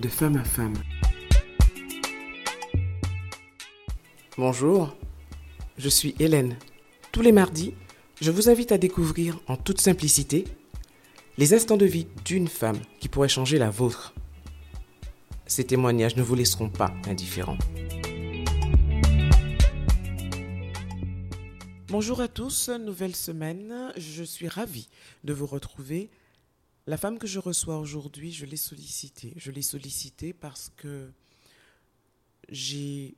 de 0.00 0.08
femme 0.08 0.36
à 0.36 0.44
femme. 0.44 0.74
Bonjour, 4.36 4.96
je 5.76 5.88
suis 5.88 6.14
Hélène. 6.20 6.56
Tous 7.10 7.20
les 7.20 7.32
mardis, 7.32 7.74
je 8.20 8.30
vous 8.30 8.48
invite 8.48 8.70
à 8.70 8.78
découvrir 8.78 9.40
en 9.48 9.56
toute 9.56 9.80
simplicité 9.80 10.44
les 11.36 11.52
instants 11.52 11.76
de 11.76 11.86
vie 11.86 12.06
d'une 12.24 12.46
femme 12.46 12.78
qui 13.00 13.08
pourrait 13.08 13.28
changer 13.28 13.58
la 13.58 13.70
vôtre. 13.70 14.14
Ces 15.46 15.64
témoignages 15.64 16.16
ne 16.16 16.22
vous 16.22 16.36
laisseront 16.36 16.70
pas 16.70 16.92
indifférents. 17.08 17.58
Bonjour 21.88 22.20
à 22.20 22.28
tous, 22.28 22.68
nouvelle 22.68 23.16
semaine. 23.16 23.92
Je 23.96 24.22
suis 24.22 24.46
ravie 24.46 24.88
de 25.24 25.32
vous 25.32 25.46
retrouver. 25.46 26.10
La 26.88 26.96
femme 26.96 27.18
que 27.18 27.26
je 27.26 27.38
reçois 27.38 27.78
aujourd'hui, 27.78 28.32
je 28.32 28.46
l'ai 28.46 28.56
sollicitée. 28.56 29.34
Je 29.36 29.52
l'ai 29.52 29.60
sollicitée 29.60 30.32
parce 30.32 30.72
que 30.74 31.12
j'ai 32.48 33.14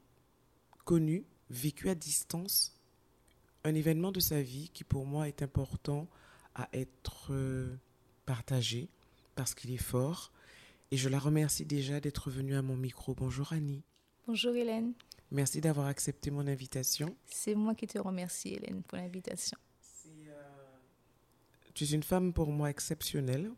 connu, 0.84 1.24
vécu 1.50 1.88
à 1.88 1.94
distance, 1.94 2.76
un 3.62 3.76
événement 3.76 4.10
de 4.10 4.18
sa 4.18 4.42
vie 4.42 4.70
qui 4.74 4.82
pour 4.82 5.06
moi 5.06 5.28
est 5.28 5.40
important 5.40 6.08
à 6.56 6.68
être 6.72 7.28
euh, 7.30 7.78
partagé 8.26 8.88
parce 9.36 9.54
qu'il 9.54 9.70
est 9.70 9.76
fort. 9.76 10.32
Et 10.90 10.96
je 10.96 11.08
la 11.08 11.20
remercie 11.20 11.64
déjà 11.64 12.00
d'être 12.00 12.28
venue 12.28 12.56
à 12.56 12.62
mon 12.62 12.76
micro. 12.76 13.14
Bonjour 13.14 13.52
Annie. 13.52 13.84
Bonjour 14.26 14.52
Hélène. 14.52 14.94
Merci 15.30 15.60
d'avoir 15.60 15.86
accepté 15.86 16.32
mon 16.32 16.48
invitation. 16.48 17.14
C'est 17.24 17.54
moi 17.54 17.76
qui 17.76 17.86
te 17.86 18.00
remercie, 18.00 18.48
Hélène, 18.48 18.82
pour 18.82 18.98
l'invitation. 18.98 19.56
Tu 21.80 21.84
es 21.84 21.92
une 21.92 22.02
femme 22.02 22.34
pour 22.34 22.52
moi 22.52 22.68
exceptionnelle. 22.68 23.50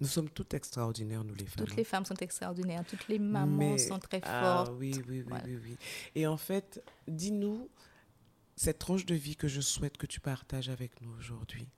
Nous 0.00 0.06
sommes 0.06 0.30
toutes 0.30 0.54
extraordinaires, 0.54 1.22
nous 1.22 1.34
les 1.34 1.44
femmes. 1.44 1.66
Toutes 1.66 1.76
les 1.76 1.84
femmes 1.84 2.06
sont 2.06 2.14
extraordinaires. 2.14 2.82
Toutes 2.88 3.08
les 3.08 3.18
mamans 3.18 3.76
sont 3.76 3.98
très 3.98 4.22
ah, 4.24 4.64
fortes. 4.64 4.78
Oui, 4.78 4.94
oui, 5.06 5.22
oui, 5.26 5.38
oui, 5.44 5.58
oui. 5.62 5.76
Et 6.14 6.26
en 6.26 6.38
fait, 6.38 6.82
dis-nous 7.06 7.68
cette 8.56 8.78
tranche 8.78 9.04
de 9.04 9.14
vie 9.14 9.36
que 9.36 9.48
je 9.48 9.60
souhaite 9.60 9.98
que 9.98 10.06
tu 10.06 10.18
partages 10.18 10.70
avec 10.70 10.98
nous 11.02 11.12
aujourd'hui. 11.18 11.68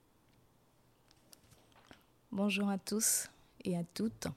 Bonjour 2.31 2.69
à 2.69 2.77
tous 2.77 3.27
et 3.65 3.75
à 3.75 3.83
toutes. 3.83 4.27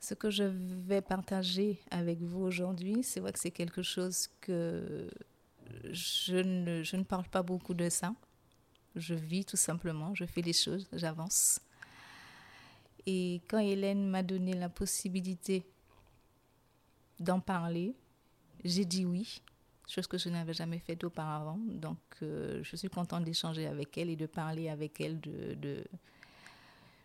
Ce 0.00 0.14
que 0.14 0.28
je 0.28 0.42
vais 0.42 1.02
partager 1.02 1.78
avec 1.92 2.20
vous 2.20 2.40
aujourd'hui, 2.40 3.04
c'est 3.04 3.20
vrai 3.20 3.32
que 3.32 3.38
c'est 3.38 3.52
quelque 3.52 3.82
chose 3.84 4.26
que 4.40 5.08
je 5.84 6.34
ne, 6.34 6.82
je 6.82 6.96
ne 6.96 7.04
parle 7.04 7.28
pas 7.28 7.44
beaucoup 7.44 7.74
de 7.74 7.88
ça. 7.88 8.12
Je 8.96 9.14
vis 9.14 9.44
tout 9.44 9.56
simplement, 9.56 10.14
je 10.14 10.24
fais 10.24 10.42
les 10.42 10.52
choses, 10.52 10.88
j'avance. 10.92 11.60
Et 13.06 13.40
quand 13.48 13.58
Hélène 13.58 14.08
m'a 14.08 14.22
donné 14.22 14.54
la 14.54 14.68
possibilité 14.68 15.64
d'en 17.18 17.40
parler, 17.40 17.94
j'ai 18.64 18.84
dit 18.84 19.04
oui, 19.04 19.40
chose 19.86 20.06
que 20.06 20.18
je 20.18 20.28
n'avais 20.28 20.54
jamais 20.54 20.78
faite 20.78 21.04
auparavant. 21.04 21.58
Donc, 21.66 21.98
euh, 22.22 22.62
je 22.62 22.76
suis 22.76 22.88
contente 22.88 23.24
d'échanger 23.24 23.66
avec 23.66 23.96
elle 23.98 24.10
et 24.10 24.16
de 24.16 24.26
parler 24.26 24.68
avec 24.68 25.00
elle 25.00 25.20
de, 25.20 25.54
de, 25.54 25.84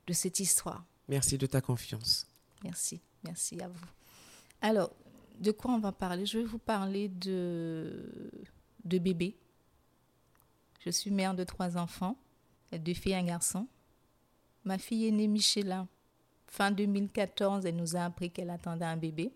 de 0.08 0.14
cette 0.14 0.40
histoire. 0.40 0.84
Merci 1.08 1.38
de 1.38 1.46
ta 1.46 1.62
confiance. 1.62 2.28
Merci, 2.64 3.00
merci 3.24 3.62
à 3.62 3.68
vous. 3.68 3.86
Alors, 4.62 4.92
de 5.40 5.52
quoi 5.52 5.72
on 5.72 5.80
va 5.80 5.92
parler? 5.92 6.26
Je 6.26 6.40
vais 6.40 6.46
vous 6.46 6.60
parler 6.60 7.10
de, 7.10 8.32
de 8.84 8.98
bébé. 8.98 9.36
Je 10.86 10.92
suis 10.92 11.10
mère 11.10 11.34
de 11.34 11.44
trois 11.44 11.78
enfants, 11.78 12.16
deux 12.72 12.94
filles 12.94 13.14
et 13.14 13.16
un 13.16 13.24
garçon. 13.24 13.68
Ma 14.64 14.78
fille 14.78 15.08
est 15.08 15.12
née 15.12 15.28
Michelin. 15.28 15.88
Fin 16.46 16.72
2014, 16.72 17.66
elle 17.66 17.76
nous 17.76 17.96
a 17.96 18.02
appris 18.02 18.30
qu'elle 18.30 18.52
attendait 18.52 18.86
un 18.86 18.98
bébé. 18.98 19.34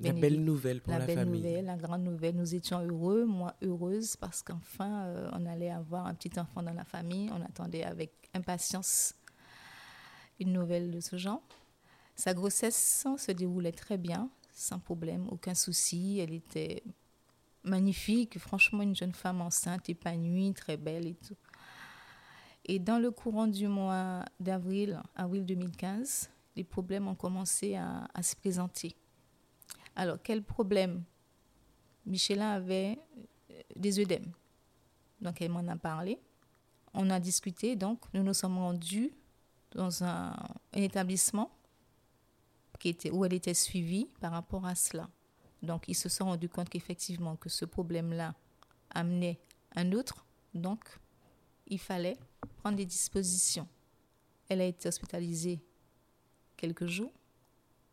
La 0.00 0.12
belle 0.12 0.42
nouvelle 0.42 0.80
pour 0.80 0.92
la, 0.92 1.00
la 1.00 1.06
belle 1.06 1.28
Nouvelle, 1.28 1.64
la 1.66 1.76
grande 1.76 2.04
nouvelle. 2.04 2.36
Nous 2.36 2.54
étions 2.54 2.80
heureux, 2.80 3.24
moi 3.24 3.54
heureuse, 3.62 4.16
parce 4.16 4.42
qu'enfin, 4.42 5.04
euh, 5.04 5.30
on 5.32 5.46
allait 5.46 5.70
avoir 5.70 6.06
un 6.06 6.14
petit 6.14 6.38
enfant 6.38 6.62
dans 6.62 6.74
la 6.74 6.84
famille. 6.84 7.30
On 7.32 7.42
attendait 7.42 7.84
avec 7.84 8.12
impatience 8.34 9.14
une 10.40 10.52
nouvelle 10.52 10.90
de 10.90 11.00
ce 11.00 11.16
genre. 11.16 11.42
Sa 12.14 12.32
grossesse 12.34 13.06
se 13.18 13.32
déroulait 13.32 13.72
très 13.72 13.98
bien, 13.98 14.30
sans 14.52 14.78
problème, 14.78 15.28
aucun 15.30 15.54
souci. 15.54 16.18
Elle 16.18 16.32
était 16.32 16.82
magnifique, 17.66 18.38
franchement 18.38 18.82
une 18.82 18.96
jeune 18.96 19.12
femme 19.12 19.40
enceinte, 19.40 19.88
épanouie, 19.88 20.54
très 20.54 20.76
belle 20.76 21.06
et 21.06 21.14
tout. 21.14 21.36
Et 22.64 22.78
dans 22.78 22.98
le 22.98 23.10
courant 23.10 23.46
du 23.46 23.68
mois 23.68 24.24
d'avril, 24.40 25.00
avril 25.14 25.44
2015, 25.44 26.30
les 26.56 26.64
problèmes 26.64 27.06
ont 27.06 27.14
commencé 27.14 27.76
à, 27.76 28.08
se 28.22 28.34
présenter. 28.34 28.96
Alors, 29.94 30.18
quel 30.22 30.42
problème? 30.42 31.04
Michelin 32.04 32.50
avait 32.52 32.98
euh, 33.50 33.60
des 33.74 34.00
œdèmes. 34.00 34.32
Donc, 35.20 35.40
elle 35.40 35.50
m'en 35.50 35.66
a 35.68 35.76
parlé. 35.76 36.18
On 36.94 37.10
a 37.10 37.20
discuté, 37.20 37.76
donc 37.76 38.00
nous 38.14 38.22
nous 38.22 38.32
sommes 38.34 38.58
rendus 38.58 39.12
dans 39.72 40.02
un 40.02 40.34
établissement 40.72 41.50
où 43.12 43.24
elle 43.24 43.34
était 43.34 43.54
suivie 43.54 44.08
par 44.20 44.32
rapport 44.32 44.66
à 44.66 44.74
cela. 44.74 45.08
Donc, 45.62 45.84
ils 45.88 45.94
se 45.94 46.08
sont 46.08 46.26
rendus 46.26 46.48
compte 46.48 46.68
qu'effectivement, 46.68 47.36
que 47.36 47.48
ce 47.48 47.64
problème-là 47.64 48.34
amenait 48.90 49.38
un 49.74 49.92
autre. 49.92 50.24
Donc, 50.54 50.98
il 51.66 51.78
fallait 51.78 52.16
prendre 52.58 52.76
des 52.76 52.84
dispositions. 52.84 53.68
Elle 54.48 54.60
a 54.60 54.64
été 54.64 54.88
hospitalisée 54.88 55.60
quelques 56.56 56.86
jours. 56.86 57.12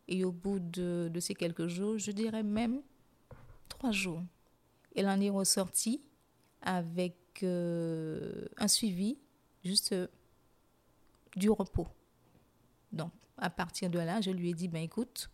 Et 0.07 0.23
au 0.25 0.31
bout 0.31 0.59
de, 0.59 1.11
ces 1.19 1.33
quelques 1.33 1.67
jours, 1.67 1.97
je 1.97 2.11
dirais 2.11 2.43
même 2.43 2.81
trois 3.69 3.91
jours, 3.91 4.21
elle 4.95 5.07
en 5.07 5.19
est 5.19 5.29
ressortie 5.29 6.01
avec 6.61 7.17
euh, 7.41 8.45
un 8.57 8.67
suivi 8.67 9.17
juste 9.63 9.95
du 11.35 11.49
repos. 11.49 11.87
Donc, 12.91 13.11
à 13.37 13.49
partir 13.49 13.89
de 13.89 13.99
là, 13.99 14.21
je 14.21 14.29
lui 14.29 14.49
ai 14.49 14.53
dit, 14.53 14.67
ben 14.67 14.83
écoute, 14.83 15.29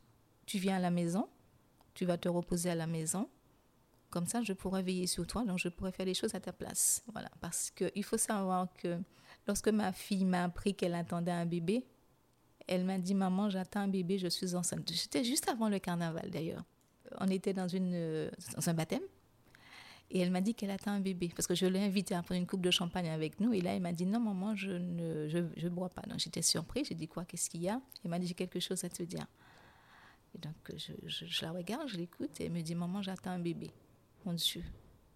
tu 0.46 0.60
viens 0.60 0.78
à 0.78 0.80
la 0.80 0.92
maison, 0.92 1.28
tu 1.94 2.06
vas 2.06 2.18
te 2.18 2.30
reposer 2.30 2.70
à 2.70 2.76
la 2.76 2.88
maison. 2.88 3.30
Comme 4.10 4.26
ça, 4.26 4.42
je 4.42 4.54
pourrais 4.54 4.82
veiller 4.82 5.06
sur 5.06 5.28
toi, 5.28 5.44
donc 5.46 5.60
je 5.60 5.70
pourrais 5.70 5.92
faire 5.92 6.06
les 6.06 6.16
choses 6.16 6.34
à 6.34 6.40
ta 6.40 6.52
place. 6.52 7.04
Voilà, 7.12 7.30
parce 7.42 7.70
qu'il 7.70 8.04
faut 8.04 8.18
savoir 8.18 8.68
que 8.74 8.98
lorsque 9.48 9.68
ma 9.70 9.92
fille 9.92 10.26
m'a 10.26 10.46
appris 10.46 10.74
qu'elle 10.74 10.96
attendait 10.96 11.32
un 11.32 11.46
bébé, 11.46 11.86
elle 12.68 12.86
m'a 12.86 12.98
dit, 12.98 13.14
maman, 13.14 13.50
j'attends 13.50 13.82
un 13.82 13.88
bébé, 13.88 14.18
je 14.18 14.28
suis 14.28 14.56
enceinte. 14.56 14.90
C'était 14.92 15.24
juste 15.24 15.48
avant 15.48 15.70
le 15.70 15.80
carnaval 15.80 16.30
d'ailleurs. 16.32 16.64
On 17.20 17.28
était 17.28 17.54
dans, 17.54 17.68
une, 17.68 18.30
dans 18.56 18.70
un 18.70 18.74
baptême. 18.74 19.02
Et 20.12 20.20
elle 20.20 20.32
m'a 20.32 20.42
dit 20.42 20.56
qu'elle 20.56 20.72
attend 20.72 20.92
un 20.92 21.00
bébé. 21.00 21.32
Parce 21.36 21.48
que 21.48 21.56
je 21.56 21.66
l'ai 21.66 21.80
invitée 21.80 22.16
à 22.16 22.24
prendre 22.24 22.40
une 22.40 22.48
coupe 22.48 22.62
de 22.62 22.72
champagne 22.72 23.10
avec 23.10 23.40
nous. 23.40 23.54
Et 23.54 23.62
là, 23.62 23.74
elle 23.76 23.82
m'a 23.82 23.92
dit 23.92 24.06
Non, 24.06 24.20
maman, 24.20 24.56
je 24.56 24.72
ne 24.72 25.28
je, 25.28 25.40
je 25.56 25.68
bois 25.68 25.90
pas. 25.90 26.02
Donc 26.08 26.20
j'étais 26.20 26.42
surprise. 26.42 26.88
J'ai 26.90 26.96
dit 26.96 27.08
Quoi? 27.08 27.26
Qu'est-ce 27.26 27.50
qu'il 27.50 27.62
y 27.62 27.70
a? 27.70 27.80
Elle 28.04 28.10
m'a 28.10 28.18
dit 28.18 28.26
J'ai 28.28 28.34
quelque 28.34 28.60
chose 28.60 28.84
à 28.84 28.90
te 28.90 29.04
dire. 29.04 29.26
Et 30.36 30.38
donc 30.38 30.56
je, 30.76 30.94
je, 31.06 31.42
la 31.46 31.52
regarde, 31.52 31.88
je 31.88 31.98
l'écoute. 31.98 32.40
Et 32.40 32.46
elle 32.46 32.52
me 32.52 32.62
dit 32.62 32.76
Maman, 32.76 33.02
j'attends 33.02 33.32
un 33.32 33.40
bébé. 33.40 33.72
Mon 34.26 34.34
Dieu, 34.34 34.64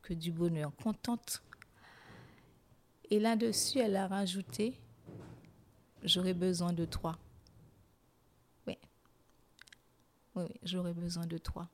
que 0.01 0.13
du 0.13 0.31
bonheur. 0.31 0.71
Contente. 0.75 1.43
Et 3.09 3.19
là-dessus, 3.19 3.79
elle 3.79 3.95
a 3.95 4.07
rajouté 4.07 4.79
J'aurais 6.03 6.33
besoin 6.33 6.73
de 6.73 6.83
toi. 6.83 7.17
Oui. 8.67 8.77
Oui, 10.35 10.43
oui 10.43 10.55
j'aurais 10.63 10.93
besoin 10.93 11.25
de 11.25 11.37
toi. 11.37 11.69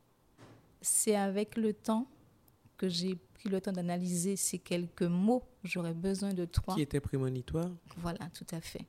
C'est 0.82 1.16
avec 1.16 1.58
le 1.58 1.74
temps 1.74 2.08
que 2.78 2.88
j'ai 2.88 3.16
pris 3.16 3.50
le 3.50 3.60
temps 3.60 3.72
d'analyser 3.72 4.36
ces 4.36 4.60
quelques 4.60 5.04
mots, 5.04 5.44
j'aurais 5.64 5.94
besoin 5.94 6.34
de 6.34 6.46
toi. 6.46 6.76
Qui 6.76 6.82
était 6.82 7.00
prémonitoire 7.00 7.70
Voilà, 7.98 8.30
tout 8.30 8.46
à 8.52 8.62
fait. 8.62 8.86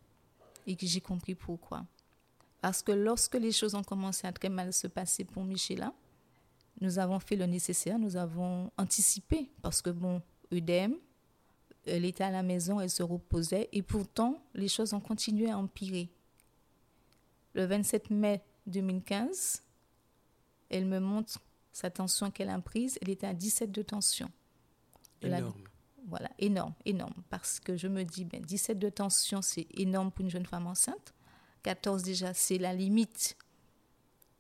Et 0.67 0.77
que 0.77 0.87
j'ai 0.87 1.01
compris 1.01 1.35
pourquoi. 1.35 1.85
Parce 2.61 2.83
que 2.83 2.93
lorsque 2.93 3.35
les 3.35 3.53
choses 3.53 3.75
ont 3.75 3.83
commencé 3.83 4.27
à 4.27 4.33
très 4.33 4.49
mal 4.49 4.73
se 4.73 4.87
passer 4.87 5.25
pour 5.25 5.45
Michela, 5.45 5.93
nous 6.81 6.99
avons 6.99 7.19
fait 7.19 7.37
le 7.37 7.47
nécessaire, 7.47 7.99
nous 7.99 8.17
avons 8.17 8.71
anticipé. 8.77 9.51
Parce 9.63 9.83
que, 9.83 9.91
bon, 9.91 10.23
œdème, 10.53 10.97
elle 11.87 12.05
était 12.05 12.25
à 12.25 12.31
la 12.31 12.43
maison, 12.43 12.81
elle 12.81 12.91
se 12.91 13.03
reposait, 13.03 13.69
et 13.73 13.83
pourtant, 13.83 14.43
les 14.55 14.69
choses 14.69 14.93
ont 14.93 15.01
continué 15.01 15.51
à 15.51 15.59
empirer. 15.59 16.11
Le 17.55 17.65
27 17.65 18.11
mai 18.11 18.43
2015, 18.67 19.63
elle 20.69 20.87
me 20.87 21.01
montre 21.01 21.41
sa 21.73 21.91
tension 21.91 22.31
qu'elle 22.31 22.51
a 22.51 22.59
prise, 22.61 22.99
elle 23.01 23.11
était 23.11 23.27
à 23.27 23.35
17 23.35 23.73
de 23.73 23.83
tension. 23.83 24.31
Énorme. 25.23 25.53
voilà, 26.07 26.31
énorme, 26.39 26.75
énorme. 26.85 27.23
Parce 27.29 27.61
que 27.61 27.77
je 27.77 27.89
me 27.89 28.05
dis, 28.05 28.25
ben, 28.25 28.41
17 28.41 28.79
de 28.79 28.89
tension, 28.89 29.43
c'est 29.43 29.67
énorme 29.75 30.11
pour 30.11 30.25
une 30.25 30.31
jeune 30.31 30.47
femme 30.47 30.67
enceinte. 30.67 31.13
14 31.63 32.03
déjà, 32.03 32.35
c'est 32.35 32.59
la 32.59 32.73
limite. 32.73 33.37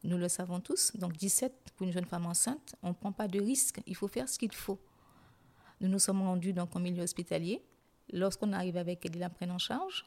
Nous 0.04 0.16
le 0.16 0.28
savons 0.28 0.60
tous. 0.60 0.96
Donc 0.96 1.16
17 1.16 1.52
pour 1.76 1.86
une 1.86 1.92
jeune 1.92 2.06
femme 2.06 2.26
enceinte, 2.26 2.74
on 2.82 2.88
ne 2.88 2.94
prend 2.94 3.12
pas 3.12 3.28
de 3.28 3.40
risque. 3.40 3.80
Il 3.86 3.96
faut 3.96 4.08
faire 4.08 4.28
ce 4.28 4.38
qu'il 4.38 4.54
faut. 4.54 4.78
Nous 5.80 5.88
nous 5.88 5.98
sommes 5.98 6.22
rendus 6.22 6.52
donc 6.52 6.74
au 6.76 6.78
milieu 6.78 7.02
hospitalier. 7.02 7.62
Lorsqu'on 8.12 8.52
arrive 8.52 8.76
avec 8.76 9.04
elle, 9.06 9.16
ils 9.16 9.20
la 9.20 9.30
prennent 9.30 9.52
en 9.52 9.58
charge. 9.58 10.06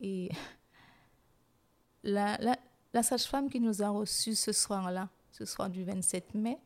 Et 0.00 0.30
la, 2.02 2.38
La 2.92 3.02
sage-femme 3.02 3.48
qui 3.48 3.60
nous 3.60 3.82
a 3.82 3.88
reçus 3.88 4.34
ce 4.34 4.52
soir-là, 4.52 5.08
ce 5.30 5.44
soir 5.44 5.70
du 5.70 5.84
27 5.84 6.34
mai, 6.34 6.58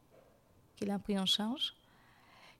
qu'il 0.76 0.90
a 0.90 0.98
pris 0.98 1.18
en 1.18 1.26
charge, 1.26 1.74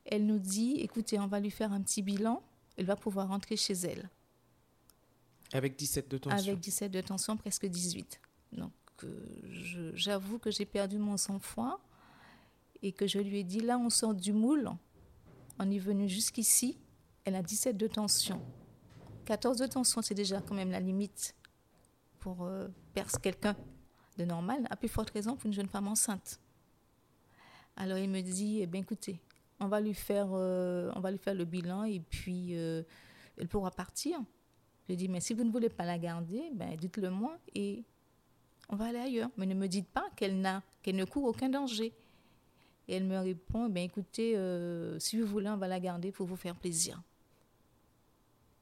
elle 0.05 0.27
nous 0.27 0.39
dit, 0.39 0.77
écoutez, 0.81 1.19
on 1.19 1.27
va 1.27 1.41
lui 1.41 1.51
faire 1.51 1.73
un 1.73 1.81
petit 1.81 2.03
bilan, 2.03 2.43
elle 2.77 2.85
va 2.85 2.97
pouvoir 2.97 3.29
rentrer 3.29 3.57
chez 3.57 3.73
elle. 3.73 4.11
Avec 5.53 5.77
17 5.77 6.09
de 6.09 6.19
tension 6.19 6.39
Avec 6.39 6.61
17 6.61 6.91
de 6.91 7.01
tension, 7.01 7.37
presque 7.37 7.67
18. 7.67 8.21
Donc, 8.53 8.73
euh, 9.05 9.93
j'avoue 9.95 10.39
que 10.39 10.51
j'ai 10.51 10.65
perdu 10.65 10.99
mon 10.99 11.17
sang-froid 11.17 11.81
et 12.83 12.93
que 12.93 13.07
je 13.07 13.19
lui 13.19 13.39
ai 13.39 13.45
dit, 13.45 13.61
là, 13.61 13.79
on 13.79 13.91
sort 13.91 14.15
du 14.15 14.33
moule, 14.33 14.71
on 15.59 15.71
est 15.71 15.79
venu 15.79 16.09
jusqu'ici, 16.09 16.79
elle 17.25 17.35
a 17.35 17.43
17 17.43 17.77
de 17.77 17.87
tension. 17.87 18.43
14 19.27 19.59
de 19.59 19.67
tension, 19.67 20.03
c'est 20.03 20.15
déjà 20.15 20.41
quand 20.41 20.55
même 20.55 20.71
la 20.71 20.81
limite 20.81 21.35
pour 22.19 22.45
euh, 22.45 22.69
percer 22.93 23.19
quelqu'un 23.21 23.57
de 24.19 24.25
normal, 24.25 24.67
à 24.71 24.77
plus 24.77 24.89
forte 24.89 25.11
raison 25.11 25.37
pour 25.37 25.47
une 25.47 25.53
jeune 25.53 25.69
femme 25.69 25.89
enceinte. 25.89 26.41
Alors 27.77 27.99
il 27.99 28.09
me 28.09 28.21
dit, 28.21 28.61
eh 28.61 28.67
bien 28.67 28.83
écoutez, 28.83 29.21
on 29.61 29.67
va 29.67 29.81
lui 29.81 29.95
faire, 29.95 30.29
euh, 30.33 30.93
on 30.95 31.01
va 31.01 31.11
lui 31.11 31.19
faire 31.19 31.35
le 31.35 31.45
bilan 31.45 31.85
et 31.85 32.01
puis 32.01 32.53
elle 32.53 33.49
pourra 33.49 33.71
partir. 33.71 34.21
Je 34.89 34.95
dis, 34.95 35.09
mais 35.09 35.21
si 35.21 35.35
vous 35.35 35.45
ne 35.45 35.51
voulez 35.51 35.69
pas 35.69 35.85
la 35.85 35.99
garder, 35.99 36.51
ben 36.53 36.77
dites-le 36.77 37.11
moi 37.11 37.39
et 37.55 37.85
on 38.69 38.77
va 38.77 38.87
aller 38.87 38.99
ailleurs. 38.99 39.31
Mais 39.37 39.47
ne 39.47 39.55
me 39.55 39.67
dites 39.67 39.89
pas 39.89 40.09
qu'elle 40.17 40.41
n'a, 40.41 40.63
qu'elle 40.83 40.97
ne 40.97 41.05
court 41.05 41.25
aucun 41.25 41.49
danger. 41.49 41.93
Et 42.89 42.97
elle 42.97 43.05
me 43.05 43.19
répond, 43.19 43.69
ben 43.69 43.83
écoutez, 43.83 44.37
euh, 44.37 44.99
si 44.99 45.19
vous 45.19 45.27
voulez, 45.27 45.49
on 45.49 45.57
va 45.57 45.69
la 45.69 45.81
garder 45.81 46.13
pour 46.13 46.27
vous 46.27 46.37
faire 46.37 46.55
plaisir. 46.55 47.03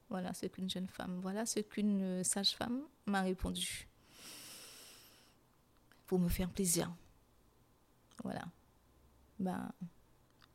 Voilà 0.09 0.33
ce 0.33 0.45
qu'une 0.45 0.69
jeune 0.69 0.87
femme, 0.87 1.19
voilà 1.21 1.45
ce 1.45 1.59
qu'une 1.59 2.23
sage-femme 2.23 2.83
m'a 3.05 3.21
répondu. 3.21 3.87
Pour 6.07 6.19
me 6.19 6.29
faire 6.29 6.49
plaisir. 6.49 6.93
Voilà. 8.23 8.45
Ben, 9.39 9.71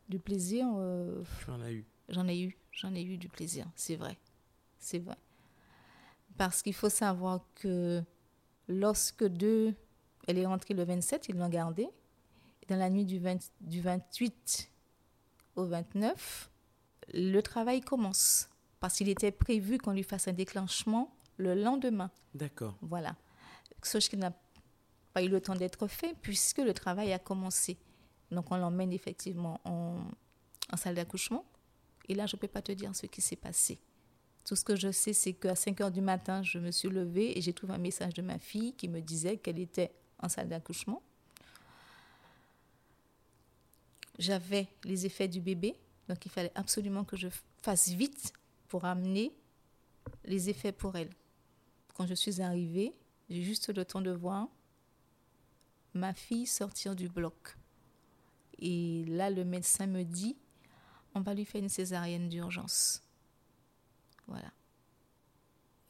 du 0.08 0.18
plaisir. 0.18 0.66
Euh, 0.76 1.22
j'en 1.46 1.60
ai 1.62 1.72
eu. 1.72 1.86
J'en 2.08 2.26
ai 2.26 2.40
eu, 2.40 2.56
j'en 2.72 2.94
ai 2.94 3.02
eu 3.02 3.18
du 3.18 3.28
plaisir, 3.28 3.66
c'est 3.74 3.96
vrai. 3.96 4.16
C'est 4.78 4.98
vrai. 4.98 5.18
Parce 6.38 6.62
qu'il 6.62 6.74
faut 6.74 6.88
savoir 6.88 7.40
que 7.56 8.02
lorsque 8.68 9.24
deux, 9.24 9.74
elle 10.26 10.38
est 10.38 10.46
rentrée 10.46 10.72
le 10.72 10.84
27, 10.84 11.28
ils 11.28 11.36
l'ont 11.36 11.48
gardée. 11.48 11.88
Dans 12.68 12.76
la 12.76 12.90
nuit 12.90 13.04
du, 13.04 13.20
du 13.60 13.80
28 13.80 14.70
au 15.56 15.64
29, 15.66 16.50
le 17.14 17.40
travail 17.40 17.80
commence. 17.80 18.48
Parce 18.80 18.96
qu'il 18.96 19.08
était 19.08 19.32
prévu 19.32 19.78
qu'on 19.78 19.92
lui 19.92 20.02
fasse 20.02 20.28
un 20.28 20.32
déclenchement 20.32 21.14
le 21.38 21.54
lendemain. 21.54 22.10
D'accord. 22.34 22.76
Voilà. 22.82 23.16
Chose 23.82 24.08
qui 24.08 24.16
n'a 24.16 24.32
pas 25.12 25.22
eu 25.22 25.28
le 25.28 25.40
temps 25.40 25.54
d'être 25.54 25.86
fait 25.86 26.14
puisque 26.20 26.58
le 26.58 26.74
travail 26.74 27.12
a 27.12 27.18
commencé. 27.18 27.78
Donc 28.30 28.50
on 28.50 28.56
l'emmène 28.56 28.92
effectivement 28.92 29.60
en, 29.64 29.96
salle 30.76 30.94
d'accouchement. 30.94 31.44
Et 32.08 32.14
là, 32.14 32.26
je 32.26 32.36
ne 32.36 32.40
peux 32.40 32.48
pas 32.48 32.62
te 32.62 32.72
dire 32.72 32.94
ce 32.94 33.06
qui 33.06 33.20
s'est 33.20 33.36
passé. 33.36 33.78
Tout 34.48 34.56
ce 34.56 34.64
que 34.64 34.76
je 34.76 34.90
sais, 34.90 35.12
c'est 35.12 35.34
qu'à 35.34 35.54
5 35.54 35.78
heures 35.82 35.90
du 35.90 36.00
matin, 36.00 36.42
je 36.42 36.58
me 36.58 36.70
suis 36.70 36.88
levée 36.88 37.36
et 37.36 37.42
j'ai 37.42 37.52
trouvé 37.52 37.74
un 37.74 37.78
message 37.78 38.14
de 38.14 38.22
ma 38.22 38.38
fille 38.38 38.72
qui 38.72 38.88
me 38.88 39.02
disait 39.02 39.36
qu'elle 39.36 39.58
était 39.58 39.92
en 40.20 40.30
salle 40.30 40.48
d'accouchement. 40.48 41.02
J'avais 44.18 44.66
les 44.84 45.04
effets 45.04 45.28
du 45.28 45.42
bébé, 45.42 45.76
donc 46.08 46.24
il 46.24 46.30
fallait 46.30 46.52
absolument 46.54 47.04
que 47.04 47.14
je 47.14 47.28
fasse 47.60 47.90
vite 47.90 48.32
pour 48.68 48.86
amener 48.86 49.34
les 50.24 50.48
effets 50.48 50.72
pour 50.72 50.96
elle. 50.96 51.10
Quand 51.94 52.06
je 52.06 52.14
suis 52.14 52.40
arrivée, 52.40 52.94
j'ai 53.28 53.42
juste 53.42 53.68
le 53.76 53.84
temps 53.84 54.00
de 54.00 54.12
voir 54.12 54.48
ma 55.92 56.14
fille 56.14 56.46
sortir 56.46 56.96
du 56.96 57.10
bloc. 57.10 57.58
Et 58.58 59.04
là, 59.08 59.28
le 59.28 59.44
médecin 59.44 59.86
me 59.86 60.04
dit, 60.04 60.38
on 61.14 61.20
va 61.20 61.34
lui 61.34 61.44
faire 61.44 61.62
une 61.62 61.68
césarienne 61.68 62.30
d'urgence. 62.30 63.02
Voilà. 64.28 64.52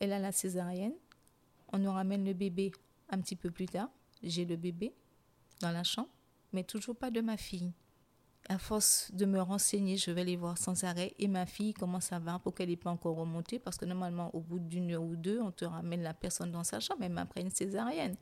Elle 0.00 0.12
a 0.12 0.18
la 0.18 0.32
césarienne. 0.32 0.94
On 1.72 1.78
nous 1.78 1.92
ramène 1.92 2.24
le 2.24 2.32
bébé 2.32 2.72
un 3.10 3.20
petit 3.20 3.36
peu 3.36 3.50
plus 3.50 3.66
tard. 3.66 3.90
J'ai 4.22 4.44
le 4.44 4.56
bébé 4.56 4.94
dans 5.60 5.70
la 5.70 5.84
chambre, 5.84 6.08
mais 6.52 6.64
toujours 6.64 6.96
pas 6.96 7.10
de 7.10 7.20
ma 7.20 7.36
fille. 7.36 7.72
À 8.48 8.58
force 8.58 9.10
de 9.12 9.26
me 9.26 9.40
renseigner, 9.40 9.96
je 9.96 10.10
vais 10.10 10.24
les 10.24 10.36
voir 10.36 10.56
sans 10.56 10.84
arrêt. 10.84 11.14
Et 11.18 11.28
ma 11.28 11.44
fille, 11.44 11.74
comment 11.74 12.00
ça 12.00 12.18
va 12.18 12.38
pour 12.38 12.54
qu'elle 12.54 12.70
n'ait 12.70 12.76
pas 12.76 12.90
encore 12.90 13.16
remonté? 13.16 13.58
Parce 13.58 13.76
que 13.76 13.84
normalement, 13.84 14.34
au 14.34 14.40
bout 14.40 14.58
d'une 14.58 14.90
heure 14.92 15.02
ou 15.02 15.16
deux, 15.16 15.40
on 15.40 15.50
te 15.50 15.64
ramène 15.64 16.02
la 16.02 16.14
personne 16.14 16.50
dans 16.50 16.64
sa 16.64 16.80
chambre, 16.80 17.00
même 17.00 17.18
après 17.18 17.42
une 17.42 17.50
césarienne. 17.50 18.16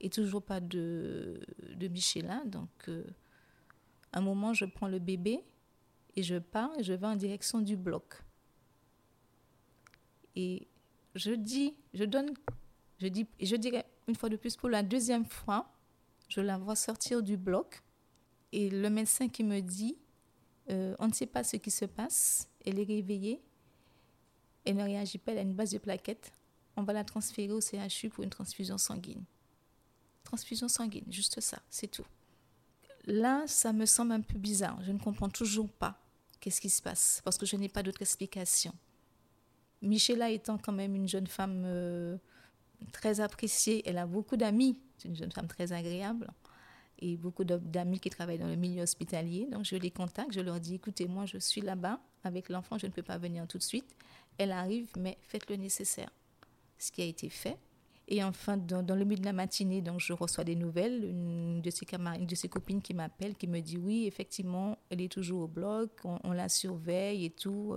Et 0.00 0.10
toujours 0.10 0.42
pas 0.42 0.60
de, 0.60 1.40
Michelin. 1.80 2.44
Donc, 2.44 2.68
euh, 2.88 3.04
un 4.12 4.20
moment, 4.20 4.52
je 4.52 4.66
prends 4.66 4.88
le 4.88 4.98
bébé 4.98 5.40
et 6.16 6.22
je 6.22 6.36
pars 6.36 6.70
et 6.78 6.82
je 6.82 6.92
vais 6.92 7.06
en 7.06 7.16
direction 7.16 7.60
du 7.60 7.76
bloc. 7.76 8.22
Et 10.36 10.68
je 11.14 11.32
dis, 11.32 11.74
je 11.94 12.04
donne, 12.04 12.32
je 12.98 13.08
dis, 13.08 13.26
je 13.40 13.56
dirais 13.56 13.84
une 14.06 14.14
fois 14.14 14.28
de 14.28 14.36
plus 14.36 14.56
pour 14.56 14.68
la 14.68 14.82
deuxième 14.82 15.24
fois, 15.24 15.72
je 16.28 16.40
la 16.40 16.58
vois 16.58 16.76
sortir 16.76 17.22
du 17.22 17.36
bloc 17.36 17.82
et 18.52 18.70
le 18.70 18.90
médecin 18.90 19.28
qui 19.28 19.42
me 19.42 19.60
dit, 19.60 19.96
euh, 20.70 20.94
on 20.98 21.08
ne 21.08 21.12
sait 21.12 21.26
pas 21.26 21.42
ce 21.44 21.56
qui 21.56 21.70
se 21.70 21.84
passe, 21.84 22.48
elle 22.64 22.78
est 22.78 22.84
réveillée, 22.84 23.42
elle 24.64 24.76
ne 24.76 24.82
réagit 24.82 25.18
pas, 25.18 25.32
elle 25.32 25.38
a 25.38 25.42
une 25.42 25.54
base 25.54 25.70
de 25.70 25.78
plaquettes, 25.78 26.32
on 26.76 26.82
va 26.82 26.92
la 26.92 27.04
transférer 27.04 27.52
au 27.52 27.60
CHU 27.60 28.10
pour 28.10 28.24
une 28.24 28.30
transfusion 28.30 28.78
sanguine. 28.78 29.24
Transfusion 30.24 30.68
sanguine, 30.68 31.04
juste 31.08 31.40
ça, 31.40 31.62
c'est 31.70 31.88
tout. 31.88 32.06
Là, 33.04 33.44
ça 33.46 33.72
me 33.72 33.86
semble 33.86 34.12
un 34.12 34.20
peu 34.20 34.36
bizarre. 34.36 34.82
Je 34.82 34.90
ne 34.90 34.98
comprends 34.98 35.28
toujours 35.28 35.70
pas 35.70 36.00
qu'est-ce 36.40 36.60
qui 36.60 36.70
se 36.70 36.82
passe 36.82 37.22
parce 37.24 37.38
que 37.38 37.46
je 37.46 37.56
n'ai 37.56 37.68
pas 37.68 37.84
d'autre 37.84 38.02
explication. 38.02 38.74
Michela 39.82 40.30
étant 40.30 40.58
quand 40.58 40.72
même 40.72 40.94
une 40.94 41.08
jeune 41.08 41.26
femme 41.26 41.62
euh, 41.64 42.16
très 42.92 43.20
appréciée, 43.20 43.82
elle 43.86 43.98
a 43.98 44.06
beaucoup 44.06 44.36
d'amis. 44.36 44.78
C'est 44.98 45.08
une 45.08 45.16
jeune 45.16 45.32
femme 45.32 45.46
très 45.46 45.72
agréable 45.72 46.28
et 46.98 47.16
beaucoup 47.16 47.44
d'amis 47.44 48.00
qui 48.00 48.08
travaillent 48.10 48.38
dans 48.38 48.48
le 48.48 48.56
milieu 48.56 48.82
hospitalier. 48.82 49.46
Donc 49.50 49.64
je 49.64 49.76
les 49.76 49.90
contacte, 49.90 50.32
je 50.32 50.40
leur 50.40 50.60
dis 50.60 50.74
écoutez, 50.74 51.06
moi 51.06 51.26
je 51.26 51.38
suis 51.38 51.60
là-bas 51.60 52.00
avec 52.24 52.48
l'enfant, 52.48 52.78
je 52.78 52.86
ne 52.86 52.92
peux 52.92 53.02
pas 53.02 53.18
venir 53.18 53.46
tout 53.46 53.58
de 53.58 53.62
suite. 53.62 53.94
Elle 54.38 54.52
arrive, 54.52 54.88
mais 54.98 55.18
faites 55.22 55.48
le 55.50 55.56
nécessaire. 55.56 56.10
Ce 56.78 56.90
qui 56.90 57.02
a 57.02 57.04
été 57.04 57.28
fait. 57.28 57.56
Et 58.08 58.22
enfin, 58.22 58.56
dans, 58.56 58.94
le 58.94 59.04
milieu 59.04 59.20
de 59.20 59.24
la 59.24 59.32
matinée, 59.32 59.80
donc, 59.80 59.98
je 60.00 60.12
reçois 60.12 60.44
des 60.44 60.54
nouvelles. 60.54 61.04
Une 61.04 61.60
de 61.60 61.70
ses, 61.70 61.86
de 61.86 62.34
ses 62.34 62.48
copines 62.48 62.80
qui 62.80 62.94
m'appelle, 62.94 63.34
qui 63.34 63.48
me 63.48 63.60
dit 63.60 63.78
oui, 63.78 64.06
effectivement, 64.06 64.78
elle 64.90 65.00
est 65.00 65.10
toujours 65.10 65.42
au 65.42 65.48
bloc, 65.48 65.90
on, 66.04 66.32
la 66.32 66.48
surveille 66.48 67.24
et 67.24 67.30
tout. 67.30 67.74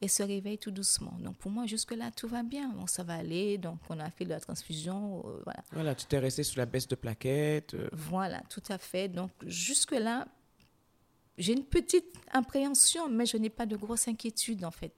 Elle 0.00 0.10
se 0.10 0.22
réveille 0.22 0.58
tout 0.58 0.70
doucement. 0.70 1.16
Donc 1.20 1.36
pour 1.36 1.50
moi, 1.50 1.66
jusque-là, 1.66 2.10
tout 2.10 2.28
va 2.28 2.42
bien. 2.42 2.68
Bon, 2.68 2.86
ça 2.86 3.02
va 3.02 3.14
aller. 3.14 3.58
Donc 3.58 3.78
on 3.88 3.98
a 3.98 4.10
fait 4.10 4.24
la 4.24 4.40
transfusion. 4.40 5.24
Euh, 5.26 5.40
voilà. 5.44 5.62
voilà, 5.72 5.94
tu 5.94 6.06
t'es 6.06 6.18
resté 6.18 6.42
sous 6.42 6.58
la 6.58 6.66
baisse 6.66 6.86
de 6.88 6.94
plaquettes. 6.94 7.74
Euh. 7.74 7.88
Voilà, 7.92 8.42
tout 8.50 8.62
à 8.68 8.78
fait. 8.78 9.08
Donc 9.08 9.30
jusque-là, 9.46 10.28
j'ai 11.38 11.54
une 11.54 11.64
petite 11.64 12.14
appréhension, 12.32 13.08
mais 13.08 13.26
je 13.26 13.36
n'ai 13.36 13.50
pas 13.50 13.66
de 13.66 13.76
grosse 13.76 14.08
inquiétude 14.08 14.64
en 14.64 14.70
fait. 14.70 14.92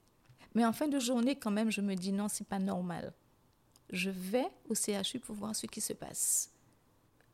Mais 0.55 0.65
en 0.65 0.73
fin 0.73 0.87
de 0.87 0.99
journée, 0.99 1.35
quand 1.35 1.51
même, 1.51 1.71
je 1.71 1.81
me 1.81 1.95
dis 1.95 2.11
non, 2.11 2.27
c'est 2.27 2.47
pas 2.47 2.59
normal 2.59 3.13
je 3.89 4.09
vais 4.09 4.47
au 4.69 4.75
CHU 4.75 5.19
pour 5.19 5.35
voir 5.35 5.55
ce 5.55 5.65
qui 5.65 5.81
se 5.81 5.93
passe. 5.93 6.51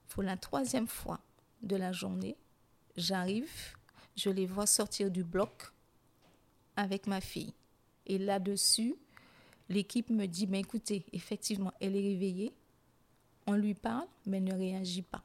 Pour 0.10 0.24
la 0.24 0.38
troisième 0.38 0.88
fois 0.88 1.20
de 1.62 1.76
la 1.76 1.92
journée, 1.92 2.38
j'arrive, 2.96 3.76
je 4.16 4.30
les 4.30 4.46
vois 4.46 4.66
sortir 4.66 5.12
du 5.12 5.24
bloc 5.24 5.74
avec 6.76 7.08
ma 7.08 7.22
fille. 7.22 7.54
Et 8.06 8.18
là-dessus, 8.18 8.96
l'équipe 9.70 10.10
me 10.10 10.26
dit, 10.26 10.48
mais 10.48 10.60
écoutez, 10.60 11.06
effectivement, 11.14 11.74
elle 11.80 11.96
est 11.96 12.02
réveillée, 12.02 12.54
on 13.48 13.54
lui 13.54 13.74
parle, 13.74 14.08
mais 14.26 14.38
elle 14.38 14.44
ne 14.46 14.54
réagit 14.54 15.02
pas. 15.02 15.24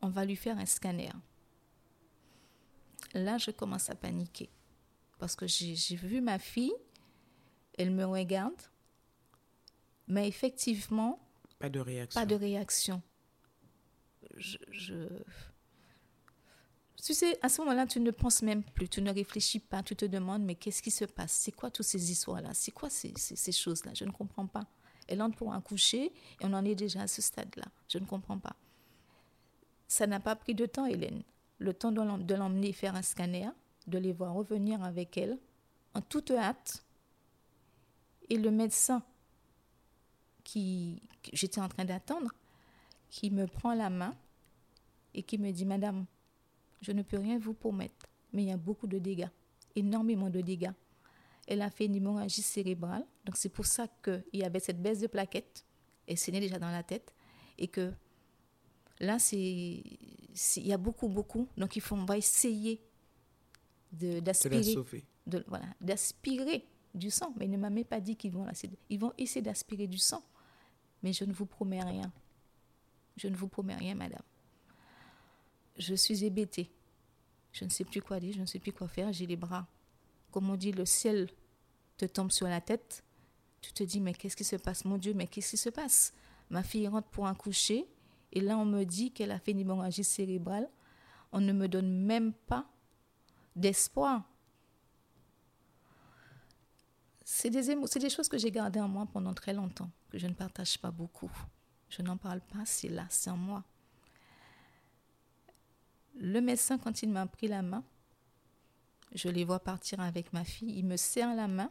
On 0.00 0.08
va 0.08 0.24
lui 0.24 0.36
faire 0.36 0.58
un 0.58 0.66
scanner. 0.66 1.10
Là, 3.14 3.38
je 3.38 3.50
commence 3.50 3.90
à 3.90 3.94
paniquer 3.94 4.50
parce 5.18 5.34
que 5.34 5.46
j'ai 5.46 5.96
vu 5.96 6.20
ma 6.20 6.38
fille, 6.38 6.74
elle 7.76 7.90
me 7.90 8.04
regarde, 8.04 8.60
mais 10.06 10.28
effectivement, 10.28 11.18
pas 11.58 11.68
de 11.68 11.80
réaction. 11.80 12.20
Pas 12.20 12.26
de 12.26 12.34
réaction. 12.36 13.02
Je, 14.36 15.08
Tu 17.08 17.14
sais, 17.14 17.38
à 17.40 17.48
ce 17.48 17.62
moment-là, 17.62 17.86
tu 17.86 18.00
ne 18.00 18.10
penses 18.10 18.42
même 18.42 18.62
plus, 18.62 18.86
tu 18.86 19.00
ne 19.00 19.10
réfléchis 19.10 19.60
pas, 19.60 19.82
tu 19.82 19.96
te 19.96 20.04
demandes, 20.04 20.42
mais 20.42 20.54
qu'est-ce 20.54 20.82
qui 20.82 20.90
se 20.90 21.06
passe? 21.06 21.32
C'est 21.32 21.52
quoi 21.52 21.70
toutes 21.70 21.86
ces 21.86 22.12
histoires-là? 22.12 22.50
C'est 22.52 22.70
quoi 22.70 22.90
ces, 22.90 23.14
ces, 23.16 23.50
choses-là? 23.50 23.94
Je 23.94 24.04
ne 24.04 24.10
comprends 24.10 24.46
pas. 24.46 24.66
Elle 25.06 25.22
entre 25.22 25.38
pour 25.38 25.54
un 25.54 25.62
coucher 25.62 26.12
et 26.38 26.42
on 26.42 26.52
en 26.52 26.62
est 26.66 26.74
déjà 26.74 27.00
à 27.00 27.08
ce 27.08 27.22
stade-là. 27.22 27.64
Je 27.88 27.96
ne 27.96 28.04
comprends 28.04 28.36
pas. 28.36 28.54
Ça 29.86 30.06
n'a 30.06 30.20
pas 30.20 30.36
pris 30.36 30.54
de 30.54 30.66
temps, 30.66 30.84
Hélène. 30.84 31.22
Le 31.58 31.72
temps 31.72 31.92
de 31.92 32.34
l'emmener 32.34 32.74
faire 32.74 32.94
un 32.94 33.00
scanner, 33.00 33.48
de 33.86 33.96
les 33.96 34.12
voir 34.12 34.34
revenir 34.34 34.84
avec 34.84 35.16
elle, 35.16 35.38
en 35.94 36.02
toute 36.02 36.30
hâte. 36.32 36.84
Et 38.28 38.36
le 38.36 38.50
médecin 38.50 39.02
qui, 40.44 41.00
j'étais 41.32 41.62
en 41.62 41.70
train 41.70 41.86
d'attendre, 41.86 42.34
qui 43.08 43.30
me 43.30 43.46
prend 43.46 43.72
la 43.72 43.88
main 43.88 44.14
et 45.14 45.22
qui 45.22 45.38
me 45.38 45.50
dit, 45.52 45.64
Madame, 45.64 46.04
je 46.80 46.92
ne 46.92 47.02
peux 47.02 47.18
rien 47.18 47.38
vous 47.38 47.54
promettre, 47.54 48.06
mais 48.32 48.44
il 48.44 48.48
y 48.48 48.52
a 48.52 48.56
beaucoup 48.56 48.86
de 48.86 48.98
dégâts, 48.98 49.28
énormément 49.74 50.30
de 50.30 50.40
dégâts. 50.40 50.72
Elle 51.46 51.62
a 51.62 51.70
fait 51.70 51.86
une 51.86 51.94
hémorragie 51.94 52.42
cérébrale, 52.42 53.04
donc 53.24 53.36
c'est 53.36 53.48
pour 53.48 53.66
ça 53.66 53.86
qu'il 54.02 54.22
y 54.34 54.44
avait 54.44 54.60
cette 54.60 54.80
baisse 54.80 55.00
de 55.00 55.06
plaquettes, 55.06 55.64
et 56.06 56.16
c'est 56.16 56.32
déjà 56.32 56.58
dans 56.58 56.70
la 56.70 56.82
tête, 56.82 57.14
et 57.58 57.68
que 57.68 57.92
là, 59.00 59.18
c'est, 59.18 59.36
il 59.36 60.66
y 60.66 60.72
a 60.72 60.78
beaucoup, 60.78 61.08
beaucoup, 61.08 61.48
donc 61.56 61.76
il 61.76 61.82
faut, 61.82 61.96
on 61.96 62.04
va 62.04 62.16
essayer 62.16 62.80
de, 63.92 64.20
d'aspirer, 64.20 64.74
de, 65.26 65.44
voilà, 65.48 65.66
d'aspirer 65.80 66.66
du 66.94 67.10
sang, 67.10 67.32
mais 67.38 67.46
il 67.46 67.50
ne 67.50 67.56
m'a 67.56 67.70
même 67.70 67.84
pas 67.84 68.00
dit 68.00 68.16
qu'ils 68.16 68.32
vont, 68.32 68.46
ils 68.90 68.98
vont 68.98 69.12
essayer 69.18 69.42
d'aspirer 69.42 69.86
du 69.86 69.98
sang, 69.98 70.22
mais 71.02 71.12
je 71.12 71.24
ne 71.24 71.32
vous 71.32 71.46
promets 71.46 71.82
rien. 71.82 72.12
Je 73.16 73.28
ne 73.28 73.34
vous 73.34 73.48
promets 73.48 73.74
rien, 73.74 73.94
madame. 73.94 74.22
Je 75.78 75.94
suis 75.94 76.24
hébétée. 76.24 76.70
Je 77.52 77.64
ne 77.64 77.70
sais 77.70 77.84
plus 77.84 78.02
quoi 78.02 78.20
dire, 78.20 78.34
je 78.34 78.40
ne 78.40 78.46
sais 78.46 78.58
plus 78.58 78.72
quoi 78.72 78.88
faire. 78.88 79.12
J'ai 79.12 79.26
les 79.26 79.36
bras. 79.36 79.66
Comme 80.30 80.50
on 80.50 80.56
dit, 80.56 80.72
le 80.72 80.84
ciel 80.84 81.30
te 81.96 82.04
tombe 82.04 82.30
sur 82.30 82.46
la 82.46 82.60
tête. 82.60 83.02
Tu 83.60 83.72
te 83.72 83.82
dis, 83.82 84.00
mais 84.00 84.12
qu'est-ce 84.12 84.36
qui 84.36 84.44
se 84.44 84.56
passe? 84.56 84.84
Mon 84.84 84.98
Dieu, 84.98 85.14
mais 85.14 85.26
qu'est-ce 85.26 85.50
qui 85.50 85.56
se 85.56 85.70
passe? 85.70 86.12
Ma 86.50 86.62
fille 86.62 86.86
rentre 86.88 87.08
pour 87.08 87.26
un 87.26 87.34
coucher. 87.34 87.88
Et 88.32 88.40
là, 88.40 88.58
on 88.58 88.64
me 88.64 88.84
dit 88.84 89.12
qu'elle 89.12 89.30
a 89.30 89.38
fait 89.38 89.52
une 89.52 89.60
hémorragie 89.60 90.04
cérébrale. 90.04 90.68
On 91.32 91.40
ne 91.40 91.52
me 91.52 91.68
donne 91.68 91.90
même 91.90 92.32
pas 92.32 92.70
d'espoir. 93.56 94.22
C'est 97.24 97.50
des, 97.50 97.74
des 97.74 98.10
choses 98.10 98.28
que 98.28 98.38
j'ai 98.38 98.50
gardées 98.50 98.80
en 98.80 98.88
moi 98.88 99.06
pendant 99.12 99.34
très 99.34 99.52
longtemps, 99.52 99.90
que 100.08 100.18
je 100.18 100.26
ne 100.26 100.32
partage 100.32 100.78
pas 100.78 100.90
beaucoup. 100.90 101.30
Je 101.90 102.00
n'en 102.02 102.16
parle 102.16 102.40
pas, 102.40 102.64
c'est 102.64 102.88
là, 102.88 103.06
c'est 103.10 103.30
en 103.30 103.36
moi. 103.36 103.64
Le 106.18 106.40
médecin, 106.40 106.78
quand 106.78 107.02
il 107.02 107.10
m'a 107.10 107.26
pris 107.26 107.46
la 107.46 107.62
main, 107.62 107.84
je 109.14 109.28
les 109.28 109.44
vois 109.44 109.60
partir 109.60 110.00
avec 110.00 110.32
ma 110.32 110.44
fille, 110.44 110.76
il 110.76 110.84
me 110.84 110.96
serre 110.96 111.34
la 111.34 111.48
main. 111.48 111.70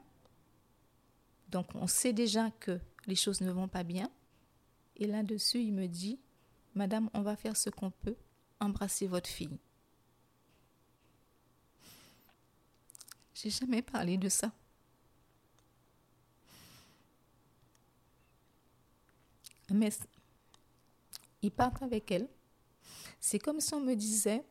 Donc 1.50 1.68
on 1.76 1.88
sait 1.88 2.14
déjà 2.14 2.50
que 2.52 2.80
les 3.06 3.16
choses 3.16 3.42
ne 3.42 3.52
vont 3.52 3.68
pas 3.68 3.84
bien. 3.84 4.10
Et 4.96 5.06
là-dessus, 5.06 5.60
il 5.60 5.74
me 5.74 5.88
dit, 5.88 6.20
Madame, 6.76 7.10
on 7.14 7.22
va 7.22 7.36
faire 7.36 7.58
ce 7.58 7.70
qu'on 7.70 7.92
peut, 7.92 8.16
embrasser 8.60 9.08
votre 9.08 9.30
fille. 9.30 9.58
J'ai 13.34 13.50
jamais 13.50 13.82
parlé 13.82 14.18
de 14.18 14.30
ça. 14.30 14.52
Mais 19.70 19.90
ils 21.42 21.52
partent 21.52 21.84
avec 21.84 22.10
elle. 22.12 22.28
C'est 23.20 23.40
comme 23.40 23.60
si 23.60 23.74
on 23.74 23.82
me 23.82 23.96
disait, 23.96 24.44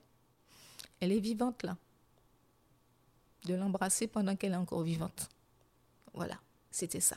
elle 1.01 1.13
est 1.13 1.21
vivante 1.21 1.63
là. 1.63 1.77
De 3.45 3.55
l'embrasser 3.55 4.07
pendant 4.07 4.35
qu'elle 4.35 4.53
est 4.53 4.57
encore 4.57 4.83
vivante. 4.83 5.29
Voilà, 6.15 6.41
c'était 6.71 7.01
ça. 7.01 7.17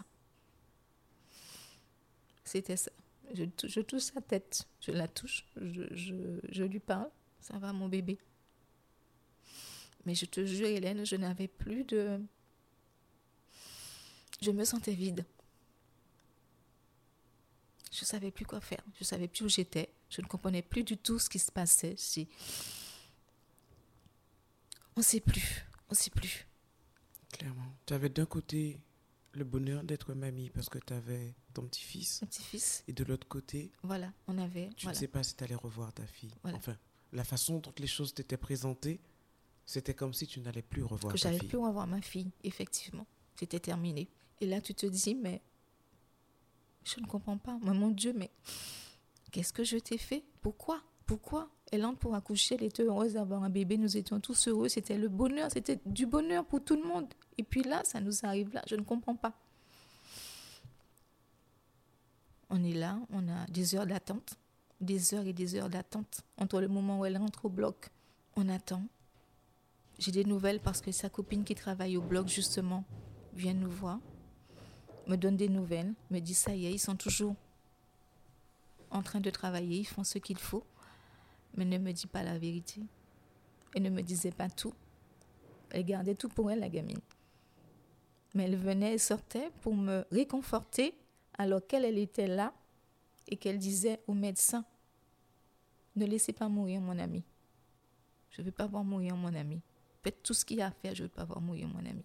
C'était 2.43 2.77
ça. 2.77 2.91
Je, 3.33 3.81
touche 3.81 4.01
sa 4.01 4.21
tête, 4.21 4.67
je 4.81 4.91
la 4.91 5.07
touche, 5.07 5.45
je, 5.55 5.83
je 6.49 6.63
lui 6.63 6.79
parle. 6.79 7.09
Ça 7.39 7.57
va 7.57 7.73
mon 7.73 7.88
bébé. 7.88 8.17
Mais 10.05 10.15
je 10.15 10.25
te 10.25 10.45
jure, 10.45 10.67
Hélène, 10.67 11.05
je 11.05 11.15
n'avais 11.15 11.47
plus 11.47 11.83
de... 11.83 12.19
Je 14.41 14.51
me 14.51 14.63
sentais 14.63 14.93
vide. 14.93 15.25
Je 17.91 18.01
ne 18.01 18.05
savais 18.05 18.31
plus 18.31 18.45
quoi 18.45 18.61
faire. 18.61 18.81
Je 18.95 19.01
ne 19.01 19.05
savais 19.05 19.27
plus 19.27 19.45
où 19.45 19.49
j'étais. 19.49 19.89
Je 20.10 20.22
ne 20.22 20.28
comprenais 20.28 20.62
plus 20.62 20.84
du 20.84 20.98
tout 20.98 21.20
ce 21.20 21.30
qui 21.30 21.39
se 21.39 21.51
passait. 21.51 21.96
On 24.96 25.00
ne 25.00 25.04
sait 25.04 25.20
plus. 25.20 25.66
On 25.89 25.92
ne 25.92 25.96
sait 25.96 26.10
plus. 26.10 26.48
Clairement. 27.32 27.74
Tu 27.86 27.94
avais 27.94 28.10
d'un 28.10 28.25
côté 28.25 28.80
le 29.34 29.44
bonheur 29.44 29.84
d'être 29.84 30.13
mamie 30.13 30.50
parce 30.50 30.70
que 30.70 30.80
tu 30.80 30.94
avais 30.94 31.34
ton 31.54 31.63
petit-fils. 31.63 32.22
petit-fils. 32.22 32.84
Et 32.88 32.94
de 32.94 33.04
l'autre 33.04 33.28
côté. 33.28 33.72
Voilà, 33.84 34.12
on 34.28 34.38
avait. 34.38 34.70
Tu 34.75 34.88
ne 34.88 34.94
sais 34.94 35.08
pas 35.08 35.24
si 35.24 35.36
tu 35.36 35.44
allais 35.44 35.56
revoir 35.56 35.94
ta 35.94 36.06
fille. 36.06 36.34
Enfin, 36.44 36.75
la 37.12 37.24
façon 37.24 37.60
dont 37.60 37.74
les 37.78 37.88
choses 37.88 38.13
t'étaient 38.13 38.38
présentées, 38.38 39.00
c'était 39.66 39.94
comme 39.94 40.13
si 40.13 40.25
tu 40.25 40.39
n'allais 40.39 40.63
plus 40.63 40.84
revoir 40.84 41.13
que 41.13 41.20
ta 41.20 41.30
fille. 41.30 41.38
Que 41.38 41.38
j'allais 41.38 41.50
plus 41.50 41.58
revoir 41.60 41.86
ma 41.86 42.01
fille, 42.01 42.32
effectivement. 42.44 43.06
C'était 43.36 43.60
terminé. 43.60 44.10
Et 44.42 44.48
là, 44.48 44.60
tu 44.62 44.74
te 44.74 44.86
dis, 44.86 45.16
mais 45.16 45.42
je 46.84 47.00
ne 47.00 47.06
comprends 47.06 47.38
pas. 47.38 47.58
mon 47.60 47.89
Dieu, 47.89 48.13
mais 48.13 48.32
qu'est-ce 49.31 49.53
que 49.53 49.63
je 49.63 49.77
t'ai 49.77 49.98
fait? 49.98 50.24
Pourquoi? 50.41 50.81
Pourquoi? 51.05 51.50
Elle 51.71 51.86
entre 51.86 52.00
pour 52.00 52.15
accoucher, 52.15 52.55
elle 52.55 52.65
était 52.65 52.83
heureuse 52.83 53.13
d'avoir 53.13 53.43
un 53.43 53.50
bébé, 53.50 53.77
nous 53.77 53.98
étions 53.98 54.19
tous 54.19 54.48
heureux, 54.48 54.69
c'était 54.69 54.98
le 54.98 55.07
bonheur, 55.07 55.51
c'était 55.51 55.79
du 55.86 56.05
bonheur 56.05 56.45
pour 56.45 56.63
tout 56.63 56.75
le 56.75 56.88
monde. 56.88 57.07
Et 57.38 57.43
puis 57.43 57.63
là, 57.63 57.81
ça 57.83 58.01
nous 58.01 58.25
arrive 58.25 58.53
là, 58.53 58.63
je 58.67 58.75
ne 58.75 58.81
comprends 58.81 59.15
pas. 59.15 59.33
On 62.50 62.63
est 62.63 62.74
là, 62.74 63.00
on 63.12 63.27
a 63.27 63.45
des 63.48 63.75
heures 63.75 63.86
d'attente, 63.86 64.36
des 64.81 65.13
heures 65.13 65.27
et 65.27 65.33
des 65.33 65.55
heures 65.55 65.69
d'attente 65.69 66.21
entre 66.38 66.59
le 66.59 66.67
moment 66.67 67.00
où 67.00 67.05
elle 67.05 67.17
entre 67.17 67.45
au 67.45 67.50
bloc. 67.50 67.89
On 68.36 68.50
attend. 68.50 68.83
J'ai 70.00 70.12
des 70.12 70.24
nouvelles 70.24 70.59
parce 70.59 70.81
que 70.81 70.91
sa 70.91 71.09
copine 71.09 71.43
qui 71.43 71.53
travaille 71.53 71.98
au 71.98 72.01
bloc, 72.01 72.27
justement, 72.27 72.83
vient 73.33 73.53
nous 73.53 73.69
voir 73.69 74.00
me 75.09 75.17
donne 75.17 75.36
des 75.36 75.50
nouvelles, 75.50 75.93
me 76.12 76.19
dit 76.19 76.33
ça 76.33 76.55
y 76.55 76.67
est, 76.67 76.71
ils 76.71 76.79
sont 76.79 76.95
toujours 76.95 77.36
en 78.91 79.01
train 79.01 79.19
de 79.19 79.29
travailler, 79.29 79.79
ils 79.79 79.88
font 79.88 80.03
ce 80.03 80.17
qu'il 80.17 80.38
faut, 80.38 80.65
mais 81.55 81.65
ne 81.65 81.77
me 81.77 81.91
dit 81.91 82.08
pas 82.08 82.24
la 82.24 82.38
vérité. 82.38 82.81
Elle 83.75 83.84
ne 83.84 83.89
me 83.89 84.01
disait 84.01 84.31
pas 84.31 84.50
tout. 84.50 84.74
Elle 85.72 85.86
gardait 85.86 86.15
tout 86.15 86.29
pour 86.29 86.50
elle, 86.51 86.60
la 86.60 86.69
gamine. 86.69 87.00
Mais 88.34 88.46
elle 88.46 88.58
venait 88.58 88.93
et 88.93 88.98
sortait 88.98 89.51
pour 89.62 89.75
me 89.75 90.05
réconforter 90.12 90.96
alors 91.38 91.65
qu'elle 91.65 91.86
elle 91.86 91.98
était 91.98 92.27
là 92.27 92.53
et 93.27 93.38
qu'elle 93.38 93.58
disait 93.58 94.01
au 94.08 94.13
médecin, 94.13 94.65
ne 95.96 96.05
laissez 96.05 96.34
pas 96.34 96.50
mourir 96.50 96.81
mon 96.81 96.98
ami. 96.98 97.24
Je 98.31 98.41
ne 98.41 98.46
veux 98.46 98.51
pas 98.51 98.67
voir 98.67 98.84
mourir 98.84 99.15
mon 99.15 99.34
ami. 99.34 99.62
Faites 100.03 100.22
tout 100.24 100.34
ce 100.34 100.46
qu'il 100.46 100.58
y 100.58 100.62
a 100.62 100.67
à 100.67 100.72
faire, 100.72 100.96
je 100.96 101.03
ne 101.03 101.08
veux 101.08 101.13
pas 101.13 101.25
voir 101.25 101.41
mourir 101.41 101.67
mon 101.67 101.79
ami 101.79 102.03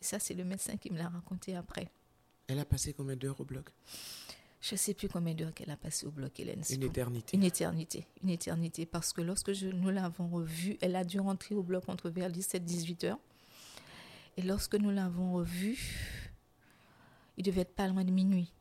ça, 0.00 0.18
c'est 0.18 0.34
le 0.34 0.44
médecin 0.44 0.76
qui 0.76 0.90
me 0.90 0.98
l'a 0.98 1.08
raconté 1.08 1.56
après. 1.56 1.88
Elle 2.46 2.58
a 2.58 2.64
passé 2.64 2.92
combien 2.92 3.16
d'heures 3.16 3.40
au 3.40 3.44
bloc? 3.44 3.70
Je 4.60 4.74
ne 4.74 4.78
sais 4.78 4.94
plus 4.94 5.08
combien 5.08 5.34
d'heures 5.34 5.54
qu'elle 5.54 5.70
a 5.70 5.76
passé 5.76 6.06
au 6.06 6.10
bloc, 6.10 6.38
Hélène. 6.40 6.62
Une 6.70 6.82
éternité. 6.82 7.36
Une 7.36 7.44
éternité. 7.44 8.06
Une 8.22 8.30
éternité. 8.30 8.86
Parce 8.86 9.12
que 9.12 9.20
lorsque 9.20 9.52
je, 9.52 9.68
nous 9.68 9.90
l'avons 9.90 10.28
revue, 10.28 10.76
elle 10.80 10.96
a 10.96 11.04
dû 11.04 11.20
rentrer 11.20 11.54
au 11.54 11.62
bloc 11.62 11.88
entre 11.88 12.10
vers 12.10 12.30
17-18 12.30 13.06
heures. 13.06 13.18
Et 14.36 14.42
lorsque 14.42 14.74
nous 14.74 14.90
l'avons 14.90 15.32
revue, 15.32 15.78
il 17.36 17.44
devait 17.44 17.60
être 17.62 17.74
pas 17.74 17.86
loin 17.86 18.04
de 18.04 18.10
minuit. 18.10 18.52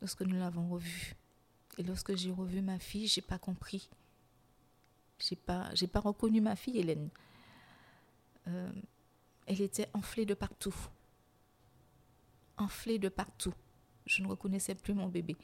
Lorsque 0.00 0.22
nous 0.22 0.38
l'avons 0.38 0.68
revue. 0.68 1.14
Et 1.78 1.82
lorsque 1.82 2.16
j'ai 2.16 2.30
revu 2.30 2.62
ma 2.62 2.78
fille, 2.78 3.06
j'ai 3.06 3.20
pas 3.20 3.38
compris. 3.38 3.90
J'ai 5.18 5.36
pas, 5.36 5.74
j'ai 5.74 5.86
pas 5.86 6.00
reconnu 6.00 6.40
ma 6.40 6.56
fille, 6.56 6.78
Hélène. 6.78 7.10
Euh, 8.48 8.72
elle 9.46 9.60
était 9.60 9.88
enflée 9.92 10.24
de 10.24 10.34
partout. 10.34 10.74
Enflée 12.56 12.98
de 12.98 13.10
partout. 13.10 13.52
Je 14.06 14.22
ne 14.22 14.28
reconnaissais 14.28 14.74
plus 14.74 14.94
mon 14.94 15.08
bébé. 15.08 15.36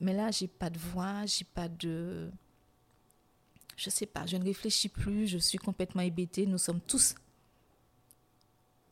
Mais 0.00 0.12
là, 0.12 0.30
j'ai 0.30 0.48
pas 0.48 0.70
de 0.70 0.78
voix, 0.78 1.26
j'ai 1.26 1.44
pas 1.44 1.68
de. 1.68 2.30
Je 3.76 3.90
sais 3.90 4.06
pas, 4.06 4.26
je 4.26 4.36
ne 4.36 4.44
réfléchis 4.44 4.88
plus, 4.88 5.26
je 5.26 5.38
suis 5.38 5.58
complètement 5.58 6.02
hébétée. 6.02 6.46
Nous 6.46 6.58
sommes 6.58 6.80
tous. 6.80 7.14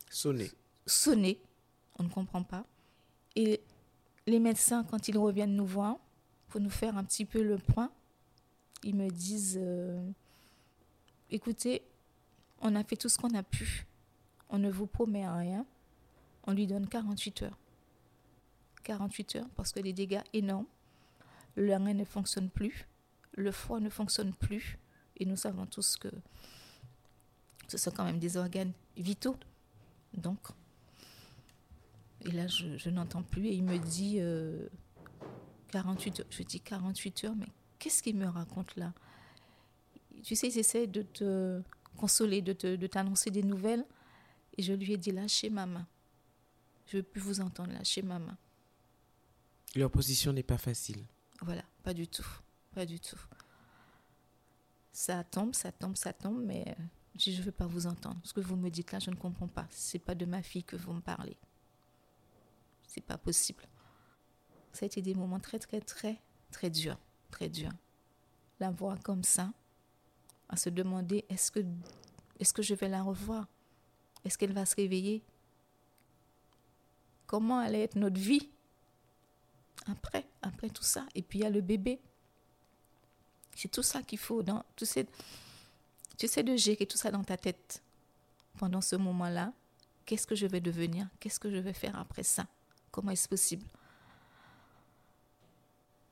Sonnés. 0.09 0.51
Sonnés. 0.85 1.41
On 1.99 2.03
ne 2.03 2.09
comprend 2.09 2.43
pas. 2.43 2.65
Et 3.35 3.61
les 4.25 4.39
médecins, 4.39 4.83
quand 4.83 5.07
ils 5.07 5.17
reviennent 5.17 5.55
nous 5.55 5.65
voir, 5.65 5.97
pour 6.47 6.61
nous 6.61 6.69
faire 6.69 6.97
un 6.97 7.03
petit 7.03 7.25
peu 7.25 7.43
le 7.43 7.57
point, 7.57 7.91
ils 8.83 8.95
me 8.95 9.09
disent 9.09 9.59
euh, 9.61 10.09
écoutez, 11.29 11.83
on 12.61 12.75
a 12.75 12.83
fait 12.83 12.95
tout 12.95 13.09
ce 13.09 13.17
qu'on 13.17 13.33
a 13.33 13.43
pu. 13.43 13.85
On 14.49 14.59
ne 14.59 14.69
vous 14.69 14.87
promet 14.87 15.27
rien. 15.27 15.65
On 16.47 16.53
lui 16.53 16.65
donne 16.65 16.87
48 16.87 17.43
heures. 17.43 17.57
48 18.83 19.35
heures 19.35 19.49
parce 19.55 19.71
que 19.71 19.79
les 19.79 19.93
dégâts 19.93 20.23
énormes. 20.33 20.65
Le 21.55 21.73
rein 21.73 21.93
ne 21.93 22.05
fonctionne 22.05 22.49
plus. 22.49 22.87
Le 23.33 23.51
foie 23.51 23.79
ne 23.79 23.89
fonctionne 23.89 24.33
plus. 24.33 24.79
Et 25.17 25.25
nous 25.25 25.35
savons 25.35 25.65
tous 25.65 25.97
que 25.97 26.09
ce 27.67 27.77
sont 27.77 27.91
quand 27.91 28.05
même 28.05 28.19
des 28.19 28.37
organes 28.37 28.71
vitaux. 28.95 29.35
Donc, 30.13 30.39
et 32.21 32.31
là, 32.31 32.47
je, 32.47 32.89
n'entends 32.89 33.23
plus. 33.23 33.47
Et 33.47 33.53
il 33.55 33.63
me 33.63 33.77
dit 33.77 34.19
48 35.71 36.19
euh, 36.19 36.21
heures. 36.21 36.27
Je 36.29 36.43
dis 36.43 36.61
48 36.61 37.23
heures, 37.25 37.35
mais 37.35 37.47
qu'est-ce 37.79 38.01
qu'il 38.01 38.15
me 38.15 38.27
raconte 38.27 38.75
là? 38.75 38.93
Tu 40.23 40.35
sais, 40.35 40.47
ils 40.47 40.57
essaient 40.57 40.87
de 40.87 41.01
te 41.01 41.61
consoler, 41.95 42.41
de, 42.41 42.87
t'annoncer 42.87 43.31
des 43.31 43.43
nouvelles. 43.43 43.85
Et 44.57 44.63
je 44.63 44.73
lui 44.73 44.93
ai 44.93 44.97
dit, 44.97 45.11
lâchez 45.11 45.49
ma 45.49 45.65
main. 45.65 45.85
Je 46.87 46.97
ne 46.97 47.01
veux 47.01 47.07
plus 47.07 47.21
vous 47.21 47.41
entendre 47.41 47.73
lâcher 47.73 48.01
ma 48.01 48.17
main. 48.17 48.37
Leur 49.75 49.91
position 49.91 50.33
n'est 50.33 50.43
pas 50.43 50.57
facile. 50.57 51.05
Voilà, 51.41 51.63
pas 51.83 51.93
du 51.93 52.07
tout. 52.07 52.27
Pas 52.73 52.85
du 52.85 52.99
tout. 52.99 53.19
Ça 54.91 55.23
tombe, 55.23 55.53
ça 55.53 55.71
tombe, 55.71 55.95
ça 55.95 56.13
tombe, 56.13 56.41
mais 56.43 56.63
euh, 56.67 56.83
je 57.17 57.31
ne 57.31 57.43
veux 57.43 57.51
pas 57.51 57.67
vous 57.67 57.85
entendre. 57.85 58.19
Ce 58.23 58.33
que 58.33 58.39
vous 58.39 58.55
me 58.55 58.69
dites 58.69 58.91
là, 58.91 58.99
je 58.99 59.11
ne 59.11 59.15
comprends 59.15 59.47
pas. 59.47 59.67
Ce 59.69 59.97
n'est 59.97 60.03
pas 60.03 60.15
de 60.15 60.25
ma 60.25 60.41
fille 60.41 60.63
que 60.63 60.75
vous 60.75 60.93
me 60.93 61.01
parlez. 61.01 61.37
C'est 62.87 63.01
pas 63.01 63.17
possible. 63.17 63.67
Ça 64.71 64.85
a 64.85 64.87
été 64.87 65.01
des 65.01 65.13
moments 65.13 65.39
très, 65.39 65.59
très, 65.59 65.81
très, 65.81 66.21
très 66.51 66.69
durs. 66.69 66.97
Très 67.29 67.49
durs. 67.49 67.73
La 68.59 68.71
voir 68.71 68.99
comme 69.03 69.23
ça, 69.23 69.51
à 70.49 70.55
se 70.55 70.69
demander 70.69 71.25
est-ce 71.29 71.51
que, 71.51 71.59
est 72.39 72.51
que 72.53 72.61
je 72.61 72.73
vais 72.73 72.89
la 72.89 73.03
revoir? 73.03 73.47
Est-ce 74.23 74.37
qu'elle 74.37 74.53
va 74.53 74.65
se 74.65 74.75
réveiller? 74.75 75.23
Comment 77.27 77.59
allait 77.59 77.83
être 77.83 77.95
notre 77.95 78.19
vie 78.19 78.49
après, 79.85 80.25
après 80.41 80.69
tout 80.69 80.83
ça 80.83 81.05
Et 81.13 81.21
puis 81.21 81.39
il 81.39 81.41
y 81.43 81.45
a 81.45 81.49
le 81.49 81.61
bébé. 81.61 81.99
C'est 83.55 83.69
tout 83.69 83.83
ça 83.83 84.01
qu'il 84.01 84.17
faut. 84.17 84.43
Dans, 84.43 84.63
tu, 84.75 84.85
sais, 84.85 85.05
tu 86.17 86.27
sais 86.27 86.43
de 86.43 86.55
gérer 86.55 86.85
tout 86.85 86.97
ça 86.97 87.11
dans 87.11 87.23
ta 87.23 87.37
tête 87.37 87.81
pendant 88.57 88.81
ce 88.81 88.95
moment-là. 88.95 89.53
Qu'est-ce 90.05 90.25
que 90.25 90.35
je 90.35 90.47
vais 90.47 90.61
devenir? 90.61 91.07
Qu'est-ce 91.19 91.39
que 91.39 91.51
je 91.51 91.57
vais 91.57 91.73
faire 91.73 91.97
après 91.99 92.23
ça? 92.23 92.47
Comment 92.91 93.11
est-ce 93.11 93.27
possible? 93.27 93.65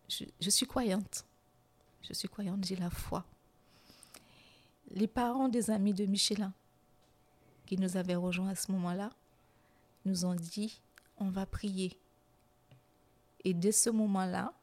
Je, 0.09 0.25
je 0.39 0.49
suis 0.49 0.67
croyante. 0.67 1.25
Je 2.01 2.13
suis 2.13 2.27
croyante, 2.27 2.63
j'ai 2.65 2.75
la 2.75 2.89
foi 2.89 3.25
les 4.91 5.07
parents 5.07 5.49
des 5.49 5.71
amis 5.71 5.93
de 5.93 6.05
Michelin 6.05 6.53
qui 7.65 7.77
nous 7.77 7.97
avaient 7.97 8.15
rejoints 8.15 8.49
à 8.49 8.55
ce 8.55 8.71
moment-là 8.71 9.11
nous 10.05 10.25
ont 10.25 10.35
dit 10.35 10.81
on 11.17 11.29
va 11.29 11.45
prier. 11.45 11.97
Et 13.43 13.53
dès 13.53 13.71
ce 13.71 13.89
moment-là, 13.89 14.53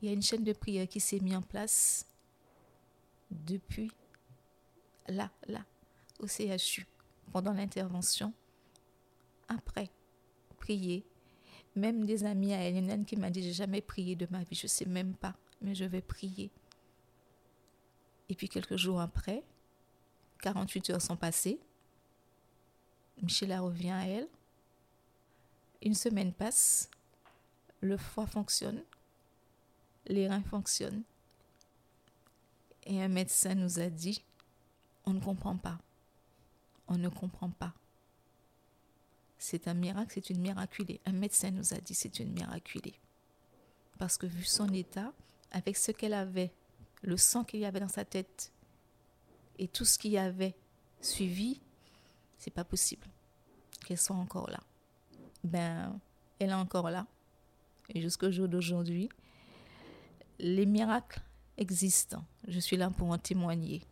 il 0.00 0.08
y 0.08 0.10
a 0.10 0.14
une 0.14 0.22
chaîne 0.22 0.44
de 0.44 0.52
prière 0.52 0.88
qui 0.88 1.00
s'est 1.00 1.20
mise 1.20 1.36
en 1.36 1.42
place 1.42 2.06
depuis 3.30 3.90
là, 5.08 5.30
là, 5.46 5.64
au 6.20 6.26
CHU, 6.26 6.86
pendant 7.32 7.52
l'intervention. 7.52 8.32
Après, 9.48 9.90
prier. 10.58 11.04
Même 11.74 12.06
des 12.06 12.24
amis 12.24 12.54
à 12.54 12.66
Hélène 12.66 13.04
qui 13.04 13.16
m'a 13.16 13.30
dit 13.30 13.42
J'ai 13.42 13.52
jamais 13.52 13.82
prié 13.82 14.16
de 14.16 14.26
ma 14.30 14.42
vie, 14.42 14.56
je 14.56 14.64
ne 14.64 14.68
sais 14.68 14.86
même 14.86 15.14
pas, 15.14 15.36
mais 15.60 15.74
je 15.74 15.84
vais 15.84 16.00
prier. 16.00 16.50
Et 18.28 18.34
puis 18.34 18.48
quelques 18.48 18.76
jours 18.76 19.00
après, 19.00 19.44
48 20.42 20.90
heures 20.90 21.02
sont 21.02 21.16
passées. 21.16 21.60
Michela 23.22 23.60
revient 23.60 23.90
à 23.90 24.06
elle. 24.06 24.28
Une 25.82 25.94
semaine 25.94 26.32
passe. 26.32 26.90
Le 27.80 27.96
foie 27.96 28.26
fonctionne. 28.26 28.82
Les 30.06 30.28
reins 30.28 30.42
fonctionnent. 30.42 31.02
Et 32.84 33.02
un 33.02 33.08
médecin 33.08 33.54
nous 33.54 33.80
a 33.80 33.88
dit, 33.88 34.24
on 35.04 35.12
ne 35.12 35.20
comprend 35.20 35.56
pas. 35.56 35.78
On 36.88 36.96
ne 36.96 37.08
comprend 37.08 37.50
pas. 37.50 37.74
C'est 39.38 39.68
un 39.68 39.74
miracle, 39.74 40.12
c'est 40.14 40.30
une 40.30 40.40
miraculée. 40.40 41.00
Un 41.04 41.12
médecin 41.12 41.50
nous 41.50 41.74
a 41.74 41.78
dit, 41.78 41.94
c'est 41.94 42.20
une 42.20 42.32
miraculée. 42.32 42.94
Parce 43.98 44.16
que 44.16 44.26
vu 44.26 44.44
son 44.44 44.72
état, 44.72 45.12
avec 45.50 45.76
ce 45.76 45.92
qu'elle 45.92 46.14
avait 46.14 46.52
le 47.02 47.16
sang 47.16 47.44
qu'il 47.44 47.60
y 47.60 47.64
avait 47.64 47.80
dans 47.80 47.88
sa 47.88 48.04
tête 48.04 48.52
et 49.58 49.68
tout 49.68 49.84
ce 49.84 49.98
qu'il 49.98 50.12
y 50.12 50.18
avait 50.18 50.54
suivi, 51.00 51.60
c'est 52.38 52.50
pas 52.50 52.64
possible 52.64 53.06
qu'elle 53.84 53.98
soit 53.98 54.16
encore 54.16 54.50
là. 54.50 54.60
Ben, 55.46 55.98
elle 56.38 56.50
est 56.50 56.54
encore 56.54 56.90
là. 56.90 57.06
Et 57.88 58.00
jusqu'au 58.00 58.30
jour 58.30 58.48
d'aujourd'hui, 58.48 59.08
les 60.38 60.66
miracles 60.66 61.20
existent. 61.56 62.24
Je 62.48 62.58
suis 62.58 62.76
là 62.76 62.90
pour 62.90 63.10
en 63.10 63.18
témoigner. 63.18 63.82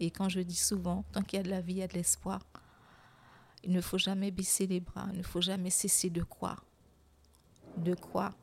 Et 0.00 0.10
quand 0.10 0.28
je 0.28 0.40
dis 0.40 0.56
souvent, 0.56 1.04
tant 1.12 1.22
qu'il 1.22 1.36
y 1.36 1.40
a 1.40 1.42
de 1.42 1.50
la 1.50 1.60
vie, 1.60 1.74
il 1.74 1.78
y 1.78 1.82
a 1.82 1.86
de 1.86 1.94
l'espoir. 1.94 2.40
Il 3.62 3.72
ne 3.72 3.80
faut 3.80 3.98
jamais 3.98 4.30
baisser 4.30 4.66
les 4.66 4.80
bras, 4.80 5.06
il 5.12 5.18
ne 5.18 5.22
faut 5.22 5.40
jamais 5.40 5.70
cesser 5.70 6.10
de 6.10 6.22
croire. 6.22 6.64
De 7.76 7.94
croire 7.94 8.34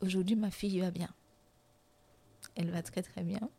Aujourd'hui, 0.00 0.36
ma 0.36 0.50
fille 0.52 0.78
va 0.78 0.92
bien. 0.92 1.08
Elle 2.54 2.70
va 2.70 2.82
très 2.82 3.02
très 3.02 3.22
bien. 3.22 3.50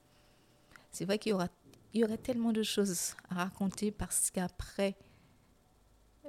C'est 0.92 1.04
vrai 1.04 1.20
qu'il 1.20 1.32
y, 1.32 1.34
aura, 1.34 1.50
y 1.94 2.04
aurait 2.04 2.18
tellement 2.18 2.54
de 2.54 2.64
choses 2.64 3.16
à 3.30 3.36
raconter 3.36 3.92
parce 3.92 4.32
qu'après, 4.32 4.96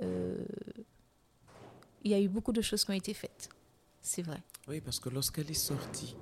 il 0.02 2.10
y 2.10 2.14
a 2.14 2.20
eu 2.20 2.28
beaucoup 2.28 2.52
de 2.52 2.62
choses 2.62 2.84
qui 2.84 2.90
ont 2.90 2.94
été 2.94 3.14
faites. 3.14 3.48
C'est 4.00 4.22
vrai. 4.22 4.42
Oui, 4.68 4.80
parce 4.80 4.98
que 4.98 5.10
lorsqu'elle 5.10 5.50
est 5.50 5.54
sortie 5.54 6.16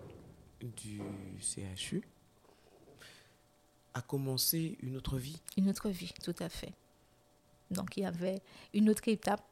du 0.60 1.00
CHU, 1.40 2.02
a 3.94 4.02
commencé 4.02 4.76
une 4.82 4.96
autre 4.96 5.18
vie. 5.18 5.40
Une 5.56 5.68
autre 5.68 5.88
vie, 5.88 6.12
tout 6.22 6.34
à 6.40 6.48
fait. 6.48 6.72
Donc 7.70 7.96
il 7.96 8.02
y 8.02 8.06
avait 8.06 8.42
une 8.74 8.90
autre 8.90 9.06
étape, 9.08 9.44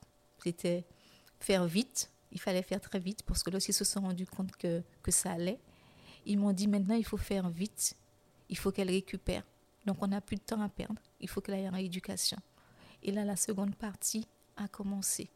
c'était 0.43 0.85
faire 1.39 1.67
vite, 1.67 2.11
il 2.33 2.41
fallait 2.41 2.63
faire 2.63 2.81
très 2.81 2.99
vite 2.99 3.23
parce 3.23 3.43
que 3.43 3.51
lorsqu'ils 3.51 3.75
se 3.75 3.85
sont 3.85 4.01
rendus 4.01 4.27
compte 4.27 4.57
que, 4.57 4.83
que 5.03 5.11
ça 5.11 5.33
allait, 5.33 5.61
ils 6.25 6.39
m'ont 6.39 6.53
dit 6.53 6.67
maintenant 6.67 6.95
il 6.95 7.05
faut 7.05 7.19
faire 7.19 7.49
vite, 7.51 7.95
il 8.49 8.57
faut 8.57 8.73
qu'elle 8.73 8.91
récupère. 8.91 9.43
Donc 9.85 9.99
on 10.01 10.09
n'a 10.09 10.21
plus 10.21 10.37
de 10.37 10.43
temps 10.43 10.61
à 10.61 10.69
perdre, 10.69 11.01
il 11.21 11.29
faut 11.29 11.41
qu'elle 11.41 11.57
aille 11.57 11.69
en 11.69 11.73
rééducation. 11.73 12.39
Et 13.07 13.13
là, 13.13 13.25
la 13.25 13.37
seconde 13.37 13.75
partie 13.77 14.27
a 14.57 14.69
commencé. 14.69 15.31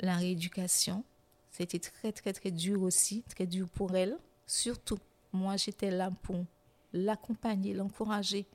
La 0.00 0.16
rééducation, 0.16 1.04
c'était 1.50 1.80
très 1.80 2.12
très 2.12 2.32
très 2.32 2.50
dur 2.50 2.82
aussi, 2.82 3.22
très 3.28 3.46
dur 3.46 3.68
pour 3.68 3.94
elle. 3.96 4.16
Surtout, 4.46 4.98
moi 5.32 5.56
j'étais 5.56 5.90
là 5.90 6.10
pour 6.22 6.44
l'accompagner, 6.92 7.74
l'encourager. 7.74 8.46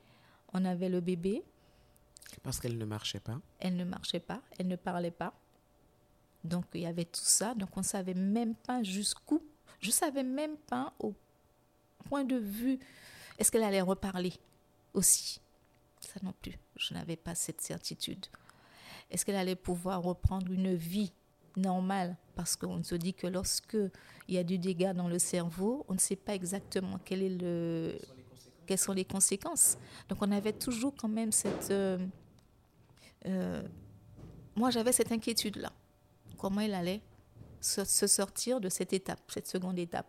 On 0.52 0.64
avait 0.64 0.88
le 0.88 1.00
bébé. 1.00 1.42
Parce 2.42 2.58
qu'elle 2.58 2.78
ne 2.78 2.84
marchait 2.84 3.20
pas. 3.20 3.38
Elle 3.58 3.76
ne 3.76 3.84
marchait 3.84 4.20
pas, 4.20 4.40
elle 4.58 4.68
ne 4.68 4.76
parlait 4.76 5.10
pas. 5.10 5.34
Donc 6.42 6.64
il 6.74 6.80
y 6.80 6.86
avait 6.86 7.04
tout 7.04 7.20
ça. 7.22 7.54
Donc 7.54 7.76
on 7.76 7.80
ne 7.80 7.84
savait 7.84 8.14
même 8.14 8.54
pas 8.54 8.82
jusqu'où. 8.82 9.42
Je 9.80 9.88
ne 9.88 9.92
savais 9.92 10.22
même 10.22 10.56
pas 10.56 10.94
au 10.98 11.14
point 12.04 12.24
de 12.24 12.36
vue, 12.36 12.78
est-ce 13.38 13.50
qu'elle 13.50 13.62
allait 13.62 13.80
reparler 13.80 14.32
aussi? 14.94 15.40
Ça 16.00 16.20
non 16.22 16.34
plus. 16.40 16.58
Je 16.80 16.94
n'avais 16.94 17.16
pas 17.16 17.34
cette 17.34 17.60
certitude. 17.60 18.26
Est-ce 19.10 19.24
qu'elle 19.24 19.36
allait 19.36 19.56
pouvoir 19.56 20.02
reprendre 20.02 20.50
une 20.50 20.74
vie 20.74 21.12
normale? 21.56 22.16
Parce 22.34 22.56
qu'on 22.56 22.82
se 22.82 22.94
dit 22.94 23.14
que 23.14 23.26
lorsque 23.26 23.76
il 24.28 24.34
y 24.34 24.38
a 24.38 24.44
du 24.44 24.58
dégât 24.58 24.94
dans 24.94 25.08
le 25.08 25.18
cerveau, 25.18 25.84
on 25.88 25.94
ne 25.94 25.98
sait 25.98 26.16
pas 26.16 26.34
exactement 26.34 26.98
quel 27.04 27.22
est 27.22 27.36
le, 27.38 27.98
quelles 28.66 28.78
sont 28.78 28.92
les 28.92 29.04
conséquences. 29.04 29.78
Donc 30.08 30.18
on 30.22 30.32
avait 30.32 30.52
toujours 30.52 30.94
quand 30.96 31.08
même 31.08 31.32
cette... 31.32 31.70
Euh, 31.70 31.98
euh, 33.26 33.62
moi 34.56 34.70
j'avais 34.70 34.92
cette 34.92 35.12
inquiétude-là 35.12 35.72
comment 36.40 36.60
il 36.60 36.72
allait 36.72 37.02
se, 37.60 37.84
sortir 37.84 38.60
de 38.60 38.70
cette 38.70 38.92
étape, 38.92 39.20
cette 39.28 39.46
seconde 39.46 39.78
étape? 39.78 40.08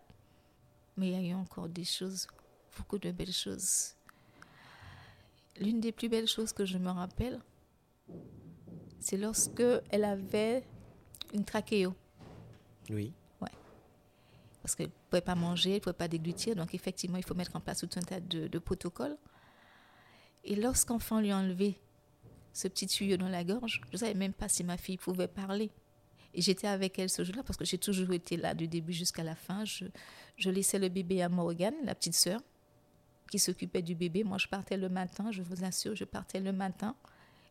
Mais 0.96 1.08
il 1.08 1.12
y 1.12 1.16
a 1.16 1.30
eu 1.30 1.34
encore 1.34 1.68
des 1.68 1.84
choses, 1.84 2.26
beaucoup 2.76 2.98
de 2.98 3.10
belles 3.10 3.32
choses. 3.32 3.94
L'une 5.60 5.80
des 5.80 5.92
plus 5.92 6.08
belles 6.08 6.28
choses 6.28 6.52
que 6.52 6.64
je 6.64 6.78
me 6.78 6.90
rappelle, 6.90 7.40
c'est 9.00 9.16
lorsque 9.16 9.62
elle 9.90 10.04
avait 10.04 10.64
une 11.34 11.44
trachéo. 11.44 11.94
Oui. 12.90 13.12
Ouais. 13.40 13.50
Parce 14.62 14.74
qu'elle 14.74 14.86
ne 14.86 14.92
pouvait 15.10 15.20
pas 15.20 15.34
manger, 15.34 15.70
elle 15.70 15.76
ne 15.76 15.80
pouvait 15.80 15.92
pas 15.92 16.08
déglutir, 16.08 16.56
donc 16.56 16.74
effectivement, 16.74 17.18
il 17.18 17.24
faut 17.24 17.34
mettre 17.34 17.56
en 17.56 17.60
place 17.60 17.80
tout 17.80 17.90
un 17.96 18.02
tas 18.02 18.20
de, 18.20 18.48
de 18.48 18.58
protocoles. 18.58 19.16
Et 20.44 20.56
lorsqu'enfant 20.56 21.20
lui 21.20 21.30
a 21.30 21.38
enlevé 21.38 21.78
ce 22.52 22.68
petit 22.68 22.86
tuyau 22.86 23.16
dans 23.16 23.28
la 23.28 23.44
gorge, 23.44 23.80
je 23.88 23.92
ne 23.92 23.98
savais 23.98 24.14
même 24.14 24.32
pas 24.32 24.48
si 24.48 24.64
ma 24.64 24.76
fille 24.76 24.96
pouvait 24.98 25.28
parler. 25.28 25.70
Et 26.34 26.40
j'étais 26.40 26.66
avec 26.66 26.98
elle 26.98 27.10
ce 27.10 27.24
jour-là 27.24 27.42
parce 27.42 27.56
que 27.56 27.64
j'ai 27.64 27.78
toujours 27.78 28.12
été 28.12 28.36
là 28.36 28.54
du 28.54 28.66
début 28.66 28.92
jusqu'à 28.92 29.22
la 29.22 29.34
fin. 29.34 29.64
Je, 29.64 29.84
je 30.36 30.50
laissais 30.50 30.78
le 30.78 30.88
bébé 30.88 31.22
à 31.22 31.28
Morgane, 31.28 31.74
la 31.84 31.94
petite 31.94 32.14
sœur, 32.14 32.40
qui 33.32 33.38
s'occupait 33.38 33.80
du 33.80 33.94
bébé. 33.94 34.24
Moi, 34.24 34.36
je 34.36 34.46
partais 34.46 34.76
le 34.76 34.90
matin, 34.90 35.32
je 35.32 35.40
vous 35.40 35.64
assure, 35.64 35.96
je 35.96 36.04
partais 36.04 36.38
le 36.38 36.52
matin 36.52 36.94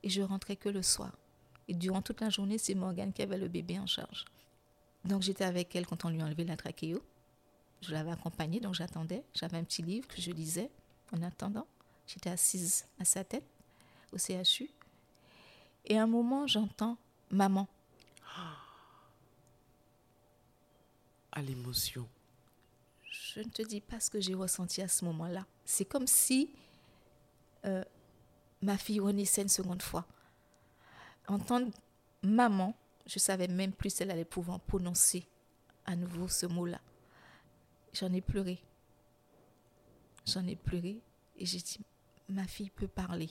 et 0.03 0.09
je 0.11 0.21
rentrais 0.21 0.55
que 0.55 0.69
le 0.69 0.83
soir. 0.83 1.17
Et 1.67 1.73
durant 1.73 2.03
toute 2.03 2.21
la 2.21 2.29
journée, 2.29 2.59
c'est 2.59 2.75
Morgane 2.75 3.11
qui 3.11 3.23
avait 3.23 3.39
le 3.39 3.47
bébé 3.47 3.79
en 3.79 3.87
charge. 3.87 4.25
Donc 5.05 5.23
j'étais 5.23 5.43
avec 5.43 5.75
elle 5.75 5.87
quand 5.87 6.05
on 6.05 6.09
lui 6.09 6.21
a 6.21 6.25
enlevé 6.25 6.43
la 6.43 6.55
trachéo. 6.55 7.01
Je 7.81 7.93
l'avais 7.93 8.11
accompagnée, 8.11 8.59
donc 8.59 8.75
j'attendais. 8.75 9.23
J'avais 9.33 9.57
un 9.57 9.63
petit 9.63 9.81
livre 9.81 10.07
que 10.07 10.21
je 10.21 10.29
lisais 10.29 10.69
en 11.13 11.23
attendant. 11.23 11.65
J'étais 12.05 12.29
assise 12.29 12.85
à 12.99 13.05
sa 13.05 13.23
tête 13.23 13.47
au 14.13 14.19
CHU. 14.19 14.69
Et 15.85 15.97
à 15.97 16.03
un 16.03 16.07
moment, 16.07 16.45
j'entends 16.45 16.95
maman. 17.31 17.67
à 21.31 21.41
l'émotion 21.41 22.07
Je 23.33 23.39
ne 23.39 23.49
te 23.49 23.61
dis 23.61 23.79
pas 23.79 23.99
ce 23.99 24.09
que 24.09 24.19
j'ai 24.19 24.33
ressenti 24.33 24.81
à 24.81 24.87
ce 24.89 25.05
moment-là. 25.05 25.45
C'est 25.63 25.85
comme 25.85 26.07
si 26.07 26.49
euh, 27.65 27.83
ma 28.61 28.77
fille 28.77 28.99
renaissait 28.99 29.43
une 29.43 29.47
seconde 29.49 29.81
fois. 29.81 30.05
Entendre 31.27 31.71
maman, 32.23 32.75
je 33.05 33.19
savais 33.19 33.47
même 33.47 33.71
plus 33.71 33.95
si 33.95 34.03
elle 34.03 34.11
allait 34.11 34.25
pouvoir 34.25 34.59
prononcer 34.59 35.25
à 35.85 35.95
nouveau 35.95 36.27
ce 36.27 36.45
mot-là. 36.45 36.81
J'en 37.93 38.11
ai 38.11 38.21
pleuré. 38.21 38.59
J'en 40.25 40.45
ai 40.45 40.57
pleuré 40.57 41.01
et 41.37 41.45
j'ai 41.45 41.59
dit, 41.59 41.79
ma 42.27 42.45
fille 42.45 42.69
peut 42.69 42.87
parler. 42.87 43.29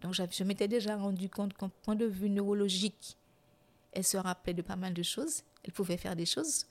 Donc 0.00 0.12
je 0.12 0.44
m'étais 0.44 0.68
déjà 0.68 0.96
rendu 0.96 1.30
compte 1.30 1.54
qu'en 1.54 1.70
point 1.70 1.96
de 1.96 2.04
vue 2.04 2.28
neurologique, 2.28 3.16
elle 3.92 4.04
se 4.04 4.18
rappelait 4.18 4.52
de 4.52 4.62
pas 4.62 4.76
mal 4.76 4.92
de 4.92 5.02
choses. 5.02 5.42
Elle 5.64 5.72
pouvait 5.72 5.96
faire 5.96 6.14
des 6.14 6.26
choses, 6.26 6.66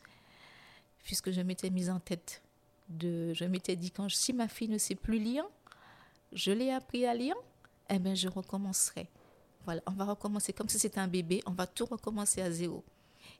puisque 1.05 1.31
je 1.31 1.39
m'étais 1.39 1.69
mise 1.69 1.89
en 1.89 1.99
tête 1.99 2.43
de, 2.89 3.33
je 3.33 3.45
m'étais 3.45 3.77
dit 3.77 3.91
quand 3.91 4.09
si 4.09 4.33
ma 4.33 4.49
fille 4.49 4.67
ne 4.67 4.77
sait 4.77 4.95
plus 4.95 5.19
lire, 5.19 5.45
je 6.33 6.51
l'ai 6.51 6.71
appris 6.71 7.05
à 7.05 7.13
lire, 7.13 7.35
eh 7.89 7.99
bien 7.99 8.15
je 8.15 8.27
recommencerai. 8.27 9.07
Voilà, 9.63 9.81
on 9.85 9.91
va 9.91 10.05
recommencer 10.05 10.51
comme 10.51 10.67
si 10.67 10.77
c'était 10.77 10.99
un 10.99 11.07
bébé, 11.07 11.41
on 11.45 11.51
va 11.51 11.65
tout 11.67 11.85
recommencer 11.85 12.41
à 12.41 12.51
zéro. 12.51 12.83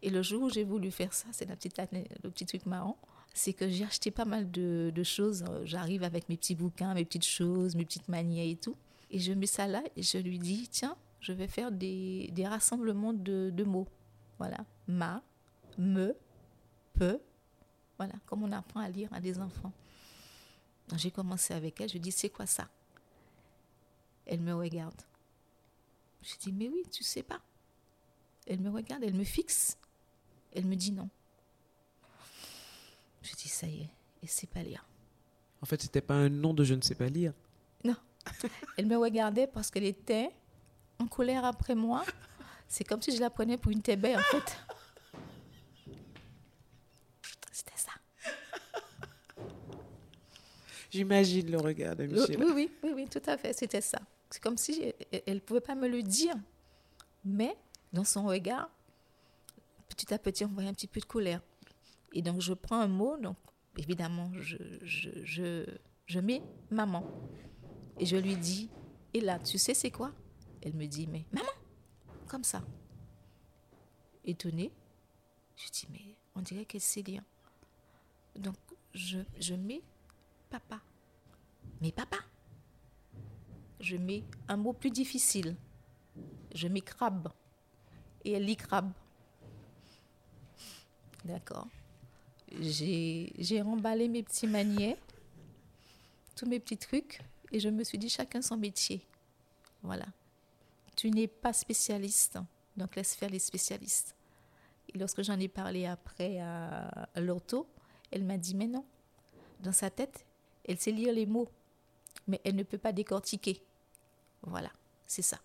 Et 0.02 0.10
le 0.10 0.22
jour 0.22 0.44
où 0.44 0.50
j'ai 0.50 0.64
voulu 0.64 0.92
faire 0.92 1.14
ça, 1.14 1.28
c'est 1.32 1.48
la 1.48 1.56
petite, 1.56 1.80
le 2.24 2.30
petit 2.30 2.46
truc 2.46 2.66
marrant, 2.66 2.98
c'est 3.34 3.54
que 3.54 3.68
j'ai 3.68 3.84
acheté 3.84 4.12
pas 4.12 4.26
mal 4.26 4.50
de, 4.50 5.04
choses. 5.04 5.44
J'arrive 5.64 6.04
avec 6.04 6.30
mes 6.30 6.38
petits 6.38 6.56
bouquins, 6.56 6.94
mes 6.94 7.06
petites 7.06 7.26
choses, 7.26 7.76
mes 7.76 7.86
petites 7.86 8.08
manières 8.08 8.48
et 8.48 8.56
tout. 8.56 8.76
Et 9.12 9.20
je 9.20 9.34
mets 9.34 9.46
ça 9.46 9.68
là 9.68 9.84
et 9.96 10.02
je 10.02 10.18
lui 10.18 10.40
dis, 10.40 10.68
tiens, 10.70 10.96
je 11.20 11.34
vais 11.34 11.48
faire 11.48 11.72
des, 11.72 12.30
des 12.32 12.48
rassemblements 12.48 13.14
de, 13.14 13.52
de, 13.52 13.64
mots. 13.64 13.88
Voilà. 14.40 14.66
Ma, 14.88 15.22
me, 15.78 16.16
peu. 16.94 17.20
Voilà, 17.98 18.14
comme 18.26 18.44
on 18.44 18.52
apprend 18.52 18.82
à 18.82 18.90
lire 18.90 19.10
à 19.14 19.20
des 19.20 19.40
enfants. 19.40 19.72
J'ai 20.96 21.12
commencé 21.12 21.54
avec 21.54 21.80
elle, 21.82 21.90
je 21.90 21.94
lui 21.94 22.00
dis, 22.00 22.12
c'est 22.12 22.30
quoi 22.30 22.46
ça? 22.46 22.68
Elle 24.26 24.42
me 24.42 24.54
regarde. 24.54 25.02
Je 26.22 26.36
dis, 26.38 26.52
mais 26.52 26.70
oui, 26.70 26.84
tu 26.92 27.04
sais 27.04 27.24
pas. 27.24 27.40
Elle 28.48 28.60
me 28.60 28.70
regarde, 28.70 29.04
elle 29.04 29.14
me 29.14 29.24
fixe. 29.24 29.78
Elle 30.54 30.66
me 30.66 30.76
dit 30.76 30.92
non. 30.92 31.10
Je 33.22 33.34
dis, 33.36 33.50
ça 33.50 33.68
y 33.68 33.82
est, 33.82 33.90
et 34.22 34.28
c'est 34.28 34.50
pas 34.50 34.62
lire. 34.62 34.86
En 35.62 35.66
fait, 35.66 35.82
c'était 35.82 36.02
pas 36.02 36.14
un 36.14 36.30
nom 36.30 36.54
de 36.54 36.64
je 36.64 36.76
ne 36.76 36.82
sais 36.82 36.96
pas 36.96 37.08
lire. 37.08 37.34
Non. 37.84 37.96
Elle 38.78 38.86
me 38.86 38.98
regardait 38.98 39.48
parce 39.48 39.72
qu'elle 39.72 39.84
était 39.84 40.30
en 41.00 41.08
colère 41.08 41.44
après 41.44 41.74
moi. 41.74 42.06
C'est 42.68 42.84
comme 42.84 43.02
si 43.02 43.16
je 43.16 43.20
la 43.20 43.30
prenais 43.30 43.58
pour 43.58 43.72
une 43.72 43.82
tébé, 43.82 44.16
en 44.16 44.20
fait. 44.20 44.58
C'était 47.52 47.78
ça. 47.78 47.92
J'imagine 50.96 51.52
le 51.52 51.58
regard 51.58 51.96
de 51.96 52.06
Michel. 52.06 52.42
Oui, 52.42 52.52
oui, 52.56 52.72
oui, 52.82 52.92
oui, 52.96 53.08
tout 53.10 53.22
à 53.26 53.38
fait. 53.38 53.52
C'était 53.52 53.82
ça. 53.82 54.00
C'est 54.30 54.42
comme 54.42 54.58
si 54.58 54.94
elle 55.12 55.36
ne 55.36 55.40
pouvait 55.40 55.60
pas 55.60 55.76
me 55.76 55.90
le 55.90 56.02
dire. 56.02 56.36
Mais 57.26 57.58
dans 57.92 58.06
son 58.06 58.26
regard, 58.26 58.70
petit 59.90 60.14
à 60.14 60.18
petit, 60.18 60.46
on 60.46 60.48
voyait 60.48 60.70
un 60.70 60.74
petit 60.74 60.88
peu 60.88 61.02
de 61.02 61.06
colère. 61.06 61.42
Et 62.14 62.22
donc, 62.22 62.40
je 62.40 62.54
prends 62.54 62.80
un 62.80 62.88
mot, 62.88 63.18
donc 63.18 63.36
évidemment, 63.78 64.32
je, 64.36 64.56
je, 64.84 65.10
je, 65.26 65.66
je 66.06 66.20
mets 66.22 66.42
maman. 66.72 67.04
Et 68.00 68.06
je 68.06 68.16
lui 68.16 68.38
dis, 68.38 68.70
et 69.14 69.20
là, 69.20 69.38
tu 69.40 69.58
sais 69.58 69.74
c'est 69.74 69.92
quoi? 69.92 70.14
Elle 70.62 70.76
me 70.76 70.86
dit, 70.86 71.08
mais 71.08 71.26
maman, 71.34 71.52
comme 72.28 72.46
ça. 72.46 72.64
Étonnée, 74.24 74.72
je 75.58 75.70
dis, 75.72 75.88
mais 75.92 76.16
on 76.36 76.42
dirait 76.42 76.64
qu'elle 76.64 76.80
sait 76.80 77.02
lire. 77.02 77.24
Donc, 78.38 78.56
je, 78.94 79.20
je 79.40 79.56
mets 79.56 79.82
papa. 80.60 80.82
Mais 81.82 81.92
papa. 81.92 82.18
Je 83.80 83.98
mets 83.98 84.24
un 84.48 84.58
mot 84.58 84.74
plus 84.74 84.92
difficile. 84.92 85.56
Je 86.54 86.68
mets 86.68 86.82
crabe. 86.82 87.32
Et 88.24 88.32
elle 88.32 88.46
lit 88.46 88.56
crabe. 88.56 88.92
D'accord 91.24 91.68
j'ai 92.60 93.62
remballé 93.62 94.08
mes 94.08 94.24
petits 94.24 94.48
maniers, 94.48 94.98
tous 96.36 96.46
mes 96.46 96.60
petits 96.60 96.78
trucs, 96.78 97.22
et 97.52 97.60
je 97.60 97.70
me 97.70 97.84
suis 97.84 97.98
dit 97.98 98.10
chacun 98.10 98.42
son 98.42 98.58
métier. 98.58 99.02
Voilà. 99.84 100.06
Tu 100.96 101.12
n'es 101.12 101.28
pas 101.28 101.54
spécialiste, 101.54 102.40
donc 102.78 102.96
laisse 102.96 103.16
faire 103.16 103.30
les 103.30 103.40
spécialistes. 103.40 104.16
Et 104.94 104.98
lorsque 104.98 105.24
j'en 105.24 105.40
ai 105.40 105.48
parlé 105.48 105.86
après 105.86 106.40
à, 106.40 107.08
l'ortho, 107.18 107.68
elle 108.12 108.24
m'a 108.24 108.38
dit 108.38 108.56
mais 108.56 108.68
non, 108.68 108.86
dans 109.60 109.74
sa 109.74 109.90
tête, 109.90 110.26
elle 110.68 110.80
sait 110.80 110.92
lire 110.92 111.14
les 111.14 111.26
mots, 111.26 111.50
mais 112.28 112.42
elle 112.44 112.56
ne 112.56 112.64
peut 112.64 112.78
pas 112.78 112.92
décortiquer. 112.92 113.62
Voilà, 114.42 114.72
c'est 115.08 115.22
ça. 115.22 115.40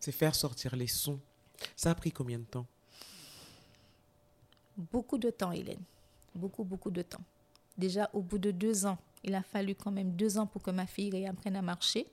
C'est 0.00 0.12
faire 0.12 0.34
sortir 0.34 0.76
les 0.76 0.86
sons. 0.86 1.20
Ça 1.74 1.90
a 1.90 1.94
pris 1.94 2.12
combien 2.12 2.38
de 2.38 2.44
temps? 2.44 2.66
Beaucoup 4.76 5.18
de 5.18 5.30
temps, 5.30 5.52
Hélène. 5.52 5.82
Beaucoup, 6.34 6.64
beaucoup 6.64 6.90
de 6.90 7.02
temps. 7.02 7.22
Déjà, 7.76 8.10
au 8.12 8.20
bout 8.20 8.38
de 8.38 8.50
deux 8.50 8.86
ans, 8.86 8.98
il 9.24 9.34
a 9.34 9.42
fallu 9.42 9.74
quand 9.74 9.90
même 9.90 10.14
deux 10.14 10.38
ans 10.38 10.46
pour 10.46 10.62
que 10.62 10.70
ma 10.70 10.86
fille 10.86 11.10
réapprenne 11.10 11.56
à 11.56 11.62
marcher. 11.62 12.06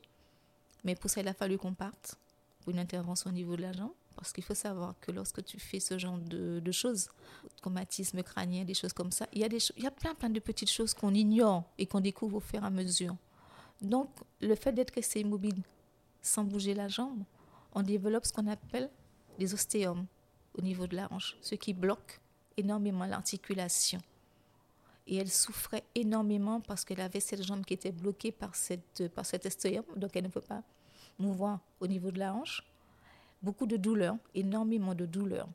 Mais 0.83 0.95
pour 0.95 1.09
ça, 1.09 1.21
il 1.21 1.27
a 1.27 1.33
fallu 1.33 1.57
qu'on 1.57 1.73
parte 1.73 2.15
pour 2.61 2.71
une 2.71 2.79
intervention 2.79 3.29
au 3.29 3.33
niveau 3.33 3.55
de 3.55 3.61
la 3.61 3.73
jambe. 3.73 3.91
Parce 4.15 4.31
qu'il 4.31 4.43
faut 4.43 4.55
savoir 4.55 4.95
que 5.01 5.11
lorsque 5.11 5.43
tu 5.43 5.59
fais 5.59 5.79
ce 5.79 5.97
genre 5.97 6.17
de, 6.17 6.71
choses, 6.71 7.09
traumatisme 7.57 8.23
crânien, 8.23 8.63
des 8.63 8.73
choses 8.73 8.93
comme 8.93 9.11
ça, 9.11 9.27
il 9.33 9.41
y 9.41 9.43
a, 9.43 9.49
des, 9.49 9.59
il 9.77 9.83
y 9.83 9.87
a 9.87 9.91
plein, 9.91 10.15
plein 10.15 10.29
de 10.29 10.39
petites 10.39 10.71
choses 10.71 10.93
qu'on 10.93 11.13
ignore 11.13 11.63
et 11.77 11.85
qu'on 11.85 11.99
découvre 11.99 12.37
au 12.37 12.39
fur 12.39 12.63
et 12.63 12.65
à 12.65 12.69
mesure. 12.69 13.15
Donc, 13.81 14.09
le 14.41 14.55
fait 14.55 14.71
d'être 14.71 14.95
resté 14.95 15.19
immobile 15.19 15.61
sans 16.21 16.43
bouger 16.43 16.73
la 16.73 16.87
jambe, 16.87 17.23
on 17.73 17.83
développe 17.83 18.25
ce 18.25 18.31
qu'on 18.31 18.47
appelle 18.47 18.89
des 19.37 19.53
ostéomes 19.53 20.05
au 20.57 20.61
niveau 20.61 20.87
de 20.87 20.95
la 20.95 21.11
hanche, 21.11 21.35
ce 21.41 21.55
qui 21.55 21.73
bloque 21.73 22.21
énormément 22.57 23.05
l'articulation. 23.05 23.99
Et 25.07 25.17
elle 25.17 25.29
souffrait 25.29 25.83
énormément 25.93 26.61
parce 26.61 26.83
qu'elle 26.83 27.01
avait 27.01 27.19
cette 27.19 27.43
jambe 27.43 27.63
qui 27.65 27.73
était 27.73 27.91
bloquée 27.91 28.31
par, 28.31 28.55
cette, 28.55 29.07
par 29.13 29.25
cet 29.25 29.45
estéum, 29.45 29.83
donc 29.95 30.15
elle 30.15 30.23
ne 30.23 30.29
peut 30.29 30.41
pas 30.41 30.63
mouvoir 31.19 31.59
au 31.79 31.87
niveau 31.87 32.11
de 32.11 32.19
la 32.19 32.33
hanche. 32.33 32.63
Beaucoup 33.45 33.67
de 33.67 33.77
douleurs, 33.77 34.17
énormément 34.33 34.95
de 34.95 35.05
douleurs. 35.05 35.47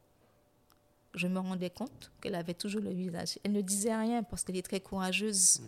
Je 1.15 1.27
me 1.27 1.41
rendais 1.41 1.71
compte 1.71 2.13
qu'elle 2.21 2.37
avait 2.37 2.55
toujours 2.55 2.83
le 2.83 2.93
visage. 2.93 3.41
Elle 3.43 3.51
ne 3.51 3.63
disait 3.63 3.97
rien 3.97 4.23
parce 4.23 4.45
qu'elle 4.45 4.57
est 4.57 4.63
très 4.63 4.79
courageuse. 4.79 5.61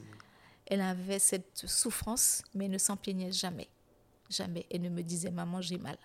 Elle 0.66 0.82
avait 0.82 1.18
cette 1.18 1.66
souffrance, 1.66 2.44
mais 2.54 2.66
elle 2.66 2.70
ne 2.70 2.78
s'en 2.78 2.96
plaignait 2.96 3.32
jamais. 3.32 3.66
Jamais. 4.30 4.66
Elle 4.70 4.82
ne 4.82 4.88
me 4.88 5.02
disait, 5.02 5.32
maman, 5.32 5.60
j'ai 5.60 5.78
mal. 5.78 5.98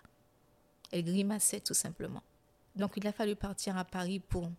Elle 0.91 1.03
grimaçait 1.03 1.60
tout 1.60 1.75
simplement. 1.75 2.23
Donc 2.75 2.93
il 2.97 3.06
a 3.06 3.12
fallu 3.12 3.36
partir 3.36 3.77
à 3.77 3.86
Paris 3.86 4.19
pour 4.19 4.49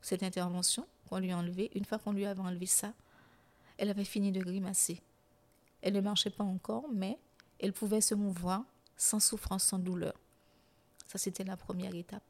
cette 0.00 0.22
intervention 0.22 0.86
qu'on 1.10 1.18
lui 1.18 1.30
a 1.30 1.36
enlevée. 1.36 1.70
Une 1.74 1.84
fois 1.84 1.98
qu'on 1.98 2.12
lui 2.12 2.24
avait 2.24 2.40
enlevé 2.40 2.64
ça, 2.64 2.94
elle 3.76 3.90
avait 3.90 4.04
fini 4.04 4.32
de 4.32 4.40
grimacer. 4.40 5.02
Elle 5.82 5.92
ne 5.92 6.00
marchait 6.00 6.30
pas 6.30 6.44
encore, 6.44 6.86
mais 6.90 7.18
elle 7.60 7.74
pouvait 7.74 8.00
se 8.00 8.14
mouvoir 8.14 8.64
sans 8.96 9.20
souffrance, 9.20 9.64
sans 9.64 9.78
douleur. 9.78 10.14
Ça, 11.06 11.18
c'était 11.18 11.44
la 11.44 11.56
première 11.56 11.94
étape. 11.94 12.22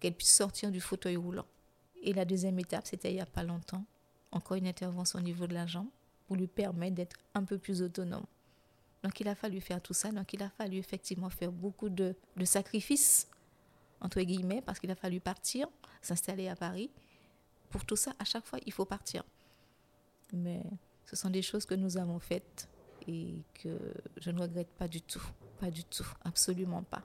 Qu'elle 0.00 0.14
puisse 0.14 0.34
sortir 0.34 0.70
du 0.70 0.80
fauteuil 0.80 1.16
roulant. 1.16 1.46
Et 2.02 2.12
la 2.12 2.24
deuxième 2.24 2.58
étape, 2.58 2.86
c'était 2.86 3.10
il 3.10 3.14
n'y 3.14 3.20
a 3.20 3.26
pas 3.26 3.44
longtemps, 3.44 3.84
encore 4.32 4.56
une 4.56 4.66
intervention 4.66 5.20
au 5.20 5.22
niveau 5.22 5.46
de 5.46 5.54
la 5.54 5.66
jambe 5.66 5.88
pour 6.26 6.36
lui 6.36 6.48
permettre 6.48 6.96
d'être 6.96 7.16
un 7.34 7.44
peu 7.44 7.58
plus 7.58 7.82
autonome. 7.82 8.26
Donc 9.02 9.20
il 9.20 9.28
a 9.28 9.34
fallu 9.34 9.60
faire 9.60 9.80
tout 9.80 9.94
ça, 9.94 10.10
donc 10.10 10.32
il 10.32 10.42
a 10.42 10.50
fallu 10.50 10.78
effectivement 10.78 11.30
faire 11.30 11.52
beaucoup 11.52 11.88
de, 11.88 12.14
de 12.36 12.44
sacrifices, 12.44 13.28
entre 14.00 14.20
guillemets, 14.20 14.62
parce 14.62 14.78
qu'il 14.78 14.90
a 14.90 14.94
fallu 14.94 15.20
partir, 15.20 15.68
s'installer 16.00 16.48
à 16.48 16.56
Paris. 16.56 16.90
Pour 17.70 17.84
tout 17.84 17.96
ça, 17.96 18.14
à 18.18 18.24
chaque 18.24 18.46
fois, 18.46 18.58
il 18.66 18.72
faut 18.72 18.84
partir. 18.84 19.24
Mais 20.32 20.62
ce 21.04 21.16
sont 21.16 21.30
des 21.30 21.42
choses 21.42 21.66
que 21.66 21.74
nous 21.74 21.96
avons 21.96 22.18
faites 22.18 22.68
et 23.06 23.34
que 23.54 23.78
je 24.16 24.30
ne 24.30 24.40
regrette 24.40 24.70
pas 24.70 24.88
du 24.88 25.00
tout. 25.00 25.22
Pas 25.60 25.70
du 25.70 25.84
tout, 25.84 26.06
absolument 26.24 26.82
pas. 26.82 27.02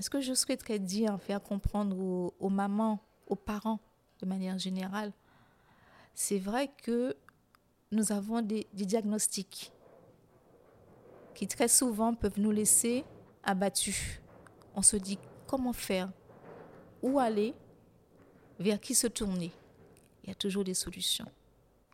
Ce 0.00 0.10
que 0.10 0.20
je 0.20 0.34
souhaiterais 0.34 0.78
dire, 0.78 1.20
faire 1.20 1.42
comprendre 1.42 1.96
aux, 2.38 2.48
mamans, 2.48 3.00
aux 3.26 3.36
parents 3.36 3.80
de 4.20 4.26
manière 4.26 4.58
générale, 4.58 5.12
c'est 6.14 6.38
vrai 6.38 6.70
que 6.82 7.16
nous 7.92 8.12
avons 8.12 8.42
des, 8.42 8.66
des, 8.72 8.86
diagnostics 8.86 9.72
qui 11.34 11.46
très 11.46 11.68
souvent 11.68 12.14
peuvent 12.14 12.40
nous 12.40 12.50
laisser 12.50 13.04
abattus. 13.42 14.20
On 14.74 14.82
se 14.82 14.96
dit 14.96 15.18
comment 15.46 15.72
faire, 15.72 16.10
où 17.02 17.18
aller, 17.18 17.54
vers 18.58 18.80
qui 18.80 18.94
se 18.94 19.06
tourner? 19.06 19.52
Il 20.22 20.28
y 20.28 20.32
a 20.32 20.34
toujours 20.34 20.64
des 20.64 20.74
solutions. 20.74 21.30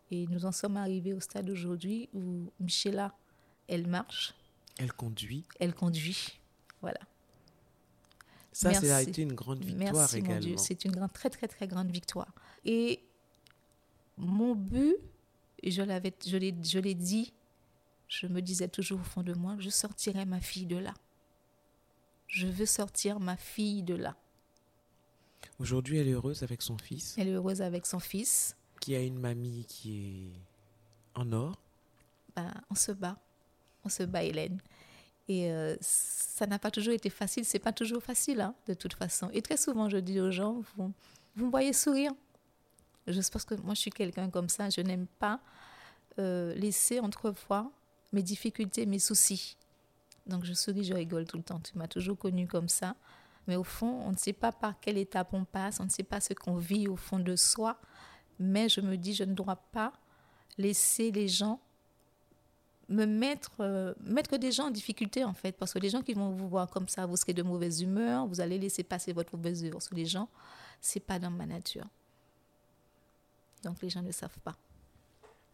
Et 0.09 0.27
nous 0.27 0.45
en 0.45 0.51
sommes 0.51 0.77
arrivés 0.77 1.13
au 1.13 1.19
stade 1.19 1.49
aujourd'hui 1.49 2.09
où 2.13 2.51
Michela, 2.59 3.13
elle 3.67 3.87
marche. 3.87 4.33
Elle 4.77 4.91
conduit. 4.93 5.45
Elle 5.59 5.73
conduit. 5.73 6.39
Voilà. 6.81 6.99
Ça, 8.51 8.73
ça 8.73 8.97
a 8.97 9.01
été 9.01 9.21
une 9.21 9.33
grande 9.33 9.63
victoire 9.63 9.93
Merci, 9.93 10.17
également. 10.17 10.35
Mon 10.35 10.41
Dieu, 10.41 10.57
c'est 10.57 10.83
une 10.85 10.91
grande, 10.91 11.13
très, 11.13 11.29
très, 11.29 11.47
très 11.47 11.67
grande 11.67 11.89
victoire. 11.89 12.33
Et 12.65 13.01
mon 14.17 14.55
but, 14.55 14.97
je 15.63 15.81
l'avais, 15.81 16.13
je 16.25 16.37
l'ai, 16.37 16.53
je 16.63 16.79
l'ai 16.79 16.93
dit, 16.93 17.33
je 18.07 18.27
me 18.27 18.41
disais 18.41 18.67
toujours 18.67 18.99
au 18.99 19.03
fond 19.03 19.23
de 19.23 19.33
moi, 19.33 19.55
je 19.59 19.69
sortirai 19.69 20.25
ma 20.25 20.41
fille 20.41 20.65
de 20.65 20.77
là. 20.77 20.93
Je 22.27 22.47
veux 22.47 22.65
sortir 22.65 23.19
ma 23.19 23.37
fille 23.37 23.83
de 23.83 23.95
là. 23.95 24.15
Aujourd'hui, 25.59 25.97
elle 25.97 26.07
est 26.07 26.13
heureuse 26.13 26.43
avec 26.43 26.61
son 26.61 26.77
fils. 26.77 27.15
Elle 27.17 27.29
est 27.29 27.33
heureuse 27.33 27.61
avec 27.61 27.85
son 27.85 27.99
fils. 27.99 28.55
Qui 28.79 28.95
a 28.95 29.01
une 29.01 29.19
mamie 29.19 29.65
qui 29.67 30.05
est 30.05 31.19
en 31.19 31.31
or. 31.31 31.61
Ben, 32.35 32.53
on 32.69 32.75
se 32.75 32.91
bat. 32.91 33.17
On 33.83 33.89
se 33.89 34.03
bat, 34.03 34.23
Hélène. 34.23 34.59
Et 35.31 35.49
euh, 35.49 35.77
ça 35.79 36.45
n'a 36.45 36.59
pas 36.59 36.71
toujours 36.71 36.93
été 36.93 37.09
facile. 37.09 37.45
C'est 37.45 37.57
pas 37.57 37.71
toujours 37.71 38.03
facile, 38.03 38.41
hein, 38.41 38.53
de 38.67 38.73
toute 38.73 38.93
façon. 38.95 39.29
Et 39.31 39.41
très 39.41 39.55
souvent, 39.55 39.87
je 39.87 39.95
dis 39.95 40.19
aux 40.19 40.29
gens, 40.29 40.61
vous, 40.75 40.91
vous 41.37 41.45
me 41.45 41.49
voyez 41.49 41.71
sourire. 41.71 42.11
Je 43.07 43.21
pense 43.29 43.45
que 43.45 43.55
moi, 43.55 43.73
je 43.73 43.79
suis 43.79 43.91
quelqu'un 43.91 44.29
comme 44.29 44.49
ça. 44.49 44.69
Je 44.69 44.81
n'aime 44.81 45.07
pas 45.19 45.39
euh, 46.19 46.53
laisser 46.55 46.99
entrevoir 46.99 47.67
mes 48.11 48.21
difficultés, 48.21 48.85
mes 48.85 48.99
soucis. 48.99 49.55
Donc, 50.27 50.43
je 50.43 50.51
souris, 50.51 50.83
je 50.83 50.93
rigole 50.93 51.25
tout 51.25 51.37
le 51.37 51.43
temps. 51.43 51.61
Tu 51.61 51.77
m'as 51.77 51.87
toujours 51.87 52.17
connu 52.17 52.45
comme 52.45 52.67
ça. 52.67 52.97
Mais 53.47 53.55
au 53.55 53.63
fond, 53.63 54.01
on 54.05 54.11
ne 54.11 54.17
sait 54.17 54.33
pas 54.33 54.51
par 54.51 54.81
quelle 54.81 54.97
étape 54.97 55.33
on 55.33 55.45
passe, 55.45 55.79
on 55.79 55.85
ne 55.85 55.89
sait 55.89 56.03
pas 56.03 56.19
ce 56.19 56.33
qu'on 56.33 56.57
vit 56.57 56.89
au 56.89 56.97
fond 56.97 57.19
de 57.19 57.37
soi. 57.37 57.79
Mais 58.37 58.67
je 58.67 58.81
me 58.81 58.97
dis, 58.97 59.13
je 59.13 59.23
ne 59.23 59.33
dois 59.33 59.55
pas 59.55 59.93
laisser 60.57 61.09
les 61.09 61.29
gens 61.29 61.61
me 62.89 63.05
mettre, 63.05 63.51
euh, 63.59 63.93
mettre 64.03 64.37
des 64.37 64.51
gens 64.51 64.67
en 64.67 64.71
difficulté, 64.71 65.23
en 65.23 65.33
fait. 65.33 65.53
Parce 65.53 65.73
que 65.73 65.79
les 65.79 65.89
gens 65.89 66.01
qui 66.01 66.13
vont 66.13 66.31
vous 66.31 66.49
voir 66.49 66.69
comme 66.69 66.87
ça, 66.87 67.05
vous 67.05 67.17
serez 67.17 67.33
de 67.33 67.43
mauvaise 67.43 67.81
humeur, 67.81 68.27
vous 68.27 68.41
allez 68.41 68.57
laisser 68.57 68.83
passer 68.83 69.13
votre 69.13 69.35
mauvaise 69.35 69.63
humeur 69.63 69.81
sur 69.81 69.95
les 69.95 70.05
gens. 70.05 70.27
C'est 70.81 70.99
pas 70.99 71.19
dans 71.19 71.31
ma 71.31 71.45
nature. 71.45 71.87
Donc 73.63 73.81
les 73.81 73.89
gens 73.89 74.01
ne 74.01 74.11
savent 74.11 74.39
pas. 74.43 74.57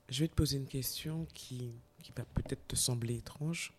Je 0.10 0.24
vais 0.24 0.28
te 0.28 0.36
poser 0.36 0.58
une 0.58 0.68
question 0.68 1.28
qui, 1.34 1.72
qui 2.02 2.12
va 2.16 2.24
peut-être 2.24 2.66
te 2.68 2.76
sembler 2.76 3.18
étrange. 3.18 3.74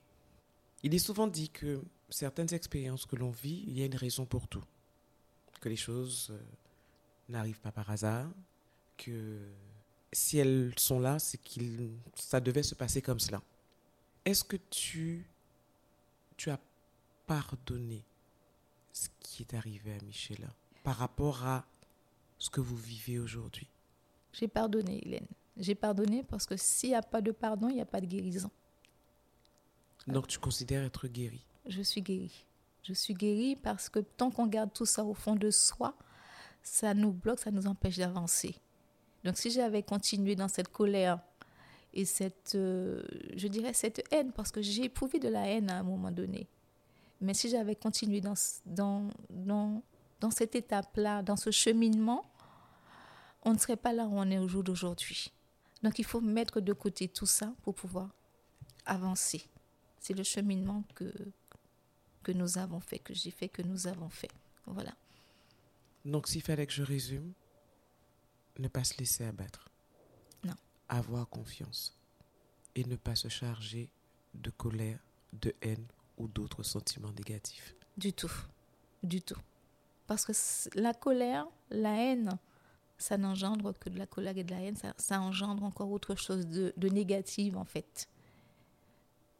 Il 0.83 0.95
est 0.95 0.99
souvent 0.99 1.27
dit 1.27 1.49
que 1.49 1.83
certaines 2.11 2.53
expériences 2.55 3.07
que 3.07 3.17
l'on 3.17 3.31
vit, 3.31 3.65
il 3.67 3.79
y 3.79 3.83
a 3.83 3.87
une 3.87 3.97
raison 3.97 4.27
pour 4.27 4.47
tout. 4.47 4.65
Que 5.61 5.69
les 5.69 5.77
choses 5.77 6.29
euh, 6.31 6.39
n'arrivent 7.29 7.61
pas 7.61 7.73
par 7.73 7.91
hasard, 7.91 8.31
que 8.97 9.39
si 10.13 10.39
elles 10.39 10.73
sont 10.77 11.01
là, 11.01 11.19
c'est 11.19 11.39
que 11.39 11.61
ça 12.15 12.41
devait 12.41 12.63
se 12.63 12.75
passer 12.75 13.03
comme 13.03 13.21
cela. 13.21 13.43
Est-ce 14.25 14.45
que 14.45 14.57
tu, 14.57 15.27
tu 16.37 16.51
as 16.51 16.61
pardonné 17.27 18.05
ce 18.93 19.09
qui 19.21 19.43
est 19.43 19.55
arrivé 19.55 19.95
à 19.95 20.05
Michela 20.05 20.49
par 20.83 20.97
rapport 20.97 21.45
à 21.45 21.67
ce 22.39 22.51
que 22.51 22.61
vous 22.61 22.77
vivez 22.77 23.19
aujourd'hui? 23.19 23.69
J'ai 24.33 24.49
pardonné, 24.49 25.01
Hélène. 25.05 25.27
J'ai 25.57 25.75
pardonné 25.75 26.23
parce 26.23 26.47
que 26.47 26.57
s'il 26.57 26.91
n'y 26.91 26.95
a 26.95 27.03
pas 27.03 27.21
de 27.21 27.33
pardon, 27.33 27.69
il 27.69 27.75
n'y 27.75 27.81
a 27.81 27.87
pas 27.87 28.01
de 28.01 28.07
guérison. 28.07 28.51
Donc 30.07 30.29
tu 30.29 30.39
considères 30.39 30.85
être 30.85 31.09
guérie 31.09 31.45
Je 31.67 31.83
suis 31.83 32.01
guérie. 32.01 32.47
Je 32.83 32.93
suis 32.93 33.15
guérie 33.15 33.57
parce 33.57 33.89
que 33.89 33.99
tant 33.99 34.31
qu'on 34.31 34.47
garde 34.47 34.73
tout 34.73 34.87
ça 34.87 35.05
au 35.05 35.15
fond 35.15 35.35
de 35.35 35.51
soi, 35.51 35.95
ça 36.63 36.95
nous 36.95 37.13
bloque, 37.13 37.41
ça 37.41 37.51
nous 37.51 37.67
empêche 37.67 37.99
d'avancer. 37.99 38.55
Donc 39.25 39.37
si 39.37 39.51
j'avais 39.51 39.83
continué 39.83 40.37
dans 40.37 40.49
cette 40.49 40.69
colère 40.69 41.21
et 41.95 42.05
cette, 42.05 42.55
euh, 42.55 43.03
je 43.37 43.49
dirais, 43.49 43.73
cette 43.73 44.03
haine, 44.13 44.33
parce 44.33 44.53
que 44.53 44.63
j'ai 44.63 44.85
éprouvé 44.85 45.19
de 45.19 45.29
la 45.29 45.47
haine 45.49 45.71
à 45.71 45.79
un 45.79 45.83
moment 45.83 46.11
donné, 46.11 46.49
mais 47.21 47.35
si 47.35 47.49
j'avais 47.49 47.75
continué 47.75 48.21
dans, 48.21 48.35
dans, 48.67 49.11
dans, 49.31 49.83
dans 50.21 50.31
cette 50.31 50.55
étape-là, 50.55 51.23
dans 51.23 51.37
ce 51.37 51.51
cheminement, 51.51 52.25
on 53.43 53.53
ne 53.53 53.59
serait 53.59 53.77
pas 53.77 53.93
là 53.93 54.05
où 54.05 54.13
on 54.19 54.31
est 54.31 54.39
au 54.39 54.47
jour 54.47 54.63
d'aujourd'hui. 54.63 55.33
Donc 55.83 55.99
il 55.99 56.05
faut 56.05 56.21
mettre 56.21 56.61
de 56.61 56.73
côté 56.73 57.09
tout 57.09 57.27
ça 57.27 57.53
pour 57.63 57.75
pouvoir 57.75 58.11
avancer. 58.87 59.43
C'est 60.01 60.15
le 60.15 60.23
cheminement 60.23 60.85
que, 60.95 61.13
que 62.23 62.33
nous 62.33 62.59
avons 62.59 62.81
fait, 62.81 62.99
que 62.99 63.15
j'ai 63.15 63.31
fait, 63.31 63.49
que 63.49 63.63
nous 63.63 63.87
avons 63.87 64.09
fait. 64.09 64.31
Voilà. 64.67 64.95
Donc 66.05 66.29
s'il 66.29 66.43
fallait 66.43 66.67
que 66.67 66.73
je 66.73 66.83
résume, 66.83 67.33
ne 68.59 68.69
pas 68.69 68.85
se 68.85 68.97
laisser 68.99 69.25
abattre. 69.25 69.71
Non. 70.45 70.55
Avoir 70.89 71.29
confiance. 71.29 71.97
Et 72.75 72.85
ne 72.85 72.97
pas 72.97 73.15
se 73.15 73.29
charger 73.29 73.91
de 74.35 74.51
colère, 74.51 75.01
de 75.33 75.55
haine 75.63 75.87
ou 76.17 76.29
d'autres 76.29 76.63
sentiments 76.63 77.13
négatifs. 77.13 77.75
Du 77.97 78.13
tout. 78.13 78.33
Du 79.03 79.21
tout. 79.23 79.41
Parce 80.07 80.25
que 80.25 80.33
la 80.79 80.95
colère, 80.95 81.47
la 81.71 81.95
haine, 81.97 82.39
ça 82.97 83.17
n'engendre 83.17 83.73
que 83.79 83.89
de 83.89 83.99
la 83.99 84.07
colère 84.07 84.37
et 84.37 84.45
de 84.45 84.51
la 84.51 84.61
haine, 84.61 84.77
ça, 84.97 85.21
engendre 85.21 85.65
encore 85.65 85.91
autre 85.91 86.15
chose 86.15 86.47
de, 86.47 86.73
de 86.77 86.89
négatif 86.89 87.57
en 87.57 87.65
fait. 87.65 88.09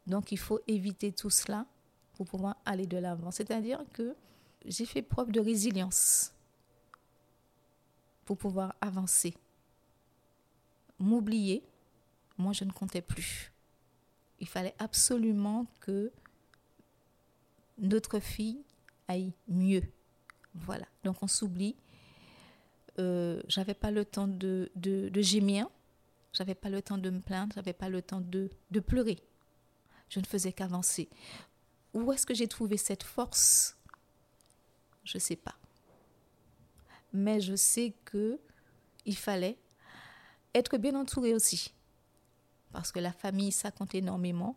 Donc 0.07 0.31
il 0.31 0.37
faut 0.37 0.59
éviter 0.67 1.11
tout 1.11 1.29
cela 1.29 1.65
pour 2.13 2.25
pouvoir 2.25 2.57
aller 2.65 2.85
de 2.85 2.97
l'avant. 2.97 3.31
C'est-à-dire 3.31 3.83
que 3.93 4.15
j'ai 4.65 4.85
fait 4.85 5.01
preuve 5.01 5.31
de 5.31 5.39
résilience 5.39 6.33
pouvoir 8.37 8.75
avancer. 8.81 9.33
M'oublier, 10.99 11.63
moi 12.37 12.53
je 12.53 12.63
ne 12.63 12.71
comptais 12.71 13.01
plus. 13.01 13.51
Il 14.39 14.47
fallait 14.47 14.75
absolument 14.79 15.65
que 15.79 16.11
notre 17.77 18.19
fille 18.19 18.63
aille 19.07 19.33
mieux. 19.47 19.83
Voilà, 20.53 20.85
donc 21.03 21.21
on 21.21 21.27
s'oublie. 21.27 21.75
Euh, 22.99 23.41
j'avais 23.47 23.73
pas 23.73 23.91
le 23.91 24.03
temps 24.03 24.27
de, 24.27 24.71
de, 24.75 25.21
gémir, 25.21 25.67
j'avais 26.33 26.55
pas 26.55 26.69
le 26.69 26.81
temps 26.81 26.97
de 26.97 27.09
me 27.09 27.21
plaindre, 27.21 27.53
j'avais 27.55 27.73
pas 27.73 27.87
le 27.87 28.01
temps 28.01 28.19
de, 28.21 28.49
de 28.71 28.79
pleurer. 28.79 29.19
Je 30.09 30.19
ne 30.19 30.25
faisais 30.25 30.51
qu'avancer. 30.51 31.07
Où 31.93 32.11
est-ce 32.11 32.25
que 32.25 32.33
j'ai 32.33 32.47
trouvé 32.47 32.77
cette 32.77 33.03
force? 33.03 33.77
Je 35.03 35.17
sais 35.17 35.35
pas 35.35 35.58
mais 37.13 37.41
je 37.41 37.55
sais 37.55 37.93
que 38.05 38.39
il 39.05 39.15
fallait 39.15 39.57
être 40.53 40.77
bien 40.77 40.95
entouré 40.95 41.33
aussi. 41.33 41.73
Parce 42.71 42.91
que 42.91 42.99
la 42.99 43.11
famille, 43.11 43.51
ça 43.51 43.71
compte 43.71 43.95
énormément. 43.95 44.55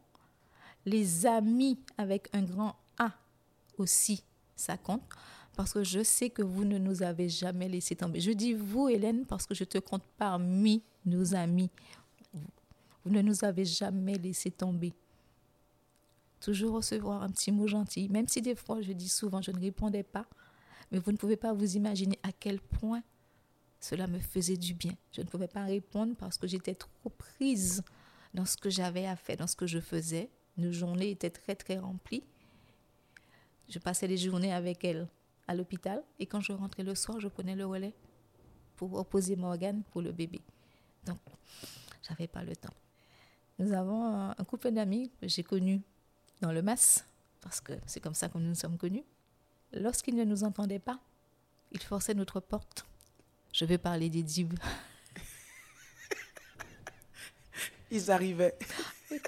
Les 0.85 1.27
amis 1.27 1.79
avec 1.97 2.29
un 2.33 2.43
grand 2.43 2.77
A 2.99 3.13
aussi, 3.79 4.25
ça 4.57 4.77
compte. 4.77 5.03
Parce 5.57 5.73
que 5.73 5.85
je 5.85 6.03
sais 6.03 6.31
que 6.31 6.43
vous 6.43 6.65
ne 6.65 6.79
nous 6.79 7.03
avez 7.03 7.29
jamais 7.29 7.69
laissé 7.69 7.95
tomber. 7.95 8.21
Je 8.21 8.33
dis 8.33 8.55
vous, 8.55 8.89
Hélène, 8.89 9.27
parce 9.27 9.47
que 9.47 9.55
je 9.55 9.65
te 9.65 9.79
compte 9.79 10.05
parmi 10.17 10.83
nos 11.05 11.35
amis. 11.35 11.71
Vous 13.05 13.11
ne 13.11 13.21
nous 13.21 13.45
avez 13.45 13.65
jamais 13.65 14.17
laissé 14.17 14.51
tomber. 14.51 14.95
Toujours 16.41 16.75
recevoir 16.75 17.23
un 17.23 17.31
petit 17.31 17.53
mot 17.53 17.67
gentil, 17.67 18.09
même 18.09 18.29
si 18.29 18.41
des 18.41 18.55
fois, 18.55 18.81
je 18.81 18.93
dis 18.93 19.09
souvent, 19.09 19.43
je 19.43 19.51
ne 19.51 19.61
répondais 19.61 20.03
pas. 20.03 20.27
Mais 20.93 20.99
vous 20.99 21.11
ne 21.11 21.17
pouvez 21.17 21.37
pas 21.37 21.55
vous 21.55 21.77
imaginer 21.77 22.19
à 22.23 22.31
quel 22.33 22.61
point 22.61 23.03
cela 23.81 24.07
me 24.07 24.21
faisait 24.21 24.59
du 24.59 24.75
bien. 24.75 24.93
Je 25.11 25.23
ne 25.23 25.27
pouvais 25.27 25.49
pas 25.49 25.65
répondre 25.65 26.15
parce 26.17 26.37
que 26.37 26.47
j'étais 26.47 26.75
trop 26.75 27.09
prise 27.09 27.83
dans 28.35 28.45
ce 28.45 28.59
que 28.59 28.71
j'avais 28.71 29.07
à 29.07 29.17
faire, 29.17 29.39
dans 29.39 29.47
ce 29.47 29.57
que 29.57 29.67
je 29.67 29.81
faisais. 29.81 30.31
Nos 30.59 30.71
journées 30.71 31.11
étaient 31.11 31.31
très, 31.31 31.57
très 31.57 31.79
remplies. 31.79 32.23
Je 33.71 33.79
passais 33.79 34.07
les 34.07 34.19
journées 34.19 34.53
avec 34.53 34.85
elle 34.85 35.09
à 35.49 35.55
l'hôpital 35.55 36.05
et 36.19 36.27
quand 36.27 36.41
je 36.41 36.53
rentrais 36.53 36.83
le 36.83 36.95
soir, 36.95 37.19
je 37.21 37.29
prenais 37.29 37.57
le 37.57 37.65
relais 37.65 37.95
pour 38.77 38.93
opposer 38.95 39.35
Morgane 39.35 39.83
pour 39.85 40.03
le 40.03 40.13
bébé. 40.13 40.43
Donc, 41.07 41.21
j'avais 42.07 42.29
pas 42.29 42.45
le 42.45 42.55
temps. 42.55 42.75
Nous 43.59 43.73
avons 43.73 44.31
un 44.31 44.45
couple 44.45 44.71
d'amis 44.73 45.11
que 45.21 45.27
j'ai 45.27 45.43
connu 45.43 45.81
dans 46.41 46.53
le 46.53 46.63
MAS, 46.63 47.05
parce 47.41 47.61
que 47.61 47.73
c'est 47.87 48.01
comme 48.01 48.15
ça 48.15 48.29
que 48.29 48.37
nous 48.39 48.49
nous 48.49 48.55
sommes 48.55 48.77
connus. 48.77 49.05
Lorsqu'ils 49.73 50.17
ne 50.17 50.25
nous 50.25 50.45
entendaient 50.45 50.79
pas, 50.79 51.01
ils 51.71 51.83
forçaient 51.83 52.15
notre 52.15 52.41
porte. 52.41 52.87
Je 53.53 53.65
vais 53.65 53.79
parler 53.79 54.11
des 54.11 54.23
dibs. 54.23 54.55
Ils 57.91 58.11
arrivaient. 58.11 58.57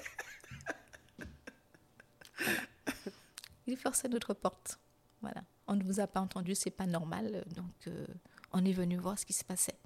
Ils 3.67 3.77
forçaient 3.77 4.09
notre 4.09 4.33
porte. 4.33 4.79
Voilà. 5.21 5.43
On 5.67 5.75
ne 5.75 5.83
vous 5.83 5.99
a 5.99 6.07
pas 6.07 6.19
entendu, 6.19 6.55
c'est 6.55 6.71
pas 6.71 6.85
normal. 6.85 7.43
Donc, 7.55 7.87
euh, 7.87 8.05
on 8.51 8.63
est 8.63 8.73
venu 8.73 8.97
voir 8.97 9.17
ce 9.17 9.25
qui 9.25 9.33
se 9.33 9.43
passait. 9.43 9.77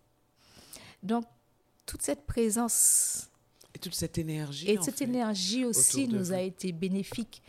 Donc, 1.03 1.25
toute 1.85 2.01
cette 2.01 2.25
présence. 2.25 3.29
Et 3.73 3.79
toute 3.79 3.95
cette 3.95 4.17
énergie. 4.17 4.69
Et 4.69 4.81
cette 4.81 5.01
énergie 5.01 5.65
aussi 5.65 6.07
nous 6.07 6.33
a 6.33 6.41
été 6.41 6.71
bénéfique. 6.71 7.41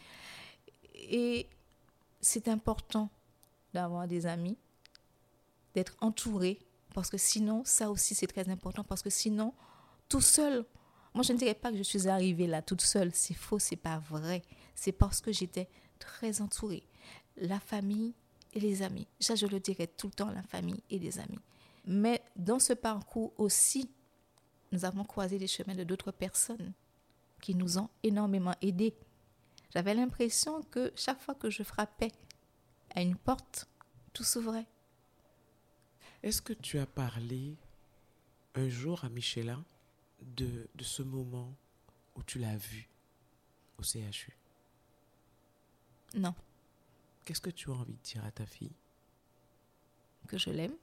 Et 0.94 1.48
c'est 2.20 2.48
important 2.48 3.10
d'avoir 3.72 4.06
des 4.06 4.26
amis, 4.26 4.58
d'être 5.74 5.96
entouré, 6.00 6.58
parce 6.94 7.10
que 7.10 7.18
sinon, 7.18 7.62
ça 7.64 7.90
aussi 7.90 8.14
c'est 8.14 8.26
très 8.26 8.48
important, 8.48 8.84
parce 8.84 9.02
que 9.02 9.10
sinon, 9.10 9.54
tout 10.08 10.20
seul, 10.20 10.64
moi 11.14 11.22
je 11.22 11.32
ne 11.32 11.38
dirais 11.38 11.54
pas 11.54 11.70
que 11.70 11.76
je 11.76 11.82
suis 11.82 12.08
arrivée 12.08 12.46
là 12.46 12.62
toute 12.62 12.82
seule, 12.82 13.10
c'est 13.14 13.34
faux, 13.34 13.58
c'est 13.58 13.76
pas 13.76 13.98
vrai, 13.98 14.42
c'est 14.74 14.92
parce 14.92 15.20
que 15.20 15.32
j'étais 15.32 15.68
très 15.98 16.40
entourée. 16.40 16.82
La 17.36 17.60
famille 17.60 18.14
et 18.52 18.60
les 18.60 18.82
amis, 18.82 19.06
ça 19.20 19.34
je 19.34 19.46
le 19.46 19.60
dirais 19.60 19.86
tout 19.86 20.08
le 20.08 20.12
temps, 20.12 20.30
la 20.30 20.42
famille 20.42 20.82
et 20.90 20.98
les 20.98 21.18
amis. 21.18 21.38
Mais 21.86 22.22
dans 22.36 22.58
ce 22.58 22.72
parcours 22.72 23.32
aussi, 23.38 23.90
nous 24.72 24.84
avons 24.84 25.04
croisé 25.04 25.38
les 25.38 25.46
chemins 25.46 25.74
de 25.74 25.84
d'autres 25.84 26.12
personnes 26.12 26.72
qui 27.40 27.54
nous 27.54 27.78
ont 27.78 27.88
énormément 28.02 28.54
aidés. 28.60 28.94
J'avais 29.74 29.94
l'impression 29.94 30.62
que 30.62 30.92
chaque 30.96 31.20
fois 31.20 31.34
que 31.34 31.50
je 31.50 31.62
frappais 31.62 32.12
à 32.94 33.02
une 33.02 33.16
porte, 33.16 33.68
tout 34.12 34.24
s'ouvrait. 34.24 34.66
Est-ce 36.22 36.42
que 36.42 36.52
tu 36.52 36.78
as 36.78 36.86
parlé 36.86 37.56
un 38.54 38.68
jour 38.68 39.04
à 39.04 39.08
Michela 39.08 39.58
de, 40.20 40.68
de 40.74 40.84
ce 40.84 41.02
moment 41.02 41.54
où 42.16 42.22
tu 42.22 42.38
l'as 42.38 42.56
vue 42.56 42.88
au 43.78 43.82
CHU 43.82 44.36
Non. 46.14 46.34
Qu'est-ce 47.24 47.40
que 47.40 47.50
tu 47.50 47.70
as 47.70 47.74
envie 47.74 47.94
de 47.94 48.02
dire 48.02 48.24
à 48.24 48.30
ta 48.30 48.44
fille? 48.44 48.72
Que 50.26 50.36
je 50.36 50.50
l'aime 50.50 50.76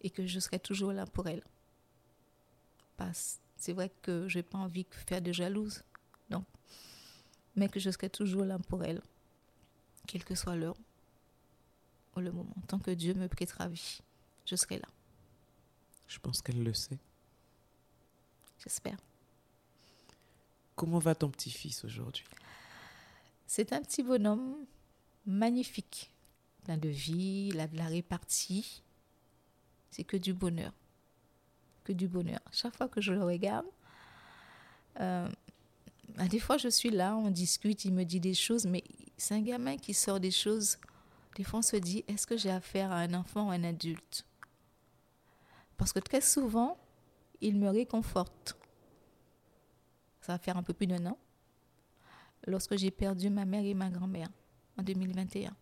et 0.00 0.10
que 0.10 0.26
je 0.26 0.38
serai 0.38 0.58
toujours 0.58 0.92
là 0.92 1.04
pour 1.04 1.26
elle. 1.26 1.42
Parce 2.96 3.40
c'est 3.56 3.72
vrai 3.72 3.90
que 4.02 4.28
je 4.28 4.38
n'ai 4.38 4.42
pas 4.44 4.58
envie 4.58 4.84
de 4.84 4.94
faire 4.94 5.20
de 5.20 5.32
jalouse, 5.32 5.82
non. 6.30 6.44
Mais 7.58 7.68
que 7.68 7.80
je 7.80 7.90
serai 7.90 8.08
toujours 8.08 8.44
là 8.44 8.58
pour 8.58 8.84
elle, 8.84 9.02
quelle 10.06 10.24
que 10.24 10.34
soit 10.34 10.56
l'heure 10.56 10.76
ou 12.16 12.20
le 12.20 12.32
moment. 12.32 12.54
Tant 12.66 12.78
que 12.78 12.90
Dieu 12.90 13.14
me 13.14 13.28
prêtera 13.28 13.68
vie, 13.68 14.00
je 14.46 14.56
serai 14.56 14.78
là. 14.78 14.88
Je 16.06 16.18
pense 16.18 16.40
qu'elle 16.40 16.62
le 16.62 16.72
sait. 16.72 16.98
J'espère. 18.58 18.96
Comment 20.76 20.98
va 20.98 21.14
ton 21.14 21.28
petit-fils 21.28 21.84
aujourd'hui? 21.84 22.24
C'est 23.46 23.72
un 23.72 23.80
petit 23.80 24.02
bonhomme 24.02 24.64
magnifique, 25.26 26.10
plein 26.64 26.78
de 26.78 26.88
vie, 26.88 27.50
il 27.52 27.60
a 27.60 27.66
de 27.66 27.76
la 27.76 27.86
répartie. 27.86 28.82
C'est 29.90 30.04
que 30.04 30.16
du 30.16 30.32
bonheur 30.32 30.72
du 31.92 32.08
bonheur. 32.08 32.40
Chaque 32.52 32.76
fois 32.76 32.88
que 32.88 33.00
je 33.00 33.12
le 33.12 33.22
regarde, 33.22 33.66
euh, 35.00 35.28
bah, 36.16 36.26
des 36.26 36.38
fois 36.38 36.56
je 36.56 36.68
suis 36.68 36.90
là, 36.90 37.16
on 37.16 37.30
discute, 37.30 37.84
il 37.84 37.92
me 37.92 38.04
dit 38.04 38.20
des 38.20 38.34
choses, 38.34 38.66
mais 38.66 38.82
c'est 39.16 39.34
un 39.34 39.42
gamin 39.42 39.76
qui 39.76 39.94
sort 39.94 40.20
des 40.20 40.30
choses. 40.30 40.78
Des 41.36 41.44
fois 41.44 41.60
on 41.60 41.62
se 41.62 41.76
dit, 41.76 42.04
est-ce 42.08 42.26
que 42.26 42.36
j'ai 42.36 42.50
affaire 42.50 42.90
à 42.90 42.96
un 42.96 43.14
enfant 43.14 43.48
ou 43.48 43.50
un 43.50 43.64
adulte? 43.64 44.24
Parce 45.76 45.92
que 45.92 46.00
très 46.00 46.20
souvent, 46.20 46.76
il 47.40 47.56
me 47.56 47.70
réconforte. 47.70 48.58
Ça 50.20 50.32
va 50.32 50.38
faire 50.38 50.56
un 50.56 50.62
peu 50.62 50.72
plus 50.72 50.86
d'un 50.86 51.06
an. 51.06 51.18
Lorsque 52.46 52.76
j'ai 52.76 52.90
perdu 52.90 53.30
ma 53.30 53.44
mère 53.44 53.64
et 53.64 53.74
ma 53.74 53.88
grand-mère 53.88 54.28
en 54.76 54.82
2021. 54.82 55.56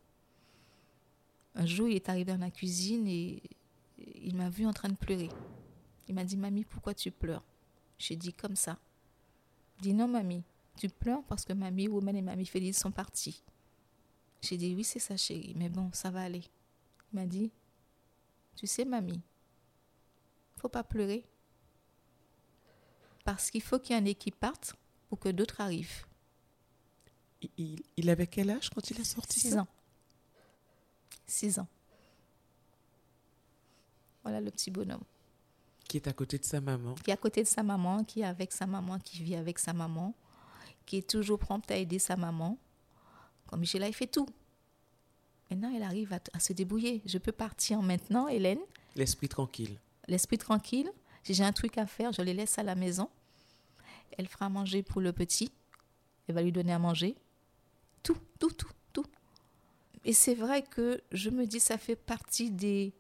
Un 1.55 1.67
jour, 1.67 1.89
il 1.89 1.97
est 1.97 2.09
arrivé 2.09 2.33
dans 2.33 2.41
la 2.41 2.51
cuisine 2.51 3.07
et 3.07 3.43
il 3.99 4.37
m'a 4.37 4.51
vu 4.51 4.67
en 4.67 4.73
train 4.73 4.89
de 4.89 4.97
pleurer. 4.97 5.31
Il 6.09 6.15
m'a 6.15 6.25
dit, 6.25 6.37
Mamie, 6.37 6.65
pourquoi 6.65 6.95
tu 6.95 7.11
pleures 7.11 7.45
J'ai 7.99 8.17
dit 8.17 8.33
comme 8.33 8.57
ça. 8.57 8.79
Il 9.79 9.83
dit, 9.83 9.95
non, 9.95 10.09
Mamie, 10.09 10.43
tu 10.77 10.89
pleures 10.89 11.23
parce 11.25 11.45
que 11.45 11.53
Mamie 11.53 11.89
Woman 11.89 12.17
et 12.17 12.23
Mamie 12.23 12.47
Félix 12.47 12.79
sont 12.79 12.91
partis. 12.91 13.43
J'ai 14.43 14.57
dit, 14.57 14.75
oui, 14.75 14.85
c'est 14.85 14.99
ça, 14.99 15.17
chérie, 15.17 15.55
mais 15.57 15.69
bon, 15.69 15.91
ça 15.93 16.11
va 16.11 16.23
aller. 16.23 16.45
Il 17.12 17.17
m'a 17.17 17.27
dit, 17.27 17.51
tu 18.55 18.67
sais, 18.67 18.85
Mamie, 18.85 19.21
faut 20.57 20.69
pas 20.69 20.85
pleurer. 20.85 21.25
Parce 23.25 23.51
qu'il 23.51 23.62
faut 23.62 23.79
qu'il 23.79 23.97
y 23.97 23.99
en 23.99 24.05
ait 24.05 24.15
qui 24.15 24.31
partent 24.31 24.75
pour 25.09 25.19
que 25.19 25.29
d'autres 25.29 25.61
arrivent. 25.61 26.07
Il, 27.59 27.83
il, 27.97 28.11
avait 28.11 28.27
quel 28.27 28.51
âge 28.51 28.71
quand 28.71 28.91
il 28.91 29.01
est 29.01 29.05
sorti 29.05 29.41
Six 29.41 29.59
ans. 29.59 29.69
Six 31.27 31.59
ans. 31.59 31.69
Voilà 34.23 34.41
le 34.41 34.51
petit 34.51 34.71
bonhomme. 34.71 35.03
Qui 35.97 36.09
est 36.09 36.11
à 36.11 36.13
côté 36.13 36.37
de 36.37 36.45
sa 36.45 36.61
maman. 36.61 36.95
Qui 36.95 37.11
est 37.11 37.15
à 37.15 37.17
côté 37.17 37.43
de 37.43 37.49
sa 37.49 37.63
maman, 37.63 38.05
qui 38.05 38.21
est 38.21 38.25
avec 38.25 38.53
sa 38.53 38.67
maman, 38.67 38.99
qui 38.99 39.23
vit 39.23 39.35
avec 39.35 39.59
sa 39.59 39.73
maman, 39.73 40.15
qui 40.85 40.99
est 40.99 41.09
toujours 41.09 41.39
prompte 41.39 41.71
à 41.71 41.77
aider 41.77 41.99
sa 41.99 42.17
maman. 42.17 42.59
Comme 43.47 43.61
Michela, 43.61 43.89
il 43.89 43.95
fait 43.95 44.07
tout. 44.07 44.29
Maintenant, 45.51 45.73
elle 45.75 45.83
arrive 45.83 46.13
à, 46.13 46.39
se 46.39 46.53
débrouiller. 46.53 47.01
Je 47.07 47.17
peux 47.17 47.33
partir 47.33 47.81
maintenant, 47.81 48.29
Hélène. 48.29 48.59
L'esprit 48.95 49.31
tranquille. 49.31 49.81
L'esprit 50.07 50.37
tranquille. 50.37 50.91
Si 51.23 51.33
j'ai 51.33 51.45
un 51.45 51.53
truc 51.53 51.79
à 51.79 51.87
faire, 51.87 52.13
je 52.13 52.21
les 52.21 52.35
laisse 52.35 52.59
à 52.59 52.63
la 52.63 52.75
maison. 52.75 53.09
Elle 54.19 54.29
fera 54.29 54.51
manger 54.51 54.83
pour 54.83 55.01
le 55.01 55.15
petit. 55.15 55.51
Elle 56.29 56.35
va 56.35 56.43
lui 56.43 56.53
donner 56.53 56.75
à 56.75 56.79
manger. 56.79 57.17
Tout, 58.03 58.19
tout, 58.39 58.51
tout, 58.51 58.69
tout. 58.93 59.07
Et 60.05 60.13
c'est 60.13 60.35
vrai 60.35 60.63
que 60.63 61.01
je 61.11 61.31
me 61.31 61.47
dis, 61.47 61.59
ça 61.59 61.79
fait 61.79 61.97
partie 61.97 62.51
des, 62.51 62.93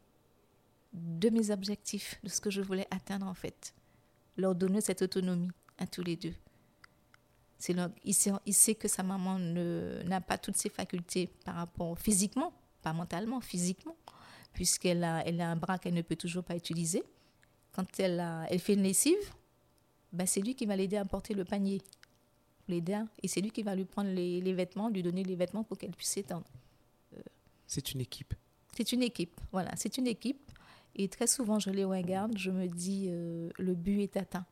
de 0.96 1.28
mes 1.28 1.50
objectifs, 1.50 2.18
de 2.22 2.28
ce 2.28 2.40
que 2.40 2.50
je 2.50 2.62
voulais 2.62 2.86
atteindre 2.90 3.26
en 3.26 3.34
fait. 3.34 3.74
Leur 4.36 4.54
donner 4.54 4.80
cette 4.80 5.02
autonomie 5.02 5.50
à 5.78 5.86
tous 5.86 6.02
les 6.02 6.16
deux. 6.16 6.34
il, 8.04 8.14
sait, 8.14 8.32
il, 8.46 8.54
sait, 8.54 8.74
que 8.74 8.88
sa 8.88 9.02
maman 9.02 9.38
n'a 9.38 10.20
pas 10.20 10.38
toutes 10.38 10.56
ses 10.56 10.70
facultés 10.70 11.28
par 11.44 11.56
rapport 11.56 11.98
physiquement, 11.98 12.52
pas 12.82 12.92
mentalement, 12.92 13.40
physiquement, 13.40 13.96
puisqu'elle 14.52 15.04
a, 15.04 15.22
elle 15.26 15.40
a 15.40 15.50
un 15.50 15.56
bras 15.56 15.78
qu'elle 15.78 15.94
ne 15.94 16.02
peut 16.02 16.16
toujours 16.16 16.44
pas 16.44 16.56
utiliser. 16.56 17.02
Quand 17.72 18.00
elle, 18.00 18.20
a, 18.20 18.46
elle 18.50 18.58
fait 18.58 18.74
une 18.74 18.82
lessive, 18.82 19.18
ben 20.12 20.26
c'est 20.26 20.40
lui 20.40 20.54
qui 20.54 20.64
va 20.64 20.76
l'aider 20.76 20.96
à 20.96 21.04
porter 21.04 21.34
le 21.34 21.44
panier, 21.44 21.82
l'aider, 22.68 23.02
et 23.22 23.28
c'est 23.28 23.42
lui 23.42 23.50
qui 23.50 23.62
va 23.62 23.74
lui 23.74 23.84
prendre 23.84 24.10
les, 24.10 24.40
les, 24.40 24.52
vêtements, 24.54 24.88
lui 24.88 25.02
donner 25.02 25.24
les 25.24 25.36
vêtements 25.36 25.62
pour 25.62 25.76
qu'elle 25.76 25.90
puisse 25.90 26.10
s'étendre. 26.10 26.46
c'est 27.66 27.92
une 27.92 28.00
équipe. 28.00 28.34
C'est 28.74 28.92
une 28.92 29.02
équipe, 29.02 29.40
voilà, 29.52 29.72
c'est 29.76 29.96
une 29.98 30.06
équipe. 30.06 30.50
Et 30.96 31.08
très 31.08 31.26
souvent, 31.26 31.58
je 31.58 31.68
les 31.70 31.84
regarde, 31.84 32.36
je 32.38 32.50
me 32.50 32.66
dis, 32.66 33.08
euh, 33.10 33.50
le 33.58 33.74
but 33.74 34.00
est 34.00 34.16
atteint. 34.16 34.46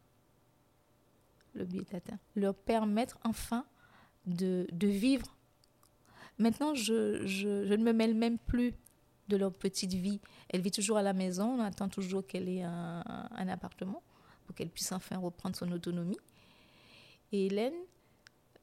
Le 1.55 1.65
but 1.65 1.81
est 1.81 1.97
atteint. 1.97 2.19
Leur 2.37 2.55
permettre 2.55 3.19
enfin 3.25 3.65
de, 4.27 4.67
vivre. 4.83 5.35
Maintenant, 6.39 6.75
je, 6.75 7.23
ne 7.23 7.77
me 7.77 7.93
mêle 7.93 8.15
même 8.15 8.39
plus 8.39 8.75
de 9.29 9.39
leur 9.39 9.53
petite 9.55 9.95
vie. 9.95 10.21
Elle 10.51 10.61
vit 10.61 10.71
toujours 10.71 10.99
à 10.99 11.03
la 11.03 11.15
maison, 11.15 11.59
on 11.59 11.61
attend 11.61 11.89
toujours 11.89 12.27
qu'elle 12.27 12.49
ait 12.51 12.63
un, 12.63 13.03
un, 13.31 13.49
appartement 13.49 14.03
pour 14.45 14.55
qu'elle 14.55 14.69
puisse 14.69 14.93
enfin 14.93 15.17
reprendre 15.17 15.57
son 15.57 15.73
autonomie. 15.73 16.19
Et 17.33 17.47
Hélène, 17.47 17.73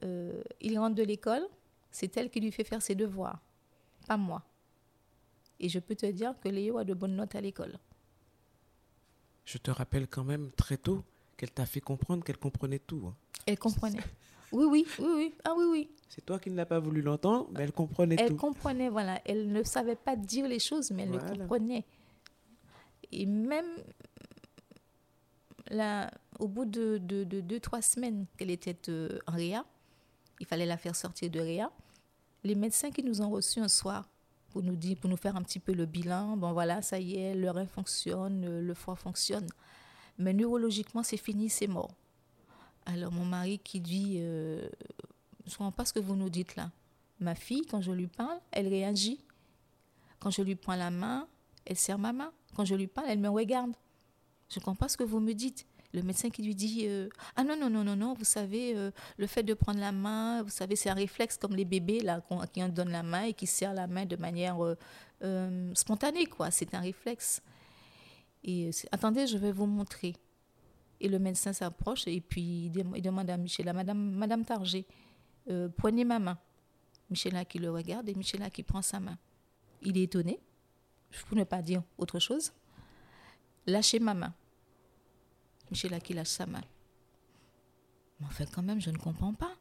euh, 0.04 0.44
il 0.62 0.78
rentre 0.78 0.96
de 0.96 1.04
l'école, 1.04 1.48
c'est 1.90 2.16
elle 2.16 2.30
qui 2.30 2.40
lui 2.40 2.52
fait 2.52 2.64
faire 2.64 2.84
ses 2.84 2.94
devoirs, 2.94 3.42
pas 4.08 4.18
moi. 4.18 4.44
Et 5.62 5.70
je 5.70 5.80
peux 5.80 5.96
te 5.96 6.08
dire 6.08 6.34
que 6.44 6.50
Léo 6.50 6.80
a 6.80 6.84
de 6.84 6.96
bonnes 6.96 7.16
notes 7.16 7.36
à 7.36 7.40
l'école. 7.40 7.78
Je 9.46 9.60
te 9.60 9.70
rappelle 9.70 10.08
quand 10.08 10.24
même 10.24 10.52
très 10.52 10.76
tôt 10.78 11.04
qu'elle 11.38 11.52
t'a 11.52 11.68
fait 11.68 11.82
comprendre 11.82 12.24
qu'elle 12.24 12.38
comprenait 12.38 12.80
tout. 12.80 13.04
Hein. 13.08 13.16
Elle 13.46 13.60
comprenait. 13.60 14.00
Oui, 14.52 14.66
oui, 14.66 14.86
oui, 15.00 15.12
oui. 15.16 15.34
Ah 15.44 15.54
oui, 15.56 15.66
oui. 15.70 15.90
C'est 16.10 16.26
toi 16.26 16.40
qui 16.40 16.50
ne 16.50 16.56
l'as 16.56 16.66
pas 16.66 16.80
voulu 16.80 17.02
l'entendre, 17.02 17.48
mais 17.54 17.64
elle 17.64 17.72
comprenait 17.72 18.16
tout. 18.16 18.24
Elle 18.24 18.36
comprenait, 18.36 18.90
voilà. 18.90 19.22
Elle 19.24 19.52
ne 19.52 19.64
savait 19.64 19.96
pas 19.96 20.16
dire 20.16 20.48
les 20.48 20.60
choses, 20.60 20.92
mais 20.92 21.04
elle 21.04 21.12
le 21.12 21.20
comprenait. 21.20 21.86
Et 23.12 23.26
même 23.26 23.78
là, 25.70 26.12
au 26.40 26.48
bout 26.48 26.66
de, 26.66 26.98
de, 26.98 27.24
de 27.24 27.40
deux, 27.40 27.60
trois 27.60 27.82
semaines 27.82 28.26
qu'elle 28.38 28.52
était 28.52 28.78
euh, 28.90 29.20
en 29.28 29.34
réa, 29.34 29.64
il 30.40 30.48
fallait 30.48 30.66
la 30.66 30.78
faire 30.78 30.96
sortir 30.96 31.30
de 31.30 31.40
réa. 31.40 31.72
Les 32.44 32.56
médecins 32.56 32.90
qui 32.90 33.04
nous 33.04 33.22
ont 33.22 33.30
reçus 33.30 33.60
un 33.60 33.68
soir 33.68 34.10
pour 34.52 34.64
nous 34.64 34.76
dire, 34.76 34.98
pour 34.98 35.10
nous 35.10 35.18
faire 35.18 35.36
un 35.36 35.42
petit 35.42 35.60
peu 35.60 35.74
le 35.74 35.86
bilan. 35.86 36.38
Bon 36.38 36.54
voilà, 36.54 36.82
ça 36.82 37.00
y 37.00 37.16
est, 37.16 37.36
le 37.36 37.50
rein 37.50 37.66
fonctionne, 37.66 38.60
le 38.60 38.74
foie 38.74 38.96
fonctionne. 38.96 39.48
Mais 40.18 40.34
neurologiquement, 40.34 41.04
c'est 41.04 41.18
fini, 41.18 41.50
c'est 41.50 41.68
mort. 41.68 41.92
Alors 42.86 43.12
mon 43.12 43.26
mari 43.26 43.60
qui 43.60 43.80
dit, 43.80 44.18
euh, 44.20 44.68
je 45.46 45.52
ne 45.52 45.58
comprends 45.58 45.72
pas 45.72 45.86
ce 45.86 45.94
que 45.94 46.00
vous 46.00 46.16
nous 46.16 46.30
dites 46.30 46.56
là. 46.56 46.72
Ma 47.20 47.36
fille, 47.36 47.66
quand 47.66 47.82
je 47.82 47.92
lui 47.92 48.08
parle, 48.08 48.40
elle 48.52 48.68
réagit. 48.68 49.24
Quand 50.20 50.32
je 50.32 50.42
lui 50.42 50.56
prends 50.56 50.76
la 50.76 50.92
main, 50.92 51.28
elle 51.66 51.78
serre 51.78 52.00
ma 52.00 52.14
main. 52.14 52.32
Quand 52.56 52.66
je 52.66 52.76
lui 52.76 52.88
parle, 52.88 53.08
elle 53.10 53.20
me 53.20 53.30
regarde. 53.30 53.72
Je 54.50 54.60
ne 54.60 54.66
comprends 54.66 54.76
pas 54.76 54.90
ce 54.90 54.98
que 54.98 55.04
vous 55.04 55.20
me 55.20 55.34
dites 55.34 55.66
le 55.94 56.02
médecin 56.04 56.30
qui 56.30 56.42
lui 56.42 56.56
dit 56.56 56.86
euh, 56.88 57.10
Ah 57.36 57.44
non, 57.44 57.58
non, 57.58 57.70
non, 57.70 57.84
non, 57.84 57.96
non, 57.96 58.14
vous 58.14 58.24
savez, 58.24 58.76
euh, 58.76 58.92
le 59.18 59.28
fait 59.28 59.44
de 59.44 59.54
prendre 59.54 59.80
la 59.80 59.92
main, 59.92 60.42
vous 60.44 60.50
savez, 60.50 60.76
c'est 60.76 60.90
un 60.90 60.96
réflexe 60.96 61.38
comme 61.38 61.56
les 61.56 61.66
bébés 61.66 62.00
là, 62.00 62.22
qui 62.54 62.64
en 62.64 62.70
donnent 62.70 62.92
la 62.92 63.04
main 63.04 63.24
et 63.24 63.34
qui 63.34 63.48
serrent 63.48 63.74
la 63.74 63.88
main 63.88 64.06
de 64.06 64.16
manière 64.16 64.58
euh, 65.24 65.74
spontanée, 65.74 66.26
quoi. 66.26 66.52
C'est 66.52 66.74
un 66.74 66.80
réflexe. 66.80 67.42
Et 68.44 68.72
attendez, 68.92 69.28
je 69.28 69.38
vais 69.38 69.52
vous 69.52 69.66
montrer. 69.66 70.16
Et 71.00 71.10
le 71.10 71.20
médecin 71.20 71.52
s'approche 71.52 72.08
et 72.08 72.22
puis 72.22 72.72
il, 72.74 73.02
demande 73.02 73.30
à 73.30 73.38
Michela 73.38 73.74
Madame, 73.74 74.12
Madame 74.12 74.46
Targé, 74.46 74.86
prenez 75.78 76.06
ma 76.06 76.20
main. 76.20 76.38
Michela 77.10 77.44
qui 77.44 77.60
le 77.60 77.72
regarde 77.72 78.08
et 78.08 78.16
Michela 78.16 78.50
qui 78.50 78.64
prend 78.64 78.82
sa 78.82 79.00
main. 79.00 79.18
Il 79.82 79.98
est 79.98 80.04
étonné, 80.04 80.40
pour 81.28 81.38
ne 81.38 81.44
pas 81.44 81.62
dire 81.62 81.82
autre 81.98 82.20
chose. 82.20 82.54
Lâchez 83.66 84.00
ma 84.00 84.14
main. 84.14 84.34
Michel 85.72 86.00
qui 86.02 86.14
lâche 86.14 86.28
sa 86.28 86.46
main. 86.46 86.62
Mais 88.20 88.28
enfin, 88.28 88.46
quand 88.54 88.62
même, 88.62 88.80
je 88.80 88.90
ne 88.90 88.98
comprends 88.98 89.34
pas. 89.34 89.56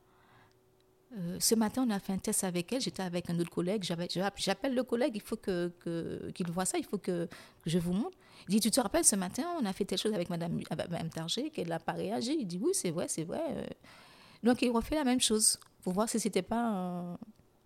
Euh, 1.17 1.39
ce 1.41 1.55
matin, 1.55 1.85
on 1.89 1.91
a 1.91 1.99
fait 1.99 2.13
un 2.13 2.19
test 2.19 2.45
avec 2.45 2.73
elle. 2.73 2.81
J'étais 2.81 3.03
avec 3.03 3.31
un 3.31 3.39
autre 3.39 3.51
collègue. 3.51 3.83
J'appelle 3.83 4.75
le 4.75 4.83
collègue. 4.83 5.13
Il 5.15 5.23
faut 5.23 5.37
qu'il 5.37 5.73
que, 5.81 6.31
qu'il 6.35 6.51
voit 6.51 6.67
ça. 6.67 6.79
Il 6.79 6.85
faut 6.85 6.99
que, 6.99 7.29
je 7.67 7.79
vous 7.79 7.93
montre. 7.93 8.17
Il 8.49 8.53
dit 8.53 8.61
Tu 8.61 8.71
te 8.71 8.81
rappelles, 8.81 9.05
ce 9.05 9.17
matin, 9.17 9.45
on 9.61 9.65
a 9.65 9.73
fait 9.73 9.85
telle 9.85 9.99
chose 9.99 10.15
avec 10.15 10.31
Madame, 10.31 10.61
Madame 10.71 11.09
Targé, 11.09 11.51
qu'elle 11.51 11.69
n'a 11.69 11.79
pas 11.79 11.93
réagi. 11.93 12.37
Il 12.39 12.47
dit 12.47 12.61
Oui, 12.63 12.73
c'est 12.75 12.91
vrai, 12.91 13.09
c'est 13.09 13.25
vrai. 13.25 13.41
Donc, 14.43 14.63
il 14.63 14.71
refait 14.71 14.95
la 14.95 15.05
même 15.05 15.21
chose 15.21 15.59
pour 15.83 15.93
voir 15.93 16.09
si 16.09 16.21
c'était 16.21 16.43
pas 16.43 16.75
euh, 16.75 17.17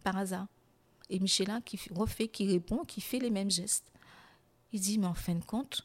par 0.02 0.16
hasard. 0.16 0.46
Et 1.10 1.18
Michela 1.18 1.60
qui 1.60 1.78
refait, 1.94 2.28
qui 2.28 2.46
répond, 2.46 2.84
qui 2.84 3.00
fait 3.00 3.18
les 3.18 3.30
mêmes 3.30 3.50
gestes. 3.50 3.92
Il 4.72 4.80
dit, 4.80 4.98
mais 4.98 5.06
en 5.06 5.14
fin 5.14 5.34
de 5.34 5.44
compte, 5.44 5.82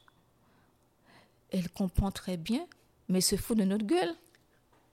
elle 1.50 1.70
comprend 1.70 2.10
très 2.10 2.36
bien, 2.36 2.66
mais 3.08 3.20
se 3.20 3.36
fout 3.36 3.56
de 3.56 3.64
notre 3.64 3.84
gueule. 3.84 4.14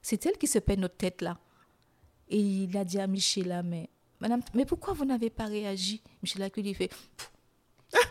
C'est 0.01 0.25
elle 0.25 0.37
qui 0.37 0.47
se 0.47 0.59
paie 0.59 0.77
notre 0.77 0.97
tête 0.97 1.21
là. 1.21 1.37
Et 2.29 2.39
il 2.39 2.75
a 2.77 2.83
dit 2.83 2.99
à 2.99 3.07
Michela, 3.07 3.63
mais 3.63 3.89
madame, 4.19 4.41
mais 4.53 4.65
pourquoi 4.65 4.93
vous 4.93 5.05
n'avez 5.05 5.29
pas 5.29 5.45
réagi? 5.45 6.01
Michela 6.21 6.49
qui 6.49 6.61
lui 6.61 6.73
fait. 6.73 6.91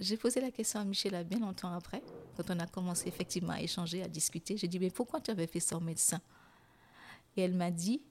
J'ai 0.00 0.16
posé 0.16 0.40
la 0.40 0.50
question 0.50 0.80
à 0.80 0.84
Michela 0.84 1.24
bien 1.24 1.38
longtemps 1.38 1.72
après, 1.72 2.02
quand 2.36 2.50
on 2.50 2.58
a 2.58 2.66
commencé 2.66 3.08
effectivement 3.08 3.52
à 3.52 3.60
échanger, 3.60 4.02
à 4.02 4.08
discuter. 4.08 4.56
J'ai 4.56 4.68
dit, 4.68 4.78
mais 4.78 4.90
pourquoi 4.90 5.20
tu 5.20 5.30
avais 5.30 5.46
fait 5.46 5.60
ça 5.60 5.76
au 5.76 5.80
médecin? 5.80 6.20
Et 7.36 7.42
elle 7.42 7.54
m'a 7.54 7.70
dit, 7.70 8.02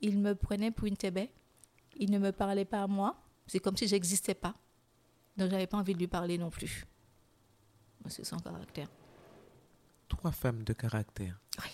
il 0.00 0.18
me 0.18 0.34
prenait 0.34 0.70
pour 0.70 0.86
une 0.86 0.96
tébé, 0.96 1.30
il 1.96 2.10
ne 2.10 2.18
me 2.18 2.32
parlait 2.32 2.64
pas 2.64 2.82
à 2.82 2.86
moi, 2.86 3.22
c'est 3.46 3.60
comme 3.60 3.76
si 3.76 3.86
j'existais 3.86 4.34
pas. 4.34 4.54
Donc 5.36 5.50
j'avais 5.50 5.66
pas 5.66 5.76
envie 5.76 5.94
de 5.94 5.98
lui 5.98 6.08
parler 6.08 6.38
non 6.38 6.50
plus. 6.50 6.86
C'est 8.08 8.24
son 8.24 8.38
caractère. 8.38 8.88
Trois 10.08 10.32
femmes 10.32 10.62
de 10.62 10.72
caractère. 10.72 11.38
Oui. 11.58 11.70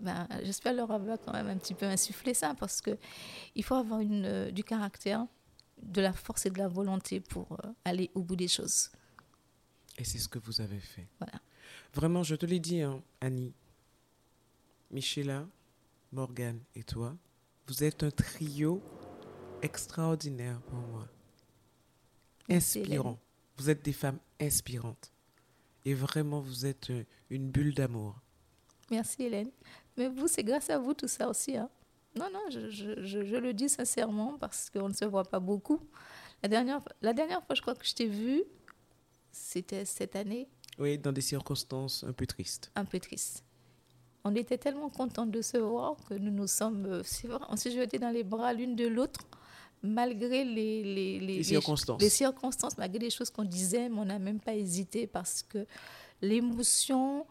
Ben, 0.00 0.26
J'espère 0.42 0.74
leur 0.74 0.90
avoir 0.90 1.18
quand 1.24 1.32
même 1.32 1.48
un 1.48 1.56
petit 1.56 1.74
peu 1.74 1.86
insufflé 1.86 2.34
ça, 2.34 2.54
parce 2.54 2.80
que 2.80 2.98
il 3.54 3.62
faut 3.62 3.76
avoir 3.76 4.00
une, 4.00 4.24
euh, 4.24 4.50
du 4.50 4.64
caractère, 4.64 5.26
de 5.82 6.00
la 6.00 6.12
force 6.12 6.46
et 6.46 6.50
de 6.50 6.58
la 6.58 6.68
volonté 6.68 7.20
pour 7.20 7.52
euh, 7.52 7.72
aller 7.84 8.10
au 8.14 8.22
bout 8.22 8.36
des 8.36 8.48
choses. 8.48 8.90
Et 9.98 10.04
c'est 10.04 10.18
ce 10.18 10.28
que 10.28 10.38
vous 10.38 10.60
avez 10.60 10.80
fait. 10.80 11.06
Voilà. 11.20 11.40
Vraiment, 11.92 12.22
je 12.22 12.34
te 12.34 12.46
l'ai 12.46 12.58
dit, 12.58 12.82
hein, 12.82 13.02
Annie, 13.20 13.54
Michela, 14.90 15.46
Morgane 16.12 16.60
et 16.74 16.82
toi, 16.82 17.16
vous 17.66 17.84
êtes 17.84 18.02
un 18.02 18.10
trio 18.10 18.82
extraordinaire 19.62 20.60
pour 20.62 20.78
moi. 20.78 21.08
Inspirant. 22.48 23.18
Vous 23.56 23.70
êtes 23.70 23.84
des 23.84 23.92
femmes 23.92 24.18
inspirantes. 24.46 25.12
Et 25.84 25.94
vraiment, 25.94 26.40
vous 26.40 26.64
êtes 26.66 26.90
euh, 26.90 27.04
une 27.30 27.50
bulle 27.50 27.74
d'amour. 27.74 28.16
Merci 28.90 29.24
Hélène. 29.24 29.50
Mais 29.96 30.08
vous, 30.08 30.26
c'est 30.28 30.42
grâce 30.44 30.70
à 30.70 30.78
vous 30.78 30.94
tout 30.94 31.08
ça 31.08 31.28
aussi. 31.28 31.56
hein. 31.56 31.68
Non, 32.18 32.28
non, 32.32 32.40
je, 32.50 32.70
je- 32.70 33.02
je- 33.04 33.24
je 33.24 33.36
le 33.36 33.52
dis 33.52 33.68
sincèrement 33.68 34.36
parce 34.38 34.70
qu'on 34.70 34.88
ne 34.88 34.94
se 34.94 35.04
voit 35.04 35.24
pas 35.24 35.40
beaucoup. 35.40 35.80
La 36.42 36.48
dernière, 36.48 36.80
la 37.02 37.12
dernière 37.12 37.44
fois, 37.44 37.54
je 37.54 37.60
crois 37.62 37.74
que 37.74 37.84
je 37.86 37.94
t'ai 37.94 38.06
vue, 38.06 38.42
c'était 39.32 39.84
cette 39.84 40.16
année, 40.16 40.48
Oui, 40.78 40.98
dans 40.98 41.12
des 41.12 41.20
circonstances 41.20 42.04
un 42.04 42.12
peu 42.12 42.26
tristes. 42.26 42.70
un 42.76 42.84
peu 42.84 43.00
triste. 43.00 43.44
On 44.24 44.34
était 44.34 44.58
tellement 44.58 44.88
contents 44.90 45.26
de 45.26 45.42
se 45.42 45.58
voir 45.58 45.96
que 46.08 46.14
nous 46.14 46.30
nous 46.30 46.46
sommes, 46.46 46.86
euh, 46.86 47.02
c'est 47.04 47.26
vrai, 47.28 47.44
on 47.50 47.56
s'est 47.56 47.70
jetés 47.70 47.98
dans 47.98 48.10
les 48.10 48.24
bras 48.24 48.52
l'une 48.52 48.74
de 48.76 48.86
l'autre, 48.86 49.26
malgré 49.84 50.44
les, 50.44 50.82
les, 50.82 50.84
les- 50.84 51.20
Les 51.20 51.36
les- 51.36 51.42
circonstances. 51.44 52.00
les 52.00 52.08
circonstances, 52.08 52.76
malgré 52.78 52.98
les 52.98 53.10
choses 53.10 53.30
qu'on 53.30 53.44
disait, 53.44 53.88
mais 53.88 53.98
on 54.00 54.04
n'a 54.06 54.18
même 54.18 54.40
pas 54.40 54.54
hésité 54.54 55.06
parce 55.06 55.42
que 55.42 55.66
l'émotion, 56.22 57.26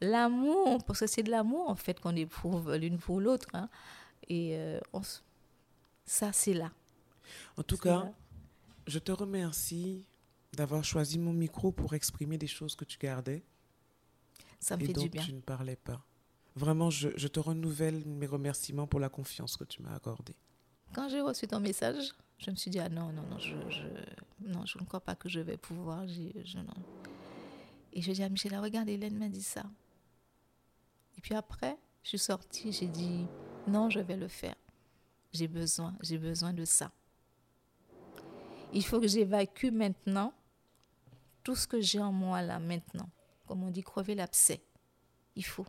l'amour, 0.00 0.84
parce 0.84 1.00
que 1.00 1.06
c'est 1.06 1.22
de 1.22 1.30
l'amour 1.30 1.68
en 1.70 1.74
fait 1.76 1.98
qu'on 2.00 2.14
éprouve 2.14 2.74
l'une 2.76 2.98
pour 2.98 3.20
l'autre. 3.20 3.48
hein. 3.54 3.68
Et 4.28 4.56
euh, 4.56 4.78
on 4.92 5.00
ça, 6.04 6.32
c'est 6.32 6.54
là. 6.54 6.70
En 7.56 7.62
tout 7.62 7.76
cas, 7.78 8.04
là. 8.04 8.12
je 8.86 8.98
te 8.98 9.10
remercie 9.10 10.04
d'avoir 10.52 10.84
choisi 10.84 11.18
mon 11.18 11.32
micro 11.32 11.72
pour 11.72 11.94
exprimer 11.94 12.38
des 12.38 12.46
choses 12.46 12.74
que 12.76 12.84
tu 12.84 12.98
gardais 12.98 13.42
ça 14.60 14.76
me 14.76 14.82
et 14.82 14.86
fait 14.86 14.92
dont 14.92 15.02
du 15.02 15.08
bien. 15.08 15.22
tu 15.24 15.32
ne 15.32 15.40
parlais 15.40 15.76
pas. 15.76 16.04
Vraiment, 16.54 16.88
je, 16.90 17.08
je 17.16 17.28
te 17.28 17.40
renouvelle 17.40 18.02
mes 18.06 18.26
remerciements 18.26 18.86
pour 18.86 19.00
la 19.00 19.08
confiance 19.08 19.56
que 19.56 19.64
tu 19.64 19.82
m'as 19.82 19.94
accordée. 19.94 20.34
Quand 20.96 21.10
j'ai 21.10 21.20
reçu 21.20 21.46
ton 21.46 21.60
message, 21.60 22.14
je 22.38 22.50
me 22.50 22.56
suis 22.56 22.70
dit, 22.70 22.78
ah 22.78 22.88
non, 22.88 23.12
non, 23.12 23.20
non, 23.28 23.38
je, 23.38 23.54
non, 24.40 24.64
je 24.64 24.78
ne 24.78 24.84
crois 24.86 25.00
pas 25.00 25.14
que 25.14 25.28
je 25.28 25.40
vais 25.40 25.58
pouvoir. 25.58 26.08
Je, 26.08 26.56
non. 26.56 26.72
Et 27.92 28.00
je 28.00 28.12
dis 28.12 28.22
à 28.22 28.30
Michel, 28.30 28.56
regarde, 28.56 28.88
Hélène 28.88 29.18
m'a 29.18 29.28
dit 29.28 29.42
ça. 29.42 29.64
Et 31.18 31.20
puis 31.20 31.34
après, 31.34 31.76
je 32.02 32.08
suis 32.08 32.18
sortie, 32.18 32.72
j'ai 32.72 32.86
dit, 32.86 33.26
non, 33.68 33.90
je 33.90 34.00
vais 34.00 34.16
le 34.16 34.26
faire. 34.26 34.54
J'ai 35.34 35.48
besoin, 35.48 35.94
j'ai 36.00 36.16
besoin 36.16 36.54
de 36.54 36.64
ça. 36.64 36.90
Il 38.72 38.82
faut 38.82 38.98
que 38.98 39.06
j'évacue 39.06 39.70
maintenant 39.70 40.32
tout 41.42 41.56
ce 41.56 41.66
que 41.66 41.78
j'ai 41.78 42.00
en 42.00 42.10
moi 42.10 42.40
là 42.40 42.58
maintenant. 42.58 43.10
Comme 43.46 43.62
on 43.62 43.70
dit, 43.70 43.82
crever 43.82 44.14
l'abcès. 44.14 44.62
Il 45.34 45.44
faut. 45.44 45.66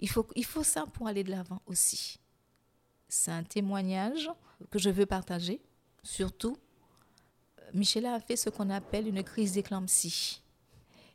Il 0.00 0.10
faut, 0.10 0.26
il 0.34 0.44
faut 0.44 0.64
ça 0.64 0.84
pour 0.84 1.06
aller 1.06 1.22
de 1.22 1.30
l'avant 1.30 1.62
aussi 1.66 2.18
c'est 3.08 3.30
un 3.30 3.42
témoignage 3.42 4.30
que 4.70 4.78
je 4.78 4.90
veux 4.90 5.06
partager. 5.06 5.60
Surtout, 6.02 6.56
Michela 7.74 8.14
a 8.14 8.20
fait 8.20 8.36
ce 8.36 8.50
qu'on 8.50 8.70
appelle 8.70 9.08
une 9.08 9.22
crise 9.22 9.52
d'éclampsie. 9.52 10.42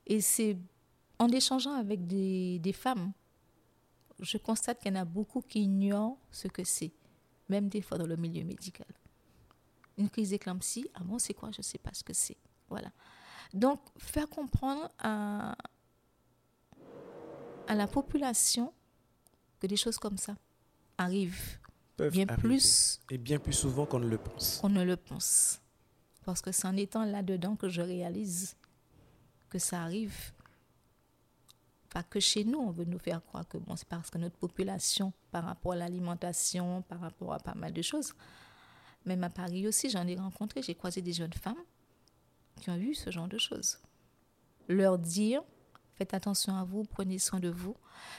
Et 0.06 0.22
c'est 0.22 0.58
en 1.20 1.30
échangeant 1.30 1.74
avec 1.74 2.06
des, 2.08 2.74
femmes, 2.74 3.14
je 4.20 4.38
constate 4.38 4.80
qu'il 4.80 4.94
y 4.94 4.98
en 4.98 5.02
a 5.02 5.06
beaucoup 5.06 5.42
qui 5.42 5.62
ignorent 5.62 6.18
ce 6.32 6.48
que 6.48 6.64
c'est, 6.64 6.92
même 7.50 7.70
des 7.70 7.82
fois 7.82 7.98
dans 7.98 8.08
le 8.08 8.16
milieu 8.16 8.44
médical. 8.44 8.88
Une 9.98 10.10
crise 10.10 10.32
d'éclampsie, 10.32 10.90
ah 10.96 11.04
bon, 11.04 11.20
c'est 11.20 11.34
quoi? 11.34 11.52
Je 11.52 11.60
ne 11.60 11.64
sais 11.64 11.78
pas 11.78 11.92
ce 11.94 12.04
que 12.04 12.14
c'est. 12.14 12.38
Voilà. 12.70 12.92
Donc, 13.54 13.80
faire 13.98 14.28
comprendre 14.28 14.90
à 14.98 15.56
la 17.70 17.88
population 17.88 18.74
que 19.60 19.68
des 19.68 19.78
choses 19.78 19.98
comme 19.98 20.18
ça 20.18 20.36
arrivent 20.98 21.60
Peuvent 21.98 22.12
bien 22.12 22.28
arriver. 22.28 22.42
plus 22.42 23.00
Et 23.10 23.18
bien 23.18 23.40
plus 23.40 23.54
souvent 23.54 23.86
qu'on 23.86 24.00
ne 24.00 24.08
le 24.10 24.18
pense. 24.18 24.58
qu'on 24.60 24.70
ne 24.70 24.84
le 24.84 24.98
pense. 24.98 25.62
Parce 26.26 26.42
que 26.42 26.52
c'est 26.52 26.68
en 26.68 26.76
étant 26.76 27.06
là-dedans 27.06 27.56
que 27.56 27.70
je 27.70 27.82
réalise 27.82 28.56
que 29.50 29.60
ça 29.60 29.82
arrive. 29.84 30.32
Pas 31.90 32.02
que 32.02 32.20
chez 32.20 32.44
nous, 32.44 32.58
on 32.58 32.72
veut 32.72 32.86
nous 32.86 32.98
faire 32.98 33.24
croire 33.24 33.48
que 33.48 33.58
bon, 33.58 33.76
c'est 33.76 33.88
parce 33.88 34.10
que 34.10 34.18
notre 34.18 34.38
population, 34.38 35.14
par 35.32 35.44
rapport 35.44 35.74
à 35.74 35.76
l'alimentation, 35.76 36.82
par 36.84 37.00
rapport 37.02 37.34
à 37.34 37.40
pas 37.40 37.54
mal 37.54 37.72
de 37.72 37.82
choses. 37.84 38.14
Même 39.06 39.24
à 39.24 39.30
Paris 39.30 39.68
aussi, 39.68 39.90
j'en 39.90 40.08
ai 40.08 40.16
rencontré, 40.16 40.64
j'ai 40.64 40.74
croisé 40.74 41.02
des 41.02 41.14
jeunes 41.14 41.34
femmes 41.34 41.62
qui 42.60 42.70
ont 42.72 42.78
eu 42.78 42.96
ce 42.96 43.12
genre 43.12 43.28
de 43.28 43.38
choses. 43.38 43.78
Leur 44.68 44.98
dire, 44.98 45.44
faites 45.96 46.14
attention 46.14 46.56
à 46.56 46.64
vous, 46.64 46.84
prenez 46.84 47.20
soin 47.20 47.40
de 47.40 47.50
vous. 47.50 47.76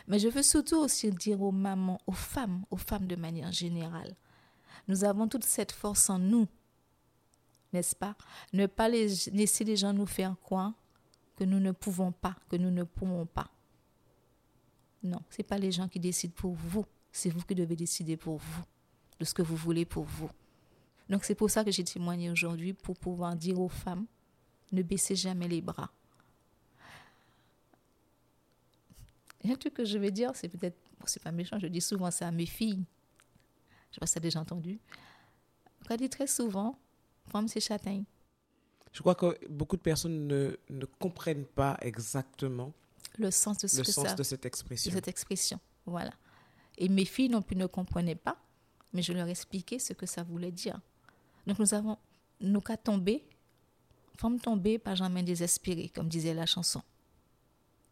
Mais 0.09 0.19
je 0.19 0.29
veux 0.29 0.43
surtout 0.43 0.77
aussi 0.79 1.11
dire 1.11 1.41
aux 1.43 1.53
mamans, 1.53 2.01
aux 2.07 2.13
femmes, 2.13 2.65
aux 2.71 2.77
femmes 2.77 3.07
de 3.07 3.17
manière 3.17 3.53
générale, 3.53 4.15
nous 4.89 5.05
avons 5.05 5.29
toute 5.29 5.45
cette 5.45 5.73
force 5.73 6.11
en 6.11 6.19
nous, 6.19 6.47
n'est-ce 7.73 7.97
pas? 7.97 8.17
Ne 8.53 8.67
pas 8.67 8.89
les- 8.89 9.31
laisser 9.33 9.65
les 9.65 9.77
gens 9.77 9.93
nous 9.93 10.07
faire 10.07 10.37
croire 10.43 10.73
que 11.37 11.45
nous 11.45 11.59
ne 11.59 11.73
pouvons 11.73 12.13
pas, 12.13 12.37
que 12.49 12.57
nous 12.57 12.71
ne 12.71 12.85
pouvons 12.85 13.27
pas. 13.27 13.51
Non, 15.03 15.21
ce 15.31 15.37
n'est 15.39 15.45
pas 15.47 15.59
les 15.59 15.73
gens 15.73 15.89
qui 15.89 16.01
décident 16.01 16.35
pour 16.37 16.53
vous, 16.55 16.85
c'est 17.13 17.31
vous 17.31 17.43
qui 17.43 17.55
devez 17.55 17.77
décider 17.77 18.17
pour 18.17 18.39
vous, 18.39 18.63
de 19.19 19.25
ce 19.25 19.35
que 19.35 19.43
vous 19.43 19.57
voulez 19.57 19.85
pour 19.85 20.05
vous. 20.05 20.31
Donc 21.11 21.25
c'est 21.25 21.35
pour 21.35 21.51
ça 21.51 21.65
que 21.65 21.71
j'ai 21.71 21.85
témoigné 21.85 22.31
aujourd'hui, 22.31 22.73
pour 22.73 22.97
pouvoir 22.97 23.37
dire 23.37 23.61
aux 23.61 23.69
femmes, 23.69 24.07
ne 24.73 24.83
baissez 24.83 25.15
jamais 25.17 25.49
les 25.49 25.61
bras. 25.61 25.91
Et 29.45 29.53
un 29.53 29.57
truc 29.57 29.75
que 29.75 29.85
je 29.85 29.99
vais 29.99 30.11
dire, 30.11 30.33
c'est 30.35 30.49
peut-être, 30.49 30.77
bon, 30.99 31.05
c'est 31.07 31.23
pas 31.23 31.33
méchant, 31.33 31.59
je 31.59 31.67
dis 31.67 31.81
souvent 31.81 32.11
ça 32.11 32.29
à 32.29 32.31
mes 32.31 32.47
filles. 32.47 32.85
Je 33.91 33.95
sais 33.97 34.01
pas 34.01 34.07
si 34.07 34.15
tu 34.15 34.19
as 34.19 34.23
déjà 34.23 34.41
entendu. 34.41 34.81
On 35.91 35.97
dit 35.97 36.09
très 36.09 36.27
souvent, 36.27 36.79
femme 37.27 37.47
c'est 37.47 37.61
châtaigne. 37.61 38.05
Je 38.93 39.01
crois 39.01 39.15
que 39.15 39.39
beaucoup 39.49 39.77
de 39.77 39.83
personnes 39.83 40.27
ne, 40.27 40.57
ne 40.71 40.85
comprennent 40.87 41.45
pas 41.45 41.77
exactement 41.83 42.73
Le 43.19 43.31
sens 43.31 43.59
de 43.59 43.67
ce 43.67 43.79
le 43.79 43.85
que 43.85 43.93
sens 43.93 44.07
ça, 44.07 44.15
de 44.15 44.23
cette 44.23 44.43
de 44.45 44.47
expression. 44.47 44.93
cette 44.93 45.09
expression. 45.09 45.61
Voilà. 45.85 46.13
Et 46.79 46.89
mes 46.89 47.05
filles 47.05 47.29
non 47.29 47.43
plus 47.43 47.57
ne 47.57 47.67
comprenaient 47.67 48.15
pas, 48.15 48.39
mais 48.93 49.03
je 49.03 49.13
leur 49.13 49.29
expliquais 49.29 49.79
ce 49.79 49.93
que 49.93 50.07
ça 50.07 50.23
voulait 50.23 50.53
dire. 50.53 50.81
Donc 51.47 51.59
nous 51.59 51.75
avons, 51.75 51.99
nous 52.41 52.61
qu'à 52.61 52.77
tomber, 52.77 53.25
femme 54.17 54.41
tomber, 54.41 54.79
pas 54.79 54.95
jamais 54.95 55.23
désespérée, 55.23 55.91
comme 55.91 56.09
disait 56.09 56.35
la 56.35 56.47
chanson. 56.47 56.83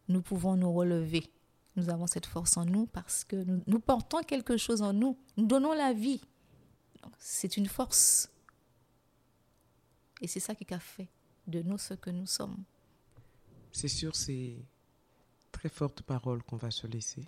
Nous 0.07 0.21
pouvons 0.21 0.55
nous 0.55 0.73
relever. 0.73 1.29
Nous 1.75 1.89
avons 1.89 2.05
cette 2.07 2.25
force 2.27 2.55
en 2.57 2.65
nous 2.65 2.85
parce 2.85 3.23
que 3.23 3.35
nous, 3.35 3.63
nous 3.65 3.79
portons 3.79 4.21
quelque 4.21 4.57
chose 4.57 4.81
en 4.81 4.93
nous. 4.93 5.17
Nous 5.37 5.45
donnons 5.47 5.73
la 5.73 5.93
vie. 5.93 6.21
C'est 7.17 7.57
une 7.57 7.65
force. 7.67 8.29
Et 10.21 10.27
c'est 10.27 10.39
ça 10.39 10.55
qui 10.55 10.71
a 10.73 10.79
fait 10.79 11.09
de 11.47 11.61
nous 11.61 11.77
ce 11.77 11.93
que 11.95 12.09
nous 12.09 12.27
sommes. 12.27 12.63
C'est 13.71 13.87
sur 13.87 14.15
ces 14.15 14.63
très 15.51 15.69
fortes 15.69 16.03
paroles 16.03 16.43
qu'on 16.43 16.57
va 16.57 16.71
se 16.71 16.85
laisser. 16.87 17.25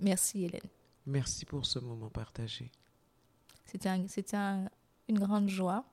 Merci 0.00 0.44
Hélène. 0.44 0.68
Merci 1.06 1.44
pour 1.44 1.64
ce 1.66 1.78
moment 1.78 2.10
partagé. 2.10 2.70
C'était 3.64 3.88
un- 3.88 4.08
c'était 4.08 4.36
un- 4.36 4.68
une 5.08 5.18
grande 5.18 5.48
joie, 5.48 5.84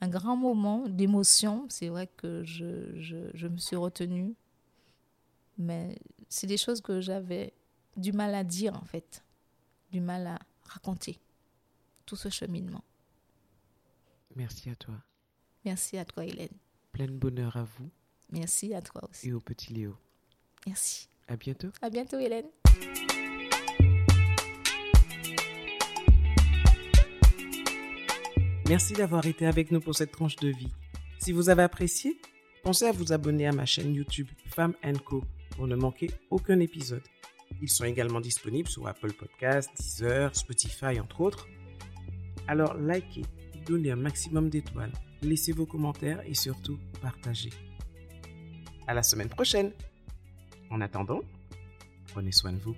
un 0.00 0.08
grand 0.08 0.36
moment 0.36 0.88
d'émotion. 0.88 1.66
C'est 1.68 1.88
vrai 1.88 2.06
que 2.06 2.42
je, 2.44 2.98
je- 3.00 3.30
je 3.34 3.46
me 3.46 3.58
suis 3.58 3.76
retenue 3.76 4.34
Mais 5.58 5.96
c'est 6.28 6.46
des 6.46 6.56
choses 6.56 6.80
que 6.80 7.00
j'avais 7.00 7.52
du 7.96 8.12
mal 8.12 8.34
à 8.34 8.44
dire, 8.44 8.74
en 8.74 8.84
fait, 8.84 9.24
du 9.90 10.00
mal 10.00 10.26
à 10.26 10.38
raconter, 10.64 11.20
tout 12.06 12.16
ce 12.16 12.28
cheminement. 12.28 12.84
Merci 14.34 14.70
à 14.70 14.74
toi. 14.74 14.94
Merci 15.64 15.96
à 15.96 16.04
toi, 16.04 16.24
Hélène. 16.24 16.56
Plein 16.92 17.06
de 17.06 17.12
bonheur 17.12 17.56
à 17.56 17.64
vous. 17.64 17.90
Merci 18.30 18.74
à 18.74 18.82
toi 18.82 19.02
aussi. 19.08 19.28
Et 19.28 19.32
au 19.32 19.40
petit 19.40 19.72
Léo. 19.72 19.96
Merci. 20.66 21.08
À 21.28 21.36
bientôt. 21.36 21.68
À 21.80 21.90
bientôt, 21.90 22.18
Hélène. 22.18 22.46
Merci 28.68 28.94
d'avoir 28.94 29.26
été 29.26 29.46
avec 29.46 29.70
nous 29.70 29.80
pour 29.80 29.94
cette 29.94 30.10
tranche 30.10 30.36
de 30.36 30.48
vie. 30.48 30.72
Si 31.18 31.32
vous 31.32 31.50
avez 31.50 31.62
apprécié, 31.62 32.18
pensez 32.62 32.86
à 32.86 32.92
vous 32.92 33.12
abonner 33.12 33.46
à 33.46 33.52
ma 33.52 33.66
chaîne 33.66 33.94
YouTube 33.94 34.28
Femme 34.46 34.74
Co 35.04 35.22
pour 35.56 35.66
ne 35.66 35.76
manquer 35.76 36.10
aucun 36.30 36.60
épisode. 36.60 37.02
Ils 37.62 37.68
sont 37.68 37.84
également 37.84 38.20
disponibles 38.20 38.68
sur 38.68 38.86
Apple 38.86 39.12
Podcasts, 39.12 39.70
Deezer, 39.76 40.34
Spotify, 40.34 41.00
entre 41.00 41.20
autres. 41.20 41.48
Alors 42.48 42.74
likez, 42.76 43.22
donnez 43.66 43.90
un 43.90 43.96
maximum 43.96 44.50
d'étoiles, 44.50 44.92
laissez 45.22 45.52
vos 45.52 45.66
commentaires 45.66 46.20
et 46.26 46.34
surtout 46.34 46.78
partagez. 47.00 47.50
À 48.86 48.94
la 48.94 49.02
semaine 49.02 49.28
prochaine. 49.28 49.72
En 50.70 50.80
attendant, 50.80 51.20
prenez 52.12 52.32
soin 52.32 52.52
de 52.52 52.58
vous. 52.58 52.74